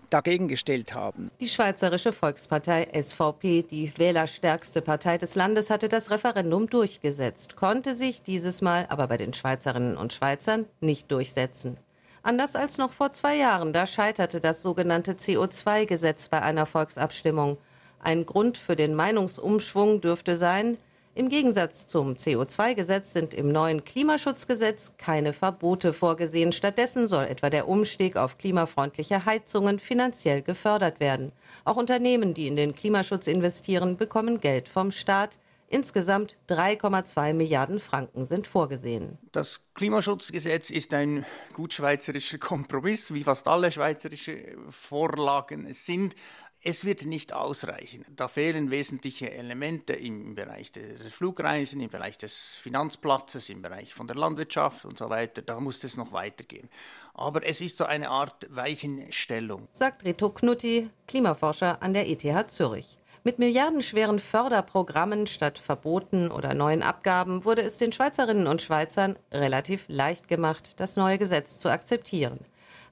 dagegen 0.09 0.47
gestellt 0.47 0.93
haben. 0.93 1.31
Die 1.39 1.47
Schweizerische 1.47 2.13
Volkspartei 2.13 2.87
SVP, 2.93 3.63
die 3.63 3.91
wählerstärkste 3.97 4.81
Partei 4.81 5.17
des 5.17 5.35
Landes, 5.35 5.69
hatte 5.69 5.89
das 5.89 6.11
Referendum 6.11 6.69
durchgesetzt, 6.69 7.55
konnte 7.55 7.95
sich 7.95 8.23
dieses 8.23 8.61
Mal 8.61 8.85
aber 8.89 9.07
bei 9.07 9.17
den 9.17 9.33
Schweizerinnen 9.33 9.97
und 9.97 10.13
Schweizern 10.13 10.65
nicht 10.79 11.11
durchsetzen. 11.11 11.77
Anders 12.23 12.55
als 12.55 12.77
noch 12.77 12.91
vor 12.91 13.11
zwei 13.13 13.37
Jahren, 13.37 13.71
da 13.71 13.87
scheiterte 13.87 14.41
das 14.41 14.61
sogenannte 14.61 15.13
CO2-Gesetz 15.13 16.27
bei 16.27 16.41
einer 16.41 16.65
Volksabstimmung. 16.65 17.57
Ein 17.99 18.25
Grund 18.25 18.57
für 18.57 18.75
den 18.75 18.95
Meinungsumschwung 18.95 20.01
dürfte 20.01 20.35
sein, 20.35 20.77
im 21.17 21.29
Gegensatz 21.29 21.87
zum 21.87 22.13
CO2-Gesetz 22.13 23.11
sind 23.11 23.33
im 23.33 23.51
neuen 23.51 23.83
Klimaschutzgesetz 23.83 24.93
keine 24.99 25.33
Verbote 25.33 25.91
vorgesehen. 25.91 26.51
Stattdessen 26.51 27.07
soll 27.07 27.23
etwa 27.23 27.49
der 27.49 27.67
Umstieg 27.67 28.17
auf 28.17 28.37
klimafreundliche 28.37 29.25
Heizungen 29.25 29.79
finanziell 29.79 30.43
gefördert 30.43 30.99
werden. 30.99 31.31
Auch 31.65 31.75
Unternehmen, 31.75 32.35
die 32.35 32.45
in 32.45 32.55
den 32.55 32.75
Klimaschutz 32.75 33.25
investieren, 33.25 33.97
bekommen 33.97 34.39
Geld 34.41 34.69
vom 34.69 34.91
Staat. 34.91 35.39
Insgesamt 35.69 36.37
3,2 36.49 37.33
Milliarden 37.33 37.79
Franken 37.79 38.23
sind 38.23 38.47
vorgesehen. 38.47 39.17
Das 39.33 39.67
Klimaschutzgesetz 39.73 40.69
ist 40.69 40.93
ein 40.93 41.25
gut 41.53 41.73
schweizerischer 41.73 42.37
Kompromiss, 42.37 43.13
wie 43.13 43.23
fast 43.23 43.49
alle 43.49 43.69
schweizerische 43.71 44.55
Vorlagen 44.69 45.65
es 45.65 45.85
sind. 45.85 46.15
Es 46.69 46.83
wird 46.83 47.05
nicht 47.05 47.31
ausreichen. 47.31 48.03
Da 48.13 48.27
fehlen 48.27 48.71
wesentliche 48.71 49.31
Elemente 49.31 49.93
im 49.93 50.35
Bereich 50.35 50.73
der 50.73 50.83
Flugreisen, 51.09 51.79
im 51.79 51.89
Bereich 51.89 52.17
des 52.17 52.55
Finanzplatzes, 52.55 53.49
im 53.49 53.61
Bereich 53.61 53.93
von 53.93 54.05
der 54.05 54.17
Landwirtschaft 54.17 54.83
und 54.83 54.97
so 54.97 55.09
weiter. 55.09 55.41
Da 55.41 55.61
muss 55.61 55.81
es 55.85 55.95
noch 55.95 56.11
weitergehen. 56.11 56.67
Aber 57.13 57.45
es 57.45 57.61
ist 57.61 57.77
so 57.77 57.85
eine 57.85 58.09
Art 58.09 58.53
Weichenstellung. 58.53 59.69
Sagt 59.71 60.03
Reto 60.03 60.29
Knutti, 60.29 60.89
Klimaforscher 61.07 61.81
an 61.81 61.93
der 61.93 62.09
ETH 62.09 62.51
Zürich. 62.51 62.97
Mit 63.23 63.39
milliardenschweren 63.39 64.19
Förderprogrammen 64.19 65.25
statt 65.27 65.59
Verboten 65.59 66.29
oder 66.29 66.53
neuen 66.53 66.83
Abgaben 66.83 67.45
wurde 67.45 67.61
es 67.61 67.77
den 67.77 67.93
Schweizerinnen 67.93 68.45
und 68.45 68.61
Schweizern 68.61 69.17
relativ 69.31 69.85
leicht 69.87 70.27
gemacht, 70.27 70.81
das 70.81 70.97
neue 70.97 71.17
Gesetz 71.17 71.59
zu 71.59 71.69
akzeptieren. 71.69 72.41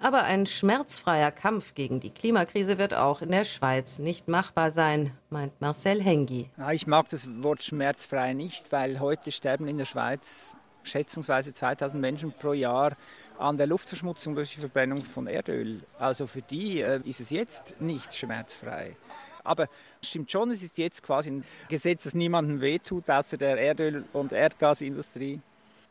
Aber 0.05 0.23
ein 0.23 0.45
schmerzfreier 0.45 1.31
Kampf 1.31 1.73
gegen 1.73 1.99
die 1.99 2.11
Klimakrise 2.11 2.77
wird 2.77 2.93
auch 2.93 3.23
in 3.23 3.31
der 3.31 3.43
Schweiz 3.43 3.97
nicht 3.97 4.27
machbar 4.27 4.69
sein, 4.69 5.17
meint 5.31 5.59
Marcel 5.61 5.99
Hengi. 5.99 6.51
Ich 6.71 6.85
mag 6.85 7.09
das 7.09 7.27
Wort 7.41 7.63
schmerzfrei 7.63 8.33
nicht, 8.33 8.71
weil 8.71 8.99
heute 8.99 9.31
sterben 9.31 9.67
in 9.67 9.79
der 9.79 9.85
Schweiz 9.85 10.55
schätzungsweise 10.83 11.53
2000 11.53 11.99
Menschen 11.99 12.31
pro 12.31 12.53
Jahr 12.53 12.95
an 13.39 13.57
der 13.57 13.65
Luftverschmutzung 13.65 14.35
durch 14.35 14.53
die 14.53 14.59
Verbrennung 14.59 15.01
von 15.01 15.25
Erdöl. 15.25 15.81
Also 15.97 16.27
für 16.27 16.43
die 16.43 16.81
äh, 16.81 17.01
ist 17.03 17.19
es 17.19 17.31
jetzt 17.31 17.81
nicht 17.81 18.13
schmerzfrei. 18.13 18.95
Aber 19.43 19.67
stimmt 20.03 20.31
schon, 20.31 20.51
es 20.51 20.61
ist 20.61 20.77
jetzt 20.77 21.01
quasi 21.01 21.31
ein 21.31 21.43
Gesetz, 21.67 22.03
das 22.03 22.13
niemandem 22.13 22.61
wehtut, 22.61 23.09
außer 23.09 23.37
der 23.37 23.57
Erdöl- 23.57 24.05
und 24.13 24.33
Erdgasindustrie. 24.33 25.41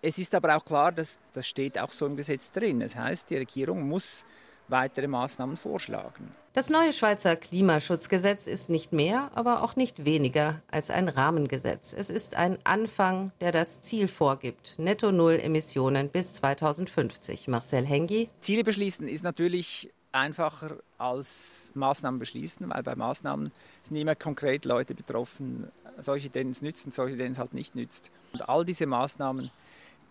Es 0.06 0.18
ist 0.18 0.34
aber 0.34 0.54
auch 0.54 0.64
klar, 0.66 0.92
dass 0.92 1.18
das 1.32 1.46
steht 1.46 1.78
auch 1.78 1.90
so 1.90 2.04
im 2.04 2.14
Gesetz 2.14 2.52
drin. 2.52 2.80
Das 2.80 2.94
heißt, 2.94 3.30
die 3.30 3.38
Regierung 3.38 3.88
muss 3.88 4.26
weitere 4.68 5.08
Maßnahmen 5.08 5.56
vorschlagen. 5.56 6.30
Das 6.52 6.68
neue 6.68 6.92
Schweizer 6.92 7.36
Klimaschutzgesetz 7.36 8.46
ist 8.46 8.68
nicht 8.68 8.92
mehr, 8.92 9.30
aber 9.34 9.62
auch 9.62 9.76
nicht 9.76 10.04
weniger 10.04 10.60
als 10.70 10.90
ein 10.90 11.08
Rahmengesetz. 11.08 11.94
Es 11.96 12.10
ist 12.10 12.36
ein 12.36 12.58
Anfang, 12.64 13.32
der 13.40 13.50
das 13.50 13.80
Ziel 13.80 14.06
vorgibt. 14.06 14.74
Netto 14.76 15.10
Null 15.10 15.40
Emissionen 15.42 16.10
bis 16.10 16.34
2050. 16.34 17.48
Marcel 17.48 17.86
Hengi. 17.86 18.28
Ziele 18.40 18.62
beschließen 18.62 19.08
ist 19.08 19.24
natürlich 19.24 19.90
einfacher 20.12 20.76
als 20.98 21.72
Maßnahmen 21.74 22.20
beschließen, 22.20 22.68
weil 22.68 22.82
bei 22.82 22.94
Maßnahmen 22.94 23.50
sind 23.82 23.96
immer 23.96 24.14
konkret 24.14 24.66
Leute 24.66 24.94
betroffen, 24.94 25.72
solche, 25.96 26.28
denen 26.28 26.50
es 26.50 26.60
nützt 26.60 26.84
und 26.84 26.92
solche, 26.92 27.16
denen 27.16 27.32
es 27.32 27.38
halt 27.38 27.54
nicht 27.54 27.74
nützt. 27.74 28.10
Und 28.34 28.46
all 28.50 28.66
diese 28.66 28.84
Maßnahmen 28.84 29.50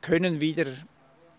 können 0.04 0.40
wieder 0.40 0.66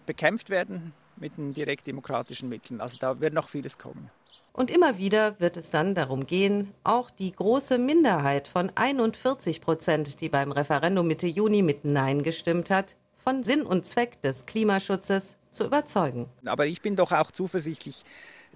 bekämpft 0.06 0.50
werden 0.50 0.92
mit 1.16 1.36
den 1.36 1.54
direktdemokratischen 1.54 2.48
Mitteln. 2.48 2.80
Also 2.80 2.98
da 2.98 3.20
wird 3.20 3.32
noch 3.32 3.48
vieles 3.48 3.78
kommen. 3.78 4.10
Und 4.52 4.70
immer 4.70 4.98
wieder 4.98 5.38
wird 5.40 5.56
es 5.56 5.70
dann 5.70 5.94
darum 5.94 6.26
gehen, 6.26 6.72
auch 6.84 7.10
die 7.10 7.32
große 7.32 7.78
Minderheit 7.78 8.48
von 8.48 8.70
41 8.74 9.60
Prozent, 9.60 10.20
die 10.20 10.28
beim 10.28 10.52
Referendum 10.52 11.06
Mitte 11.06 11.26
Juni 11.26 11.62
mit 11.62 11.84
Nein 11.84 12.22
gestimmt 12.22 12.70
hat, 12.70 12.96
von 13.18 13.42
Sinn 13.42 13.62
und 13.62 13.84
Zweck 13.84 14.20
des 14.20 14.46
Klimaschutzes 14.46 15.36
zu 15.50 15.64
überzeugen. 15.64 16.28
Aber 16.44 16.66
ich 16.66 16.82
bin 16.82 16.94
doch 16.94 17.12
auch 17.12 17.30
zuversichtlich, 17.30 18.04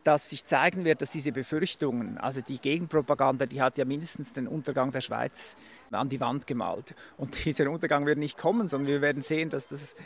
dass 0.09 0.31
sich 0.31 0.47
zeigen 0.47 0.87
wird, 0.87 1.03
dass 1.03 1.11
diese 1.11 1.33
Befürchtungen, 1.33 2.17
also 2.17 2.41
die 2.41 2.59
Gegenpropaganda, 2.59 3.45
die 3.45 3.61
hat 3.61 3.77
ja 3.77 3.85
mindestens 3.85 4.33
den 4.33 4.49
Untergang 4.49 4.91
der 4.91 5.03
Schweiz 5.03 5.59
an 5.91 6.09
die 6.09 6.19
Wand 6.19 6.47
gemalt. 6.47 6.95
Und 7.19 7.45
dieser 7.45 7.71
Untergang 7.71 8.07
wird 8.07 8.17
nicht 8.17 8.39
kommen, 8.39 8.69
sondern 8.69 8.91
wir 8.91 9.03
werden 9.03 9.21
sehen, 9.21 9.51
dass 9.51 9.69
das 9.69 9.97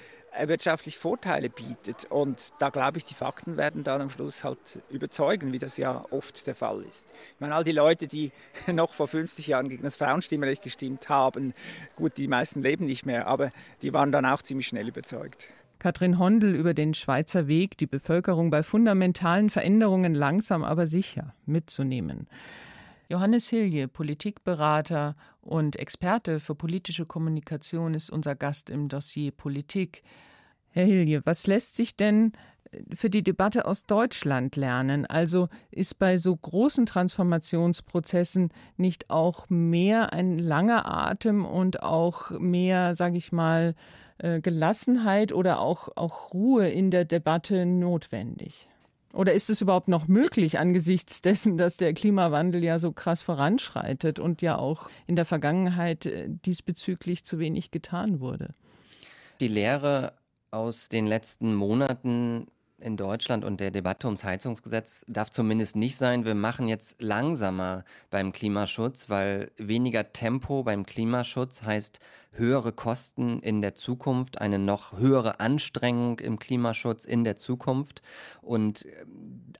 wirtschaftlich 0.44 0.98
Vorteile 0.98 1.50
bietet. 1.50 2.07
Und 2.07 2.53
da 2.59 2.70
glaube 2.70 2.98
ich, 2.98 3.05
die 3.05 3.14
Fakten 3.14 3.57
werden 3.57 3.84
dann 3.84 4.00
am 4.00 4.11
Schluss 4.11 4.42
halt 4.42 4.80
überzeugen, 4.90 5.53
wie 5.53 5.61
das 5.61 5.76
ja 5.76 6.05
oft 6.11 6.48
der 6.48 6.57
Fall 6.57 6.82
ist. 6.82 7.12
Ich 7.34 7.40
meine, 7.40 7.55
all 7.55 7.62
die 7.62 7.70
Leute, 7.70 8.09
die 8.09 8.32
noch 8.66 8.94
vor 8.94 9.07
50 9.07 9.46
Jahren 9.46 9.68
gegen 9.68 9.84
das 9.84 9.94
Frauenstimmrecht 9.94 10.62
gestimmt 10.62 11.11
haben, 11.11 11.55
gut, 11.94 12.16
die 12.16 12.26
meisten 12.26 12.61
leben 12.61 12.86
nicht 12.86 13.07
mehr, 13.07 13.28
aber 13.28 13.53
die 13.82 13.94
waren 13.94 14.11
dann 14.11 14.26
auch 14.26 14.42
ziemlich 14.42 14.66
schnell 14.66 14.88
überzeugt. 14.88 15.46
Katrin 15.83 16.20
Hondel 16.20 16.55
über 16.55 16.74
den 16.74 16.95
Schweizer 16.95 17.49
Weg, 17.49 17.76
die 17.76 17.89
Bevölkerung 17.89 18.51
bei 18.51 18.62
fundamentalen 18.62 19.51
Veränderungen 19.51 20.14
langsam 20.14 20.62
aber 20.62 20.87
sicher 20.87 21.35
mitzunehmen. 21.45 22.28
Johannes 23.09 23.49
Hilje, 23.49 23.89
Politikberater 23.89 25.16
und 25.41 25.74
Experte 25.74 26.39
für 26.39 26.55
politische 26.55 27.05
Kommunikation, 27.05 27.95
ist 27.95 28.11
unser 28.11 28.37
Gast 28.37 28.70
im 28.70 28.87
Dossier 28.87 29.33
Politik. 29.33 30.05
Herr 30.70 30.85
Hilje, 30.85 31.22
was 31.24 31.49
lässt 31.49 31.74
sich 31.74 31.97
denn 31.97 32.30
für 32.95 33.11
die 33.11 33.24
Debatte 33.24 33.66
aus 33.66 33.85
Deutschland 33.85 34.55
lernen? 34.55 35.05
Also 35.05 35.49
ist 35.72 35.99
bei 35.99 36.16
so 36.16 36.37
großen 36.37 36.87
Transformationsprozessen 36.87 38.53
nicht 38.76 39.11
auch 39.11 39.51
mehr 39.51 40.12
ein 40.12 40.39
langer 40.39 40.87
Atem 40.87 41.45
und 41.45 41.83
auch 41.83 42.30
mehr, 42.39 42.95
sage 42.95 43.16
ich 43.16 43.33
mal, 43.33 43.74
äh, 44.22 44.40
Gelassenheit 44.40 45.32
oder 45.32 45.60
auch, 45.60 45.88
auch 45.96 46.32
Ruhe 46.32 46.68
in 46.68 46.90
der 46.90 47.04
Debatte 47.04 47.66
notwendig? 47.66 48.68
Oder 49.12 49.34
ist 49.34 49.50
es 49.50 49.60
überhaupt 49.60 49.88
noch 49.88 50.08
möglich 50.08 50.58
angesichts 50.58 51.20
dessen, 51.20 51.58
dass 51.58 51.76
der 51.76 51.92
Klimawandel 51.92 52.64
ja 52.64 52.78
so 52.78 52.92
krass 52.92 53.20
voranschreitet 53.22 54.18
und 54.18 54.40
ja 54.40 54.56
auch 54.56 54.88
in 55.06 55.16
der 55.16 55.26
Vergangenheit 55.26 56.06
äh, 56.06 56.28
diesbezüglich 56.28 57.24
zu 57.24 57.38
wenig 57.38 57.70
getan 57.72 58.20
wurde? 58.20 58.52
Die 59.40 59.48
Lehre 59.48 60.14
aus 60.50 60.88
den 60.88 61.06
letzten 61.06 61.54
Monaten 61.54 62.46
in 62.83 62.97
Deutschland 62.97 63.45
und 63.45 63.61
der 63.61 63.70
Debatte 63.70 64.07
ums 64.07 64.24
Heizungsgesetz 64.24 65.05
darf 65.09 65.30
zumindest 65.30 65.76
nicht 65.76 65.97
sein, 65.97 66.24
wir 66.24 66.35
machen 66.35 66.68
jetzt 66.68 67.01
langsamer 67.01 67.85
beim 68.11 68.33
Klimaschutz, 68.33 69.09
weil 69.09 69.51
weniger 69.57 70.12
Tempo 70.12 70.62
beim 70.62 70.85
Klimaschutz 70.85 71.62
heißt 71.62 72.01
höhere 72.33 72.72
Kosten 72.72 73.41
in 73.41 73.61
der 73.61 73.74
Zukunft, 73.74 74.41
eine 74.41 74.59
noch 74.59 74.93
höhere 74.99 75.39
Anstrengung 75.41 76.18
im 76.18 76.39
Klimaschutz 76.39 77.05
in 77.05 77.24
der 77.24 77.37
Zukunft. 77.37 78.03
Und 78.41 78.87
äh, 78.87 79.05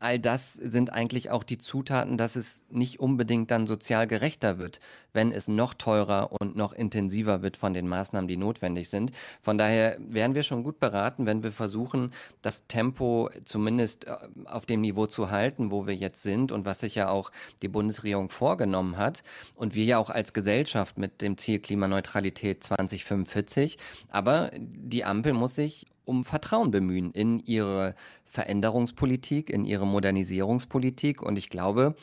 all 0.01 0.19
das 0.19 0.55
sind 0.55 0.93
eigentlich 0.93 1.31
auch 1.31 1.45
die 1.45 1.59
Zutaten, 1.59 2.17
dass 2.17 2.35
es 2.35 2.63
nicht 2.71 2.99
unbedingt 2.99 3.51
dann 3.51 3.67
sozial 3.67 4.07
gerechter 4.07 4.59
wird, 4.59 4.81
wenn 5.13 5.33
es 5.33 5.49
noch 5.49 5.75
teurer 5.75 6.33
und 6.41 6.57
noch 6.57 6.73
intensiver 6.73 7.43
wird 7.43 7.59
von 7.59 7.75
den 7.75 7.89
Maßnahmen, 7.89 8.27
die 8.27 8.39
notwendig 8.39 8.89
sind. 8.89 9.13
Von 9.43 9.59
daher 9.59 9.99
wären 10.01 10.35
wir 10.35 10.43
schon 10.43 10.63
gut 10.63 10.81
beraten, 10.81 11.27
wenn 11.27 11.43
wir 11.43 11.53
versuchen, 11.53 12.13
das 12.41 12.67
Tempo 12.67 13.12
zumindest 13.45 14.07
äh, 14.07 14.17
auf 14.47 14.67
dem 14.67 14.81
Niveau 14.81 15.07
zu 15.07 15.31
halten, 15.31 15.71
wo 15.71 15.87
wir 15.87 15.95
jetzt 15.95 16.23
sind 16.23 16.53
und 16.53 16.65
was 16.65 16.81
sich 16.81 16.95
ja 16.95 17.09
auch 17.09 17.31
die 17.63 17.69
Bundesregierung 17.69 18.31
vorgenommen 18.31 18.97
hat 18.97 19.23
und 19.57 19.75
wir 19.75 19.85
ja 19.85 19.99
auch 19.99 20.11
als 20.11 20.33
Gesellschaft 20.33 20.99
mit 20.99 21.23
dem 21.23 21.39
Ziel 21.39 21.59
Klimaneutralität 21.59 22.63
2045. 22.65 23.79
Aber 24.11 24.51
die 24.57 25.05
Ampel 25.05 25.33
muss 25.33 25.55
sich 25.55 25.87
um 26.05 26.25
Vertrauen 26.25 26.71
bemühen 26.71 27.13
in 27.13 27.41
ihre 27.41 27.95
Veränderungspolitik, 28.25 29.51
in 29.51 29.65
ihre 29.65 29.87
Modernisierungspolitik. 29.87 31.23
Und 31.23 31.39
ich 31.39 31.51
glaube, 31.51 31.95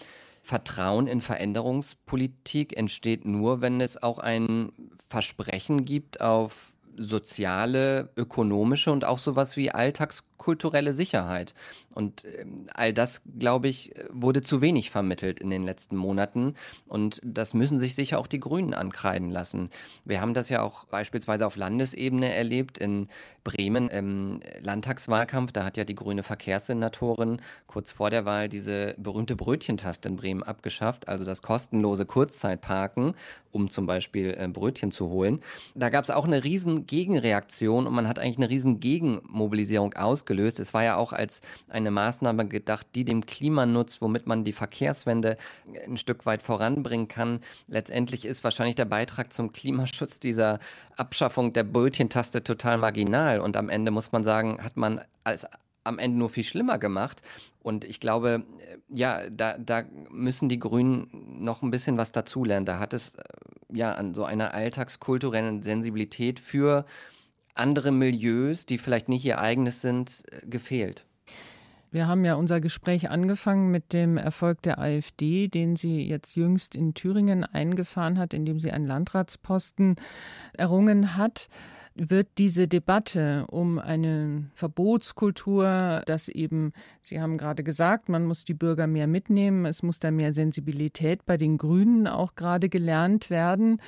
Vertrauen 0.42 1.08
in 1.08 1.22
Veränderungspolitik 1.22 2.78
entsteht 2.78 3.26
nur, 3.26 3.62
wenn 3.62 3.82
es 3.82 4.02
auch 4.02 4.20
ein 4.20 4.72
Versprechen 5.10 5.86
gibt 5.86 6.22
auf 6.22 6.74
soziale, 6.98 8.10
ökonomische 8.16 8.92
und 8.92 9.06
auch 9.06 9.20
sowas 9.20 9.58
wie 9.58 9.72
alltagskulturelle 10.40 10.94
Sicherheit. 10.94 11.54
Und 11.94 12.26
ähm, 12.26 12.68
all 12.74 12.94
das, 12.94 13.22
glaube 13.38 13.68
ich, 13.68 13.94
wurde 14.10 14.42
zu 14.42 14.62
wenig 14.62 14.90
vermittelt 14.90 15.40
in 15.40 15.50
den 15.50 15.64
letzten 15.64 15.96
Monaten. 15.96 16.56
Und 16.88 17.20
das 17.24 17.54
müssen 17.54 17.80
sich 17.80 17.96
sicher 17.96 18.20
auch 18.20 18.28
die 18.28 18.40
Grünen 18.40 18.74
ankreiden 18.74 19.30
lassen. 19.30 19.70
Wir 20.06 20.22
haben 20.22 20.34
das 20.34 20.50
ja 20.50 20.62
auch 20.62 20.86
beispielsweise 20.86 21.46
auf 21.46 21.56
Landesebene 21.56 22.34
erlebt 22.34 22.78
in 22.78 23.08
Bremen 23.44 23.90
im 23.90 24.40
Landtagswahlkampf. 24.62 25.52
Da 25.52 25.64
hat 25.66 25.78
ja 25.78 25.84
die 25.84 25.96
grüne 25.96 26.24
Verkehrssenatorin 26.24 27.42
kurz 27.68 27.92
vor 27.92 28.10
der 28.10 28.26
Wahl 28.26 28.50
diese 28.50 28.96
berühmte 28.98 29.36
Brötchentaste 29.36 30.10
in 30.10 30.16
Bremen 30.16 30.44
abgeschafft, 30.44 31.08
also 31.08 31.26
das 31.26 31.42
kostenlose 31.42 32.06
Kurzzeitparken, 32.06 33.16
um 33.52 33.70
zum 33.70 33.86
Beispiel 33.86 34.36
äh, 34.38 34.48
Brötchen 34.48 34.92
zu 34.92 35.10
holen. 35.10 35.42
Da 35.76 35.90
gab 35.90 36.04
es 36.04 36.10
auch 36.10 36.26
eine 36.26 36.44
riesen 36.44 36.86
Gegenreaktion 36.86 37.88
und 37.88 37.94
man 37.94 38.08
hat 38.08 38.20
eigentlich 38.20 38.38
eine 38.38 38.50
riesen 38.50 38.80
Gegenmobilisierung 38.80 39.94
ausgelöst. 39.94 40.29
Es 40.30 40.74
war 40.74 40.84
ja 40.84 40.98
auch 40.98 41.14
als 41.14 41.42
eine 41.68 41.92
Maßnahme 41.92 42.48
gedacht, 42.48 42.88
die 42.96 43.06
dem 43.06 43.26
Klima 43.26 43.66
nutzt, 43.66 44.02
womit 44.02 44.28
man 44.28 44.44
die 44.44 44.54
Verkehrswende 44.54 45.38
ein 45.86 45.98
Stück 45.98 46.26
weit 46.26 46.42
voranbringen 46.42 47.08
kann. 47.08 47.40
Letztendlich 47.68 48.26
ist 48.26 48.44
wahrscheinlich 48.44 48.76
der 48.76 48.86
Beitrag 48.86 49.34
zum 49.34 49.54
Klimaschutz 49.54 50.20
dieser 50.20 50.60
Abschaffung 50.98 51.54
der 51.54 51.64
Brötchentaste 51.64 52.44
total 52.44 52.78
marginal 52.78 53.40
und 53.40 53.58
am 53.58 53.70
Ende 53.70 53.92
muss 53.92 54.12
man 54.12 54.24
sagen, 54.24 54.64
hat 54.64 54.78
man 54.78 55.02
als 55.24 55.48
am 55.84 56.00
Ende 56.00 56.18
nur 56.18 56.30
viel 56.30 56.44
schlimmer 56.44 56.78
gemacht. 56.78 57.22
Und 57.62 57.84
ich 57.84 58.00
glaube, 58.00 58.44
ja, 58.90 59.30
da, 59.30 59.58
da 59.58 59.84
müssen 60.10 60.50
die 60.50 60.60
Grünen 60.60 61.10
noch 61.44 61.62
ein 61.62 61.72
bisschen 61.72 61.98
was 61.98 62.12
dazulernen. 62.12 62.66
Da 62.66 62.80
hat 62.80 62.94
es 62.94 63.18
ja 63.72 63.94
an 63.94 64.14
so 64.14 64.24
einer 64.24 64.54
alltagskulturellen 64.54 65.64
Sensibilität 65.64 66.40
für 66.40 66.86
andere 67.60 67.92
Milieus, 67.92 68.66
die 68.66 68.78
vielleicht 68.78 69.10
nicht 69.10 69.26
ihr 69.26 69.40
eigenes 69.40 69.82
sind, 69.82 70.24
gefehlt. 70.44 71.06
Wir 71.92 72.08
haben 72.08 72.24
ja 72.24 72.36
unser 72.36 72.62
Gespräch 72.62 73.10
angefangen 73.10 73.72
mit 73.72 73.94
dem 73.94 74.18
Erfolg 74.18 74.62
der 74.62 74.78
AfD, 74.80 75.48
den 75.48 75.76
sie 75.76 76.08
jetzt 76.08 76.36
jüngst 76.36 76.76
in 76.76 76.94
Thüringen 76.94 77.44
eingefahren 77.44 78.20
hat, 78.20 78.34
indem 78.36 78.60
sie 78.60 78.72
einen 78.72 78.86
Landratsposten 78.86 79.96
errungen 80.54 81.18
hat 81.18 81.50
wird 82.00 82.28
diese 82.38 82.70
Debatte 82.70 83.46
um 83.50 83.78
eine 83.78 84.50
Verbotskultur, 84.54 86.02
dass 86.06 86.30
eben, 86.30 86.72
Sie 87.02 87.20
haben 87.20 87.38
gerade 87.38 87.62
gesagt, 87.64 88.08
man 88.08 88.24
muss 88.26 88.46
die 88.46 88.54
Bürger 88.54 88.88
mehr 88.88 89.08
mitnehmen, 89.08 89.66
es 89.66 89.84
muss 89.84 90.00
da 90.00 90.10
mehr 90.10 90.32
Sensibilität 90.34 91.26
bei 91.26 91.36
den 91.36 91.58
Grünen 91.58 92.08
auch 92.08 92.36
gerade 92.36 92.70
gelernt 92.70 93.30
werden. 93.30 93.82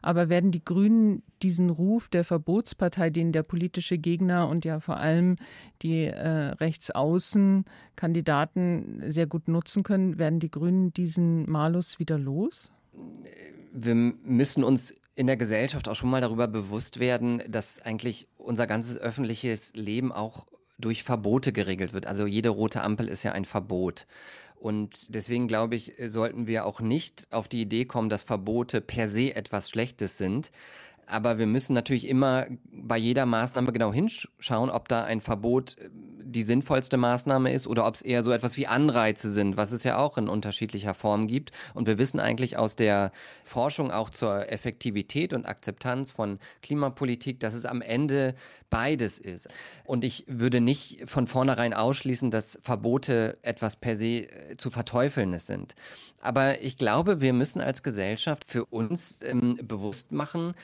Aber 0.00 0.30
werden 0.30 0.50
die 0.50 0.64
Grünen 0.64 1.22
diesen 1.42 1.68
Ruf 1.68 2.08
der 2.08 2.24
Verbotspartei, 2.24 3.10
den 3.10 3.32
der 3.32 3.42
politische 3.42 3.98
Gegner 3.98 4.48
und 4.48 4.64
ja 4.64 4.80
vor 4.80 4.96
allem 4.96 5.36
die 5.82 6.04
äh, 6.04 6.28
Rechtsaußen-Kandidaten 6.28 9.02
sehr 9.08 9.26
gut 9.26 9.46
nutzen 9.46 9.82
können, 9.82 10.18
werden 10.18 10.40
die 10.40 10.50
Grünen 10.50 10.94
diesen 10.94 11.50
Malus 11.50 11.98
wieder 11.98 12.18
los? 12.18 12.70
Wir 13.72 13.94
müssen 13.94 14.64
uns 14.64 14.94
in 15.18 15.26
der 15.26 15.36
Gesellschaft 15.36 15.88
auch 15.88 15.96
schon 15.96 16.10
mal 16.10 16.20
darüber 16.20 16.46
bewusst 16.46 17.00
werden, 17.00 17.42
dass 17.48 17.82
eigentlich 17.82 18.28
unser 18.36 18.68
ganzes 18.68 18.96
öffentliches 18.96 19.72
Leben 19.74 20.12
auch 20.12 20.46
durch 20.78 21.02
Verbote 21.02 21.52
geregelt 21.52 21.92
wird. 21.92 22.06
Also 22.06 22.24
jede 22.24 22.50
rote 22.50 22.82
Ampel 22.82 23.08
ist 23.08 23.24
ja 23.24 23.32
ein 23.32 23.44
Verbot. 23.44 24.06
Und 24.54 25.12
deswegen 25.12 25.48
glaube 25.48 25.74
ich, 25.74 25.94
sollten 26.06 26.46
wir 26.46 26.64
auch 26.64 26.80
nicht 26.80 27.26
auf 27.32 27.48
die 27.48 27.62
Idee 27.62 27.84
kommen, 27.84 28.10
dass 28.10 28.22
Verbote 28.22 28.80
per 28.80 29.08
se 29.08 29.34
etwas 29.34 29.68
Schlechtes 29.70 30.18
sind. 30.18 30.52
Aber 31.08 31.38
wir 31.38 31.46
müssen 31.46 31.72
natürlich 31.72 32.06
immer 32.06 32.46
bei 32.70 32.98
jeder 32.98 33.24
Maßnahme 33.24 33.72
genau 33.72 33.92
hinschauen, 33.92 34.70
ob 34.70 34.88
da 34.88 35.04
ein 35.04 35.20
Verbot 35.20 35.76
äh, 35.78 35.88
die 36.28 36.42
sinnvollste 36.42 36.98
Maßnahme 36.98 37.50
ist 37.52 37.66
oder 37.66 37.86
ob 37.86 37.94
es 37.94 38.02
eher 38.02 38.22
so 38.22 38.32
etwas 38.32 38.58
wie 38.58 38.66
Anreize 38.66 39.32
sind, 39.32 39.56
was 39.56 39.72
es 39.72 39.82
ja 39.84 39.96
auch 39.96 40.18
in 40.18 40.28
unterschiedlicher 40.28 40.92
Form 40.92 41.26
gibt. 41.26 41.52
Und 41.72 41.86
wir 41.86 41.98
wissen 41.98 42.20
eigentlich 42.20 42.58
aus 42.58 42.76
der 42.76 43.12
Forschung 43.44 43.90
auch 43.90 44.10
zur 44.10 44.52
Effektivität 44.52 45.32
und 45.32 45.46
Akzeptanz 45.46 46.10
von 46.10 46.38
Klimapolitik, 46.60 47.40
dass 47.40 47.54
es 47.54 47.64
am 47.64 47.80
Ende 47.80 48.34
beides 48.68 49.18
ist. 49.18 49.48
Und 49.84 50.04
ich 50.04 50.24
würde 50.26 50.60
nicht 50.60 51.08
von 51.08 51.26
vornherein 51.26 51.72
ausschließen, 51.72 52.30
dass 52.30 52.58
Verbote 52.62 53.38
etwas 53.40 53.76
per 53.76 53.96
se 53.96 54.28
äh, 54.28 54.56
zu 54.58 54.70
verteufeln 54.70 55.38
sind. 55.38 55.74
Aber 56.20 56.60
ich 56.60 56.76
glaube, 56.76 57.22
wir 57.22 57.32
müssen 57.32 57.62
als 57.62 57.82
Gesellschaft 57.82 58.44
für 58.44 58.66
uns 58.66 59.20
ähm, 59.22 59.58
bewusst 59.62 60.12
machen, 60.12 60.54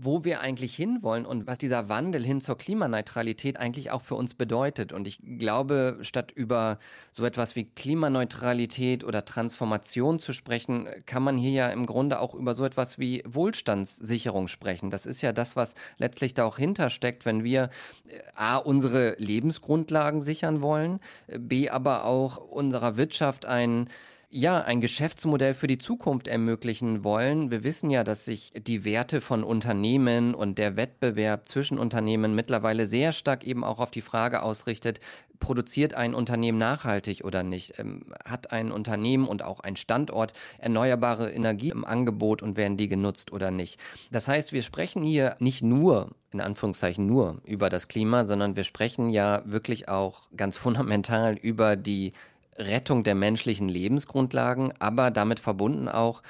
wo 0.00 0.24
wir 0.24 0.40
eigentlich 0.40 0.74
hinwollen 0.74 1.26
und 1.26 1.46
was 1.46 1.58
dieser 1.58 1.88
Wandel 1.88 2.24
hin 2.24 2.40
zur 2.40 2.56
Klimaneutralität 2.56 3.56
eigentlich 3.56 3.90
auch 3.90 4.02
für 4.02 4.14
uns 4.14 4.34
bedeutet. 4.34 4.92
Und 4.92 5.06
ich 5.06 5.20
glaube, 5.38 5.98
statt 6.02 6.30
über 6.30 6.78
so 7.12 7.24
etwas 7.24 7.56
wie 7.56 7.64
Klimaneutralität 7.64 9.02
oder 9.02 9.24
Transformation 9.24 10.18
zu 10.18 10.32
sprechen, 10.32 10.88
kann 11.06 11.22
man 11.22 11.36
hier 11.36 11.50
ja 11.50 11.68
im 11.68 11.86
Grunde 11.86 12.20
auch 12.20 12.34
über 12.34 12.54
so 12.54 12.64
etwas 12.64 12.98
wie 12.98 13.22
Wohlstandssicherung 13.26 14.48
sprechen. 14.48 14.90
Das 14.90 15.06
ist 15.06 15.20
ja 15.20 15.32
das, 15.32 15.56
was 15.56 15.74
letztlich 15.96 16.34
da 16.34 16.44
auch 16.44 16.58
hintersteckt, 16.58 17.24
wenn 17.24 17.42
wir 17.42 17.70
äh, 18.08 18.20
a 18.34 18.56
unsere 18.56 19.16
Lebensgrundlagen 19.18 20.22
sichern 20.22 20.60
wollen, 20.60 21.00
b 21.26 21.68
aber 21.70 22.04
auch 22.04 22.36
unserer 22.38 22.96
Wirtschaft 22.96 23.46
ein 23.46 23.88
ja, 24.30 24.60
ein 24.60 24.82
Geschäftsmodell 24.82 25.54
für 25.54 25.68
die 25.68 25.78
Zukunft 25.78 26.28
ermöglichen 26.28 27.02
wollen. 27.02 27.50
Wir 27.50 27.64
wissen 27.64 27.88
ja, 27.88 28.04
dass 28.04 28.26
sich 28.26 28.52
die 28.54 28.84
Werte 28.84 29.22
von 29.22 29.42
Unternehmen 29.42 30.34
und 30.34 30.58
der 30.58 30.76
Wettbewerb 30.76 31.48
zwischen 31.48 31.78
Unternehmen 31.78 32.34
mittlerweile 32.34 32.86
sehr 32.86 33.12
stark 33.12 33.42
eben 33.44 33.64
auch 33.64 33.80
auf 33.80 33.90
die 33.90 34.02
Frage 34.02 34.42
ausrichtet, 34.42 35.00
produziert 35.40 35.94
ein 35.94 36.14
Unternehmen 36.14 36.58
nachhaltig 36.58 37.24
oder 37.24 37.42
nicht? 37.42 37.78
Ähm, 37.78 38.02
hat 38.24 38.52
ein 38.52 38.70
Unternehmen 38.70 39.26
und 39.26 39.42
auch 39.42 39.60
ein 39.60 39.76
Standort 39.76 40.34
erneuerbare 40.58 41.30
Energie 41.32 41.70
im 41.70 41.84
Angebot 41.84 42.42
und 42.42 42.56
werden 42.56 42.76
die 42.76 42.88
genutzt 42.88 43.32
oder 43.32 43.50
nicht? 43.50 43.80
Das 44.10 44.28
heißt, 44.28 44.52
wir 44.52 44.62
sprechen 44.62 45.02
hier 45.02 45.36
nicht 45.38 45.62
nur, 45.62 46.10
in 46.32 46.40
Anführungszeichen 46.42 47.06
nur, 47.06 47.40
über 47.44 47.70
das 47.70 47.88
Klima, 47.88 48.26
sondern 48.26 48.56
wir 48.56 48.64
sprechen 48.64 49.08
ja 49.08 49.42
wirklich 49.46 49.88
auch 49.88 50.28
ganz 50.36 50.56
fundamental 50.58 51.34
über 51.34 51.76
die 51.76 52.12
Rettung 52.58 53.04
der 53.04 53.14
menschlichen 53.14 53.68
Lebensgrundlagen, 53.68 54.72
aber 54.78 55.10
damit 55.10 55.40
verbunden 55.40 55.88
auch 55.88 56.22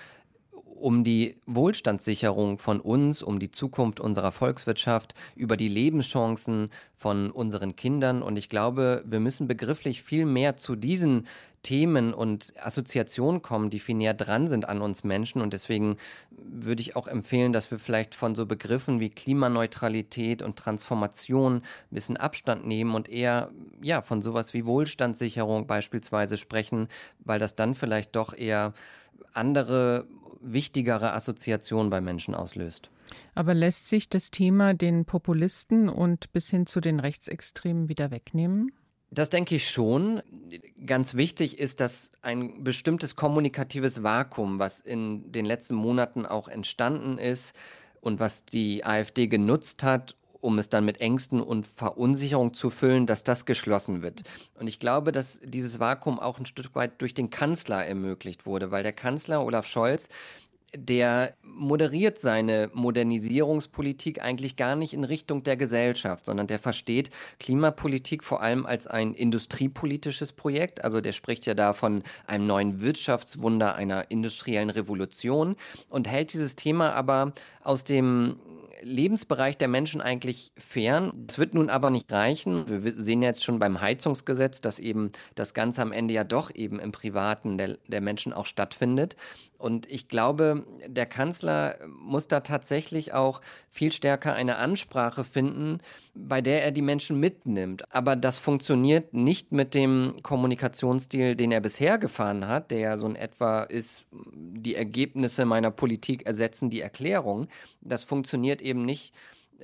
um 0.79 1.03
die 1.03 1.37
Wohlstandssicherung 1.47 2.59
von 2.59 2.81
uns, 2.81 3.22
um 3.22 3.39
die 3.39 3.51
Zukunft 3.51 4.01
unserer 4.01 4.33
Volkswirtschaft, 4.33 5.14
über 5.35 5.57
die 5.57 5.68
Lebenschancen 5.68 6.70
von 6.95 7.31
unseren 7.31 7.76
Kindern. 7.76 8.22
Und 8.22 8.37
ich 8.37 8.49
glaube, 8.49 9.03
wir 9.07 9.20
müssen 9.20 9.49
begrifflich 9.49 10.03
viel 10.03 10.24
mehr 10.24 10.57
zu 10.57 10.76
diesen 10.76 11.26
Themen 11.62 12.14
und 12.14 12.52
Assoziationen 12.62 13.42
kommen, 13.42 13.70
die 13.70 13.80
viel 13.80 13.96
näher 13.96 14.14
dran 14.14 14.48
sind 14.48 14.68
an 14.68 14.80
uns 14.80 15.04
Menschen. 15.04 15.42
Und 15.42 15.52
deswegen 15.52 15.96
würde 16.30 16.82
ich 16.82 16.96
auch 16.96 17.09
empfehlen, 17.09 17.52
dass 17.52 17.70
wir 17.70 17.78
vielleicht 17.78 18.14
von 18.14 18.34
so 18.34 18.46
Begriffen 18.46 19.00
wie 19.00 19.11
Klimaneutralität 19.11 20.42
und 20.42 20.56
Transformation 20.56 21.56
ein 21.56 21.62
bisschen 21.90 22.16
Abstand 22.16 22.66
nehmen 22.66 22.94
und 22.94 23.09
eher 23.09 23.50
ja, 23.82 24.02
von 24.02 24.22
sowas 24.22 24.54
wie 24.54 24.64
Wohlstandssicherung 24.64 25.66
beispielsweise 25.66 26.38
sprechen, 26.38 26.88
weil 27.20 27.38
das 27.38 27.56
dann 27.56 27.74
vielleicht 27.74 28.16
doch 28.16 28.36
eher 28.36 28.72
andere, 29.32 30.06
wichtigere 30.40 31.12
Assoziationen 31.12 31.90
bei 31.90 32.00
Menschen 32.00 32.34
auslöst. 32.34 32.90
Aber 33.34 33.54
lässt 33.54 33.88
sich 33.88 34.09
das 34.09 34.30
Thema 34.30 34.74
den 34.74 35.04
Populisten 35.04 35.88
und 35.88 36.32
bis 36.32 36.50
hin 36.50 36.66
zu 36.66 36.80
den 36.80 37.00
Rechtsextremen 37.00 37.88
wieder 37.88 38.11
wegnehmen? 38.11 38.72
Das 39.11 39.30
denke 39.30 39.54
ich 39.54 39.70
schon. 39.70 40.22
Ganz 40.84 41.14
wichtig 41.14 41.59
ist, 41.59 41.80
dass 41.80 42.12
ein 42.20 42.62
bestimmtes 42.62 43.16
kommunikatives 43.16 44.02
Vakuum, 44.02 44.59
was 44.59 44.80
in 44.80 45.32
den 45.32 45.46
letzten 45.46 45.76
Monaten 45.76 46.26
auch 46.26 46.48
entstanden 46.48 47.16
ist 47.16 47.54
und 48.00 48.20
was 48.20 48.44
die 48.44 48.84
AfD 48.84 49.26
genutzt 49.26 49.82
hat, 49.82 50.14
um 50.40 50.59
es 50.59 50.68
dann 50.68 50.84
mit 50.84 51.00
Ängsten 51.00 51.40
und 51.40 51.66
Verunsicherung 51.66 52.54
zu 52.54 52.70
füllen, 52.70 53.06
dass 53.06 53.24
das 53.24 53.46
geschlossen 53.46 54.02
wird. 54.02 54.22
Und 54.54 54.68
ich 54.68 54.78
glaube, 54.78 55.11
dass 55.11 55.40
dieses 55.42 55.80
Vakuum 55.80 56.20
auch 56.20 56.38
ein 56.38 56.46
Stück 56.46 56.74
weit 56.74 57.00
durch 57.00 57.14
den 57.14 57.30
Kanzler 57.30 57.84
ermöglicht 57.84 58.46
wurde, 58.46 58.70
weil 58.70 58.82
der 58.82 58.92
Kanzler 58.92 59.44
Olaf 59.44 59.66
Scholz 59.66 60.09
der 60.76 61.34
moderiert 61.42 62.18
seine 62.18 62.70
Modernisierungspolitik 62.74 64.22
eigentlich 64.22 64.56
gar 64.56 64.76
nicht 64.76 64.92
in 64.92 65.04
Richtung 65.04 65.42
der 65.42 65.56
Gesellschaft, 65.56 66.24
sondern 66.24 66.46
der 66.46 66.58
versteht 66.58 67.10
Klimapolitik 67.40 68.22
vor 68.22 68.42
allem 68.42 68.66
als 68.66 68.86
ein 68.86 69.14
industriepolitisches 69.14 70.32
Projekt. 70.32 70.84
Also 70.84 71.00
der 71.00 71.12
spricht 71.12 71.46
ja 71.46 71.54
da 71.54 71.72
von 71.72 72.02
einem 72.26 72.46
neuen 72.46 72.80
Wirtschaftswunder, 72.80 73.74
einer 73.76 74.10
industriellen 74.10 74.70
Revolution 74.70 75.56
und 75.88 76.06
hält 76.06 76.32
dieses 76.32 76.54
Thema 76.54 76.92
aber 76.92 77.32
aus 77.62 77.84
dem 77.84 78.36
Lebensbereich 78.82 79.56
der 79.56 79.68
Menschen 79.68 80.00
eigentlich 80.00 80.52
fern. 80.56 81.26
Es 81.28 81.38
wird 81.38 81.54
nun 81.54 81.70
aber 81.70 81.90
nicht 81.90 82.10
reichen. 82.12 82.84
Wir 82.84 82.94
sehen 82.94 83.22
jetzt 83.22 83.44
schon 83.44 83.58
beim 83.58 83.80
Heizungsgesetz, 83.80 84.60
dass 84.60 84.78
eben 84.78 85.12
das 85.34 85.54
Ganze 85.54 85.82
am 85.82 85.92
Ende 85.92 86.14
ja 86.14 86.24
doch 86.24 86.54
eben 86.54 86.78
im 86.78 86.92
Privaten 86.92 87.58
der, 87.58 87.78
der 87.86 88.00
Menschen 88.00 88.32
auch 88.32 88.46
stattfindet. 88.46 89.16
Und 89.59 89.90
ich 89.90 90.06
glaube, 90.06 90.64
der 90.86 91.06
Kanzler 91.06 91.78
muss 91.88 92.28
da 92.28 92.40
tatsächlich 92.40 93.12
auch 93.12 93.40
viel 93.68 93.90
stärker 93.90 94.32
eine 94.32 94.56
Ansprache 94.56 95.24
finden, 95.24 95.78
bei 96.14 96.40
der 96.40 96.64
er 96.64 96.70
die 96.70 96.82
Menschen 96.82 97.18
mitnimmt. 97.18 97.82
Aber 97.92 98.14
das 98.14 98.38
funktioniert 98.38 99.14
nicht 99.14 99.50
mit 99.50 99.74
dem 99.74 100.20
Kommunikationsstil, 100.22 101.34
den 101.34 101.50
er 101.50 101.61
bisher 101.61 101.98
gefahren 101.98 102.46
hat, 102.46 102.70
der 102.70 102.78
ja 102.78 102.98
so 102.98 103.06
in 103.09 103.16
etwa 103.16 103.62
ist, 103.62 104.06
die 104.12 104.76
Ergebnisse 104.76 105.44
meiner 105.44 105.72
Politik 105.72 106.24
ersetzen 106.24 106.70
die 106.70 106.80
Erklärung. 106.80 107.48
Das 107.80 108.04
funktioniert 108.04 108.62
eben 108.62 108.84
nicht 108.84 109.12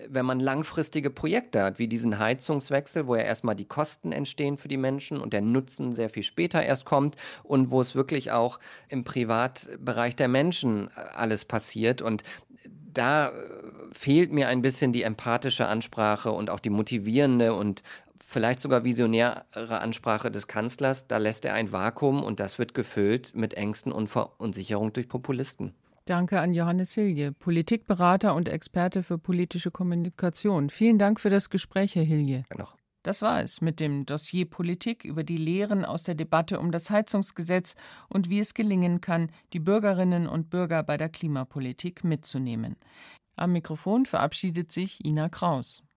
wenn 0.09 0.26
man 0.26 0.40
langfristige 0.40 1.11
Projekte 1.11 1.62
hat, 1.62 1.78
wie 1.78 1.86
diesen 1.86 2.18
Heizungswechsel, 2.18 3.07
wo 3.07 3.14
ja 3.14 3.22
erstmal 3.22 3.55
die 3.55 3.64
Kosten 3.64 4.12
entstehen 4.12 4.57
für 4.57 4.68
die 4.68 4.76
Menschen 4.76 5.20
und 5.20 5.32
der 5.32 5.40
Nutzen 5.40 5.95
sehr 5.95 6.11
viel 6.11 6.24
später 6.24 6.62
erst 6.62 6.84
kommt 6.84 7.16
und 7.42 7.70
wo 7.70 7.80
es 7.80 7.95
wirklich 7.95 8.32
auch 8.32 8.59
im 8.88 9.05
Privatbereich 9.05 10.16
der 10.16 10.28
Menschen 10.28 10.88
äh, 10.88 11.01
alles 11.14 11.45
passiert. 11.45 12.03
Und 12.03 12.24
da 12.92 13.28
äh, 13.28 13.32
fehlt 13.92 14.32
mir 14.32 14.49
ein 14.49 14.62
bisschen 14.62 14.92
die 14.92 15.03
empathische 15.03 15.66
Ansprache 15.66 16.32
und 16.32 16.51
auch 16.51 16.61
die 16.61 16.70
motivierende 16.70 17.55
und 17.55 17.82
vielleicht 18.18 18.61
sogar 18.61 18.84
visionäre 18.84 19.45
Ansprache 19.55 20.30
des 20.30 20.49
Kanzlers. 20.49 21.07
Da 21.07 21.18
lässt 21.18 21.45
er 21.45 21.55
ein 21.55 21.70
Vakuum 21.70 22.22
und 22.22 22.40
das 22.40 22.59
wird 22.59 22.74
gefüllt 22.74 23.32
mit 23.34 23.55
Ängsten 23.55 23.92
und 23.92 24.09
Verunsicherung 24.09 24.92
durch 24.92 25.09
Populisten. 25.09 25.72
Danke 26.07 26.40
an 26.40 26.52
Johannes 26.52 26.92
Hilje, 26.92 27.32
Politikberater 27.32 28.34
und 28.34 28.50
Experte 28.50 29.02
für 29.02 29.16
politische 29.16 29.70
Kommunikation. 29.70 30.68
Vielen 30.68 30.98
Dank 30.98 31.18
für 31.18 31.30
das 31.30 31.48
Gespräch, 31.48 31.94
Herr 31.94 32.02
Hilje. 32.02 32.42
Noch. 32.59 32.76
Das 33.02 33.22
war 33.22 33.42
es 33.42 33.62
mit 33.62 33.80
dem 33.80 34.05
Dossier 34.05 34.44
Politik 34.44 35.05
über 35.05 35.24
die 35.24 35.38
Lehren 35.38 35.84
aus 35.84 36.02
der 36.02 36.14
Debatte 36.14 36.61
um 36.61 36.72
das 36.72 36.90
Heizungsgesetz 36.90 37.74
und 38.09 38.28
wie 38.28 38.38
es 38.38 38.52
gelingen 38.52 39.00
kann, 39.00 39.30
die 39.55 39.61
Bürgerinnen 39.61 40.26
und 40.26 40.50
Bürger 40.50 40.82
bei 40.82 40.98
der 40.98 41.09
Klimapolitik 41.09 42.05
mitzunehmen. 42.05 42.76
Am 43.36 43.52
Mikrofon 43.52 44.05
verabschiedet 44.05 44.72
sich 44.72 45.02
Ina 45.05 45.30
Kraus. 45.30 45.84